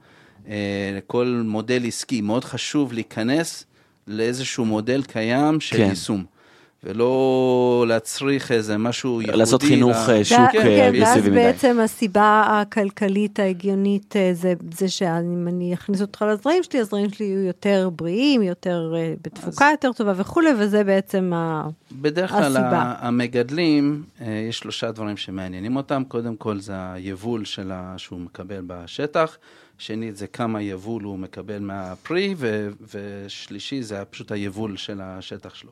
אה, 0.47 0.53
לכל 0.97 1.41
מודל 1.45 1.85
עסקי, 1.87 2.21
מאוד 2.21 2.43
חשוב 2.43 2.93
להיכנס 2.93 3.65
לאיזשהו 4.07 4.65
מודל 4.65 5.03
קיים 5.03 5.59
של 5.59 5.77
כן. 5.77 5.89
יישום. 5.89 6.36
ולא 6.83 7.85
להצריך 7.87 8.51
איזה 8.51 8.77
משהו 8.77 9.21
ייחודי. 9.21 9.37
לעשות 9.37 9.63
חינוך 9.63 9.97
לה... 10.09 10.23
שוק 10.25 10.37
אגרסיבי 10.39 10.63
כן, 10.63 10.89
מדי. 10.89 11.01
ואז 11.01 11.23
בעצם 11.27 11.79
הסיבה 11.79 12.43
הכלכלית 12.47 13.39
ההגיונית 13.39 14.15
אה, 14.15 14.29
זה, 14.33 14.53
זה 14.77 14.89
שאם 14.89 15.47
אני 15.47 15.73
אכניס 15.73 16.01
אותך 16.01 16.25
לזרעים 16.31 16.63
שלי, 16.63 16.79
הזרעים 16.79 17.09
שלי 17.09 17.25
יהיו 17.25 17.39
יותר 17.39 17.89
בריאים, 17.95 18.41
יותר 18.41 18.93
אה, 18.95 19.13
בתפוקה 19.21 19.65
אז... 19.65 19.71
יותר 19.71 19.93
טובה 19.93 20.13
וכולי, 20.15 20.49
וזה 20.59 20.83
בעצם 20.83 21.31
הסיבה. 21.35 21.69
בדרך 22.01 22.31
כלל 22.31 22.57
המגדלים, 22.99 24.03
אה, 24.21 24.45
יש 24.49 24.57
שלושה 24.57 24.91
דברים 24.91 25.17
שמעניינים 25.17 25.75
אותם. 25.75 26.03
קודם 26.07 26.35
כל 26.35 26.59
זה 26.59 26.73
היבול 26.91 27.45
שלה 27.45 27.93
שהוא 27.97 28.19
מקבל 28.19 28.61
בשטח. 28.67 29.37
שנית 29.77 30.17
זה 30.17 30.27
כמה 30.27 30.61
יבול 30.61 31.03
הוא 31.03 31.19
מקבל 31.19 31.59
מהפרי, 31.59 32.35
ו- 32.37 32.69
ושלישי 32.93 33.81
זה 33.81 34.05
פשוט 34.05 34.31
היבול 34.31 34.77
של 34.77 35.01
השטח 35.01 35.55
שלו. 35.55 35.71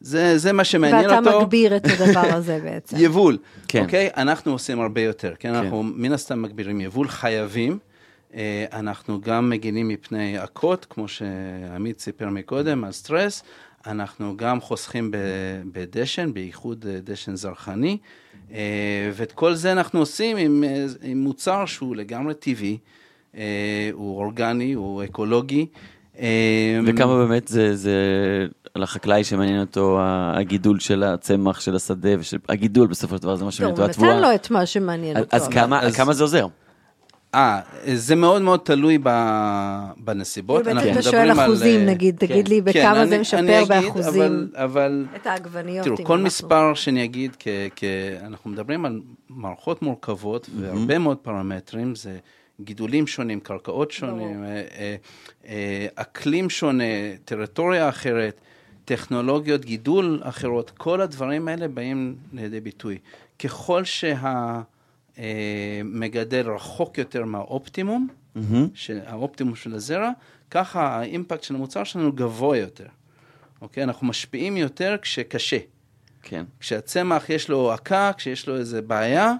זה, 0.00 0.38
זה 0.38 0.52
מה 0.52 0.64
שמעניין 0.64 1.04
ואתה 1.04 1.18
אותו. 1.18 1.26
ואתה 1.26 1.38
מגביר 1.38 1.76
את 1.76 1.86
הדבר 1.86 2.34
הזה 2.36 2.58
בעצם. 2.62 2.96
יבול, 3.00 3.38
כן. 3.68 3.82
אוקיי? 3.82 4.10
אנחנו 4.16 4.52
עושים 4.52 4.80
הרבה 4.80 5.00
יותר, 5.00 5.34
כן? 5.38 5.48
כן. 5.48 5.54
אנחנו 5.54 5.82
מן 5.82 6.12
הסתם 6.12 6.42
מגבירים 6.42 6.80
יבול, 6.80 7.08
חייבים. 7.08 7.78
אה, 8.34 8.64
אנחנו 8.72 9.20
גם 9.20 9.50
מגינים 9.50 9.88
מפני 9.88 10.38
עקות, 10.38 10.86
כמו 10.90 11.08
שעמית 11.08 12.00
סיפר 12.00 12.28
מקודם, 12.28 12.84
על 12.84 12.92
סטרס. 12.92 13.42
אנחנו 13.86 14.36
גם 14.36 14.60
חוסכים 14.60 15.10
בדשן, 15.72 16.32
בייחוד 16.32 16.86
אה, 16.88 16.98
דשן 17.04 17.36
זרחני. 17.36 17.98
אה, 18.52 19.10
ואת 19.14 19.32
כל 19.32 19.54
זה 19.54 19.72
אנחנו 19.72 20.00
עושים 20.00 20.36
עם, 20.36 20.64
עם 21.02 21.18
מוצר 21.18 21.66
שהוא 21.66 21.96
לגמרי 21.96 22.34
טבעי, 22.34 22.78
הוא 23.92 24.18
אורגני, 24.18 24.72
הוא 24.72 25.04
אקולוגי. 25.04 25.66
וכמה 26.86 27.26
באמת 27.26 27.48
זה, 27.48 27.76
זה 27.76 27.96
לחקלאי 28.76 29.24
שמעניין 29.24 29.60
אותו 29.60 29.98
הגידול 30.34 30.80
של 30.80 31.02
הצמח, 31.02 31.60
של 31.60 31.76
השדה, 31.76 32.08
והגידול 32.48 32.86
בסופו 32.86 33.16
של 33.16 33.22
דבר 33.22 33.36
זה 33.36 33.44
מה 33.44 33.50
שמעניין 33.50 33.80
אותו, 33.80 33.90
התבואה. 33.90 34.08
הוא 34.08 34.16
נותן 34.16 34.28
לו 34.28 34.34
את 34.34 34.50
מה 34.50 34.66
שמעניין 34.66 35.16
אותו. 35.16 35.36
אז 35.36 35.48
כמה, 35.48 35.82
אז... 35.82 35.96
כמה 35.96 36.12
זה 36.12 36.22
עוזר? 36.22 36.46
אה, 37.34 37.60
זה 37.94 38.14
מאוד 38.14 38.42
מאוד 38.42 38.60
תלוי 38.60 38.98
בנסיבות. 39.96 40.66
אנחנו 40.66 40.90
אתה 40.90 41.02
שואל 41.02 41.32
אחוזים, 41.32 41.86
נגיד, 41.86 42.16
תגיד 42.16 42.48
לי 42.48 42.62
כן, 42.72 42.80
בכמה 42.80 43.06
זה 43.06 43.18
משפר 43.18 43.64
באחוזים. 43.68 44.48
אבל... 44.54 45.06
את 45.16 45.26
העגבניות. 45.26 45.84
תראו, 45.84 45.96
כל 46.04 46.18
מספר 46.18 46.74
שאני 46.74 47.04
אגיד, 47.04 47.36
אנחנו 48.26 48.50
מדברים 48.50 48.84
על 48.84 49.00
מערכות 49.28 49.82
מורכבות 49.82 50.50
והרבה 50.56 50.98
מאוד 50.98 51.16
פרמטרים, 51.16 51.94
זה... 51.94 52.18
גידולים 52.64 53.06
שונים, 53.06 53.40
קרקעות 53.40 53.90
שונים, 53.90 54.44
אה, 54.44 54.62
אה, 54.78 54.96
אה, 55.46 55.86
אקלים 55.94 56.50
שונה, 56.50 56.84
טריטוריה 57.24 57.88
אחרת, 57.88 58.40
טכנולוגיות 58.90 59.64
גידול 59.64 60.20
אחרות, 60.22 60.70
כל 60.70 61.00
הדברים 61.00 61.48
האלה 61.48 61.68
באים 61.68 62.14
לידי 62.32 62.60
ביטוי. 62.60 62.98
ככל 63.38 63.82
שהמגדל 65.16 66.50
רחוק 66.50 66.98
יותר 66.98 67.24
מהאופטימום, 67.24 68.08
mm-hmm. 68.36 68.40
האופטימום 69.06 69.54
של 69.54 69.74
הזרע, 69.74 70.10
ככה 70.50 70.98
האימפקט 70.98 71.42
של 71.42 71.54
המוצר 71.54 71.84
שלנו 71.84 72.12
גבוה 72.12 72.56
יותר. 72.56 72.86
אוקיי? 73.60 73.84
אנחנו 73.84 74.06
משפיעים 74.06 74.56
יותר 74.56 74.96
כשקשה. 75.02 75.58
כן. 76.22 76.44
כשהצמח 76.60 77.30
יש 77.30 77.48
לו 77.48 77.72
עקה, 77.72 78.10
כשיש 78.16 78.48
לו 78.48 78.56
איזה 78.56 78.82
בעיה, 78.82 79.32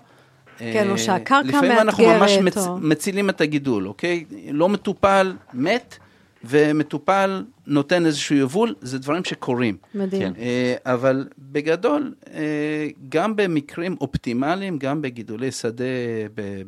כן, 0.59 0.91
או 0.91 0.99
שהקרקע 0.99 1.43
מאתגרת. 1.43 1.55
לפעמים 1.55 1.79
אנחנו 1.79 2.07
ממש 2.07 2.33
מצ... 2.33 2.57
מצילים 2.81 3.31
את 3.31 3.41
הגידול, 3.41 3.89
אוקיי? 3.89 4.25
לא 4.51 4.69
מטופל, 4.69 5.37
מת, 5.55 5.99
ומטופל 6.45 7.45
נותן 7.67 8.07
איזשהו 8.07 8.37
יבול, 8.37 8.75
זה 8.81 8.99
דברים 8.99 9.25
שקורים. 9.25 9.77
מדהים. 9.95 10.35
כן. 10.35 10.41
אבל 10.87 11.29
בגדול, 11.39 12.15
אה, 12.35 12.89
גם 13.09 13.37
במקרים 13.37 13.97
אופטימליים, 14.01 14.79
גם 14.79 15.03
בגידולי 15.03 15.53
שדה 15.53 15.85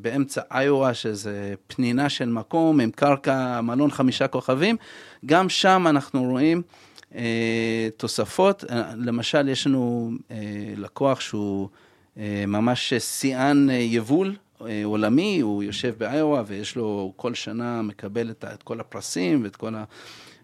באמצע 0.01 0.41
איואה, 0.55 0.95
שזה 0.95 1.55
פנינה 1.66 2.09
של 2.09 2.29
מקום 2.29 2.81
עם 2.81 2.91
קרקע, 2.91 3.61
מלון 3.61 3.91
חמישה 3.91 4.27
כוכבים, 4.27 4.77
גם 5.27 5.49
שם 5.49 5.87
אנחנו 5.89 6.25
רואים 6.25 6.62
אה, 7.14 7.89
תוספות. 7.97 8.64
למשל, 8.97 9.49
יש 9.49 9.66
לנו 9.66 10.11
אה, 10.31 10.37
לקוח 10.77 11.20
שהוא... 11.20 11.68
אה, 12.18 12.45
ממש 12.47 12.95
שיאן 12.95 13.70
אה, 13.70 13.75
יבול 13.75 14.29
אה, 14.29 14.35
עולמי, 14.84 15.40
הוא 15.40 15.62
יושב 15.62 15.94
באיואה 15.98 16.42
ויש 16.46 16.76
לו 16.76 17.12
כל 17.16 17.34
שנה 17.34 17.82
מקבל 17.82 18.30
את, 18.30 18.44
את 18.54 18.62
כל 18.62 18.80
הפרסים 18.80 19.44
ואת 19.44 19.56
כל 19.56 19.74
ה... 19.74 19.84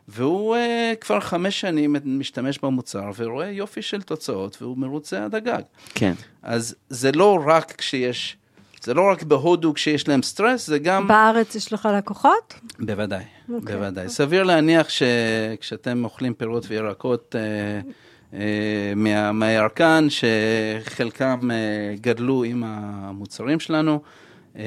והוא 0.08 0.56
uh, 0.56 0.58
כבר 1.00 1.20
חמש 1.20 1.60
שנים 1.60 1.96
משתמש 2.04 2.58
במוצר 2.58 3.10
ורואה 3.16 3.50
יופי 3.50 3.82
של 3.82 4.02
תוצאות 4.02 4.62
והוא 4.62 4.78
מרוצה 4.78 5.24
עד 5.24 5.34
הגג. 5.34 5.62
כן. 5.94 6.12
אז 6.42 6.74
זה 6.88 7.12
לא 7.12 7.38
רק 7.46 7.74
כשיש, 7.78 8.36
זה 8.82 8.94
לא 8.94 9.10
רק 9.10 9.22
בהודו 9.22 9.74
כשיש 9.74 10.08
להם 10.08 10.22
סטרס, 10.22 10.66
זה 10.66 10.78
גם... 10.78 11.08
בארץ 11.08 11.54
יש 11.54 11.72
לך 11.72 11.88
לקוחות? 11.98 12.54
בוודאי, 12.78 13.24
okay. 13.24 13.52
אוקיי. 13.52 13.76
בוודאי. 13.76 14.08
סביר 14.08 14.42
להניח 14.42 14.86
שכשאתם 14.88 16.04
אוכלים 16.04 16.34
פירות 16.34 16.64
וירקות... 16.68 17.34
Uh, 17.34 17.38
אה, 17.38 17.92
מה, 18.96 19.32
מהירקן, 19.32 20.06
שחלקם 20.10 21.50
אה, 21.50 21.94
גדלו 22.00 22.44
עם 22.44 22.64
המוצרים 22.66 23.60
שלנו. 23.60 24.00
אה, 24.56 24.64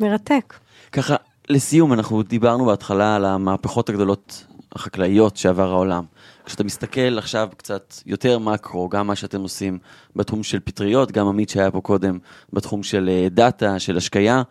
מרתק. 0.00 0.54
ככה, 0.92 1.16
לסיום, 1.48 1.92
אנחנו 1.92 2.22
דיברנו 2.22 2.64
בהתחלה 2.64 3.16
על 3.16 3.24
המהפכות 3.24 3.88
הגדולות 3.88 4.44
החקלאיות 4.72 5.36
שעבר 5.36 5.70
העולם. 5.70 6.04
כשאתה 6.44 6.64
מסתכל 6.64 7.18
עכשיו 7.18 7.48
קצת 7.56 7.94
יותר 8.06 8.38
מקרו, 8.38 8.88
גם 8.88 9.06
מה 9.06 9.16
שאתם 9.16 9.40
עושים 9.40 9.78
בתחום 10.16 10.42
של 10.42 10.60
פטריות, 10.60 11.12
גם 11.12 11.28
עמית 11.28 11.48
שהיה 11.48 11.70
פה 11.70 11.80
קודם 11.80 12.18
בתחום 12.52 12.82
של 12.82 13.26
דאטה, 13.30 13.78
של 13.78 13.96
השקיה, 13.96 14.42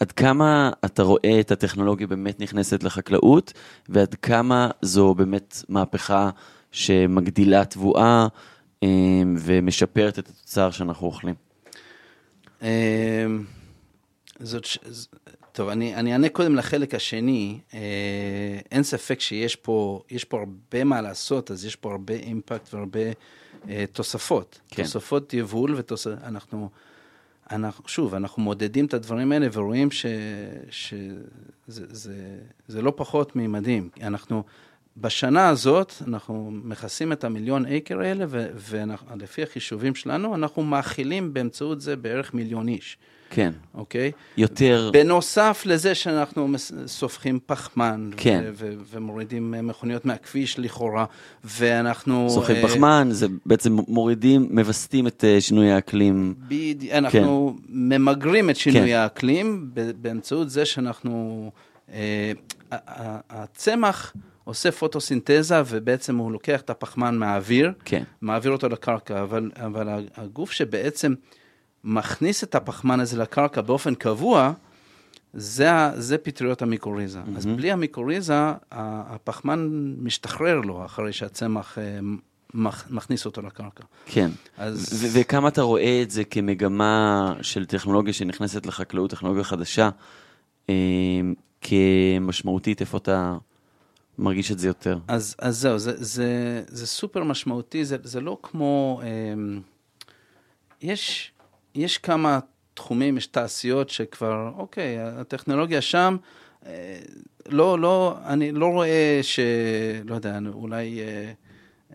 עד 0.00 0.12
כמה 0.12 0.70
אתה 0.84 1.02
רואה 1.02 1.40
את 1.40 1.50
הטכנולוגיה 1.50 2.06
באמת 2.06 2.40
נכנסת 2.40 2.82
לחקלאות, 2.82 3.52
ועד 3.88 4.14
כמה 4.14 4.70
זו 4.82 5.14
באמת 5.14 5.62
מהפכה 5.68 6.30
שמגדילה 6.76 7.64
תבואה 7.64 8.26
אמ, 8.82 9.36
ומשפרת 9.38 10.18
את 10.18 10.28
התוצר 10.28 10.70
שאנחנו 10.70 11.06
אוכלים. 11.06 11.34
אמ, 12.62 12.68
זאת, 14.40 14.66
טוב, 15.52 15.68
אני, 15.68 15.94
אני 15.94 16.12
אענה 16.12 16.28
קודם 16.28 16.54
לחלק 16.56 16.94
השני. 16.94 17.58
אה, 17.74 18.58
אין 18.70 18.82
ספק 18.82 19.20
שיש 19.20 19.56
פה, 19.56 20.02
פה 20.24 20.38
הרבה 20.38 20.84
מה 20.84 21.00
לעשות, 21.00 21.50
אז 21.50 21.64
יש 21.64 21.76
פה 21.76 21.90
הרבה 21.90 22.14
אימפקט 22.14 22.74
והרבה 22.74 23.00
אה, 23.68 23.84
תוספות. 23.92 24.60
כן. 24.70 24.82
תוספות 24.82 25.34
יבול 25.34 25.74
ותוספות, 25.76 26.18
אנחנו, 26.22 26.68
אנחנו, 27.50 27.88
שוב, 27.88 28.14
אנחנו 28.14 28.42
מודדים 28.42 28.86
את 28.86 28.94
הדברים 28.94 29.32
האלה 29.32 29.46
ורואים 29.52 29.90
שזה 29.90 31.14
זה, 31.66 31.84
זה, 31.88 32.14
זה 32.68 32.82
לא 32.82 32.92
פחות 32.96 33.36
ממדהים. 33.36 33.88
אנחנו, 34.02 34.42
בשנה 34.96 35.48
הזאת 35.48 35.92
אנחנו 36.08 36.50
מכסים 36.64 37.12
את 37.12 37.24
המיליון 37.24 37.66
אקר 37.66 38.00
האלה, 38.00 38.24
ולפי 38.28 39.42
החישובים 39.42 39.94
שלנו, 39.94 40.34
אנחנו 40.34 40.62
מאכילים 40.62 41.34
באמצעות 41.34 41.80
זה 41.80 41.96
בערך 41.96 42.34
מיליון 42.34 42.68
איש. 42.68 42.98
כן. 43.30 43.52
אוקיי? 43.74 44.12
יותר... 44.36 44.90
בנוסף 44.92 45.62
לזה 45.66 45.94
שאנחנו 45.94 46.48
סופחים 46.86 47.38
פחמן, 47.46 48.10
כן. 48.16 48.44
ומורידים 48.90 49.54
מכוניות 49.62 50.04
מהכביש 50.04 50.58
לכאורה, 50.58 51.04
ואנחנו... 51.44 52.30
סופחים 52.30 52.64
uh, 52.64 52.68
פחמן, 52.68 53.08
זה 53.10 53.26
בעצם 53.46 53.76
מורידים, 53.88 54.48
מווסתים 54.50 55.06
את 55.06 55.24
uh, 55.24 55.40
שינוי 55.40 55.70
האקלים. 55.70 56.34
בדיוק, 56.48 56.92
אנחנו 56.92 57.56
כן. 57.56 57.64
ממגרים 57.68 58.50
את 58.50 58.56
שינוי 58.56 58.88
כן. 58.88 58.96
האקלים 58.96 59.70
באמצעות 60.00 60.50
זה 60.50 60.64
שאנחנו... 60.64 61.50
Uh, 61.88 61.92
הצמח... 63.30 64.12
עושה 64.46 64.72
פוטוסינתזה, 64.72 65.62
ובעצם 65.66 66.16
הוא 66.16 66.32
לוקח 66.32 66.60
את 66.60 66.70
הפחמן 66.70 67.18
מהאוויר, 67.18 67.72
כן. 67.84 68.02
מעביר 68.20 68.52
אותו 68.52 68.68
לקרקע, 68.68 69.22
אבל, 69.22 69.50
אבל 69.56 70.06
הגוף 70.16 70.50
שבעצם 70.50 71.14
מכניס 71.84 72.44
את 72.44 72.54
הפחמן 72.54 73.00
הזה 73.00 73.18
לקרקע 73.18 73.60
באופן 73.60 73.94
קבוע, 73.94 74.52
זה, 75.34 75.68
זה 75.94 76.18
פטריות 76.18 76.62
המיקוריזה. 76.62 77.20
Mm-hmm. 77.20 77.36
אז 77.36 77.46
בלי 77.46 77.72
המיקוריזה, 77.72 78.34
הפחמן 78.72 79.68
משתחרר 79.98 80.60
לו 80.60 80.84
אחרי 80.84 81.12
שהצמח 81.12 81.78
אה, 81.78 81.98
מכניס 82.90 83.26
אותו 83.26 83.42
לקרקע. 83.42 83.84
כן, 84.06 84.30
אז... 84.58 85.02
ו- 85.02 85.20
וכמה 85.20 85.48
אתה 85.48 85.62
רואה 85.62 86.02
את 86.02 86.10
זה 86.10 86.24
כמגמה 86.24 87.34
של 87.42 87.66
טכנולוגיה 87.66 88.12
שנכנסת 88.12 88.66
לחקלאות, 88.66 89.10
טכנולוגיה 89.10 89.44
חדשה, 89.44 89.90
אה, 90.70 90.74
כמשמעותית, 91.60 92.80
איפה 92.80 92.98
אתה... 92.98 93.36
מרגיש 94.18 94.52
את 94.52 94.58
זה 94.58 94.68
יותר. 94.68 94.98
אז, 95.08 95.36
אז 95.38 95.58
זהו, 95.58 95.78
זה, 95.78 95.92
זה, 95.96 96.62
זה 96.68 96.86
סופר 96.86 97.24
משמעותי, 97.24 97.84
זה, 97.84 97.96
זה 98.02 98.20
לא 98.20 98.38
כמו... 98.42 99.00
אה, 99.02 99.08
יש, 100.82 101.32
יש 101.74 101.98
כמה 101.98 102.38
תחומים, 102.74 103.16
יש 103.16 103.26
תעשיות 103.26 103.90
שכבר, 103.90 104.52
אוקיי, 104.56 104.98
הטכנולוגיה 105.00 105.80
שם, 105.80 106.16
אה, 106.66 106.98
לא, 107.48 107.78
לא, 107.78 108.16
אני 108.26 108.52
לא 108.52 108.66
רואה 108.66 109.20
ש... 109.22 109.40
לא 110.04 110.14
יודע, 110.14 110.38
אולי... 110.52 111.00
אה, 111.00 111.32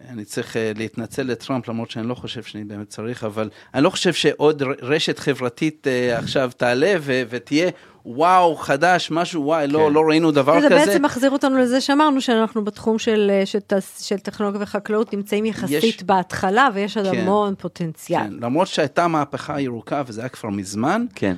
אני 0.10 0.26
צריך 0.26 0.58
אה, 0.58 0.72
להתנצל 0.76 1.24
לטראמפ, 1.24 1.68
למרות 1.68 1.92
שאני 1.92 2.08
לא 2.08 2.16
חושב 2.16 2.44
שאני 2.44 2.64
באמת 2.64 2.90
צריך, 2.90 3.24
אבל 3.24 3.50
אני 3.74 3.84
לא 3.84 3.90
חושב 3.90 4.14
שעוד 4.14 4.64
רשת 4.82 5.20
חברתית 5.20 5.88
עכשיו 6.14 6.52
תעלה 6.58 6.96
ותהיה 7.02 7.70
וואו, 8.06 8.56
חדש, 8.56 9.12
משהו, 9.12 9.44
וואי, 9.44 9.68
לא, 9.68 9.80
כן. 9.80 9.84
לא, 9.84 9.92
לא 9.92 10.10
ראינו 10.10 10.32
דבר 10.32 10.62
זה 10.62 10.68
כזה. 10.70 10.80
זה 10.80 10.86
בעצם 10.86 11.06
מחזיר 11.06 11.32
אותנו 11.32 11.58
לזה 11.58 11.82
שאמרנו 11.82 12.22
שאנחנו 12.22 12.64
בתחום 12.64 13.00
של, 13.00 13.32
של, 13.46 13.60
של 14.02 14.18
טכנולוגיה 14.18 14.62
וחקלאות 14.64 15.14
נמצאים 15.14 15.46
יחסית 15.46 15.84
יש, 15.84 16.04
בהתחלה, 16.04 16.70
ויש 16.74 16.98
עוד 16.98 17.08
כן, 17.12 17.20
המון 17.20 17.56
פוטנציאל. 17.58 18.20
כן, 18.20 18.34
למרות 18.40 18.68
שהייתה 18.68 19.08
מהפכה 19.08 19.62
ירוקה, 19.62 20.04
וזה 20.08 20.22
היה 20.22 20.30
כבר 20.30 20.50
מזמן, 20.50 21.06
כן. 21.16 21.36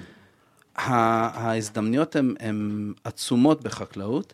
ההזדמנויות 0.76 2.16
הן 2.40 2.94
עצומות 3.04 3.64
בחקלאות. 3.64 4.34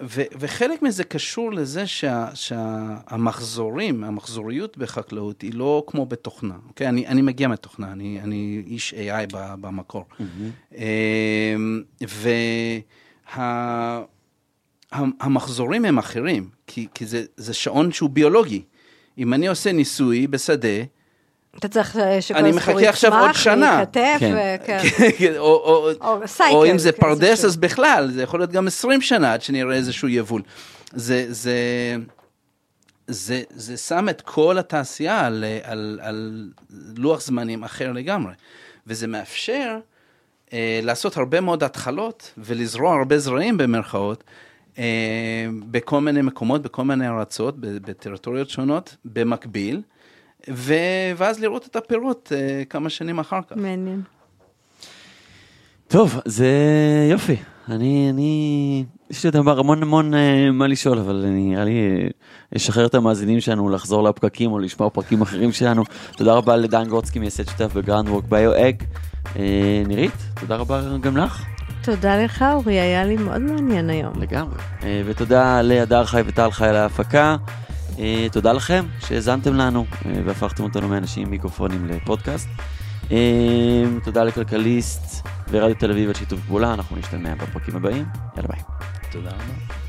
אמ, 0.00 0.06
ו- 0.10 0.22
וחלק 0.38 0.82
מזה 0.82 1.04
קשור 1.04 1.52
לזה 1.52 1.86
שה- 1.86 2.28
שהמחזורים, 2.34 4.04
המחזוריות 4.04 4.78
בחקלאות 4.78 5.42
היא 5.42 5.54
לא 5.54 5.84
כמו 5.86 6.06
בתוכנה. 6.06 6.54
אוקיי? 6.68 6.88
אני, 6.88 7.06
אני 7.06 7.22
מגיע 7.22 7.48
מתוכנה, 7.48 7.92
אני, 7.92 8.20
אני 8.22 8.62
איש 8.66 8.94
AI 8.94 9.26
במקור. 9.60 10.04
Mm-hmm. 10.20 10.74
והמחזורים 14.96 15.82
וה- 15.82 15.88
הם 15.88 15.98
אחרים, 15.98 16.48
כי, 16.66 16.86
כי 16.94 17.06
זה, 17.06 17.24
זה 17.36 17.54
שעון 17.54 17.92
שהוא 17.92 18.10
ביולוגי. 18.10 18.62
אם 19.18 19.34
אני 19.34 19.48
עושה 19.48 19.72
ניסוי 19.72 20.26
בשדה, 20.26 20.68
אתה 21.58 21.68
צריך 21.68 21.96
שכל 22.20 22.38
אני 22.38 22.52
מחכה 22.52 22.88
עכשיו 22.88 23.20
עוד 23.20 23.34
שנה. 23.34 23.76
להיכתב, 23.76 24.16
כן. 24.20 24.56
כן. 24.66 24.78
כן. 25.18 25.32
או, 25.36 25.44
או, 25.44 25.90
או, 26.00 26.28
סייקל, 26.28 26.56
או 26.56 26.70
אם 26.70 26.78
זה 26.78 26.92
פרדס, 26.92 27.44
אז 27.44 27.56
בכלל, 27.56 28.10
זה 28.10 28.22
יכול 28.22 28.40
להיות 28.40 28.52
גם 28.52 28.66
20 28.66 29.00
שנה 29.00 29.32
עד 29.32 29.42
שנראה 29.42 29.76
איזשהו 29.76 30.08
יבול. 30.08 30.42
זה, 30.92 31.26
זה, 31.28 31.56
זה, 33.06 33.42
זה 33.50 33.76
שם 33.76 34.08
את 34.08 34.20
כל 34.20 34.58
התעשייה 34.58 35.26
על, 35.26 35.44
על, 35.62 36.00
על 36.02 36.50
לוח 36.96 37.20
זמנים 37.20 37.64
אחר 37.64 37.92
לגמרי, 37.92 38.32
וזה 38.86 39.06
מאפשר 39.06 39.78
אה, 40.52 40.80
לעשות 40.82 41.16
הרבה 41.16 41.40
מאוד 41.40 41.62
התחלות 41.62 42.32
ולזרוע 42.38 42.94
הרבה 42.94 43.18
זרעים 43.18 43.56
במרכאות. 43.56 44.24
אה, 44.78 45.46
בכל 45.70 46.00
מיני 46.00 46.22
מקומות, 46.22 46.62
בכל 46.62 46.84
מיני 46.84 47.08
ארצות, 47.08 47.60
בטריטוריות 47.60 48.50
שונות, 48.50 48.96
במקביל, 49.04 49.82
ו... 50.50 50.74
ואז 51.16 51.40
לראות 51.40 51.66
את 51.66 51.76
הפירות 51.76 52.32
uh, 52.32 52.64
כמה 52.68 52.90
שנים 52.90 53.18
אחר 53.18 53.40
כך. 53.50 53.56
מעניין. 53.56 54.02
טוב, 55.88 56.20
זה 56.24 56.48
יופי. 57.10 57.36
אני, 57.68 58.10
אני, 58.10 58.84
יש 59.10 59.24
לי 59.24 59.30
עוד 59.34 59.58
המון 59.58 59.82
המון 59.82 60.14
uh, 60.14 60.16
מה 60.52 60.66
לשאול, 60.66 60.98
אבל 60.98 61.24
נראה 61.26 61.64
לי 61.64 62.08
uh, 62.08 62.56
אשחרר 62.56 62.86
את 62.86 62.94
המאזינים 62.94 63.40
שלנו 63.40 63.68
לחזור 63.68 64.02
לפקקים 64.02 64.52
או 64.52 64.58
לשמוע 64.58 64.90
פרקים 64.90 65.22
אחרים 65.22 65.52
שלנו. 65.52 65.84
תודה 66.16 66.34
רבה 66.34 66.56
לדן 66.56 66.88
גרוצקי, 66.88 67.18
מייסד 67.18 67.44
שותף 67.44 67.74
ב 67.74 68.08
Groundwork 68.08 68.24
BioAg. 68.24 68.74
Uh, 69.24 69.38
נירית, 69.86 70.12
תודה 70.40 70.56
רבה 70.56 70.82
גם 71.00 71.16
לך. 71.16 71.44
תודה 71.82 72.24
לך, 72.24 72.44
אורי, 72.54 72.80
היה 72.80 73.04
לי 73.04 73.16
מאוד 73.16 73.40
מעניין 73.40 73.90
היום. 73.90 74.22
לגמרי. 74.22 74.58
Uh, 74.80 74.84
ותודה 75.04 75.62
להדר 75.62 76.04
חי 76.04 76.22
וטל 76.26 76.50
חי 76.50 76.66
על 76.66 76.76
ההפקה. 76.76 77.36
אה, 77.98 78.26
תודה 78.32 78.52
לכם 78.52 78.84
שהאזנתם 79.00 79.54
לנו 79.54 79.86
אה, 80.06 80.12
והפכתם 80.24 80.62
אותנו 80.64 80.88
מאנשים 80.88 81.22
עם 81.22 81.30
מיקרופונים 81.30 81.86
לפודקאסט. 81.86 82.48
אה, 83.12 83.84
תודה 84.04 84.24
לכלכליסט 84.24 85.26
ורדיו 85.50 85.76
תל 85.78 85.90
אביב 85.90 86.08
על 86.08 86.14
שיתוף 86.14 86.40
פעולה, 86.46 86.74
אנחנו 86.74 86.96
נשתמע 86.96 87.34
בפרקים 87.34 87.76
הבאים. 87.76 88.04
יאללה 88.36 88.48
ביי. 88.48 88.60
תודה 89.12 89.30
רבה. 89.30 89.83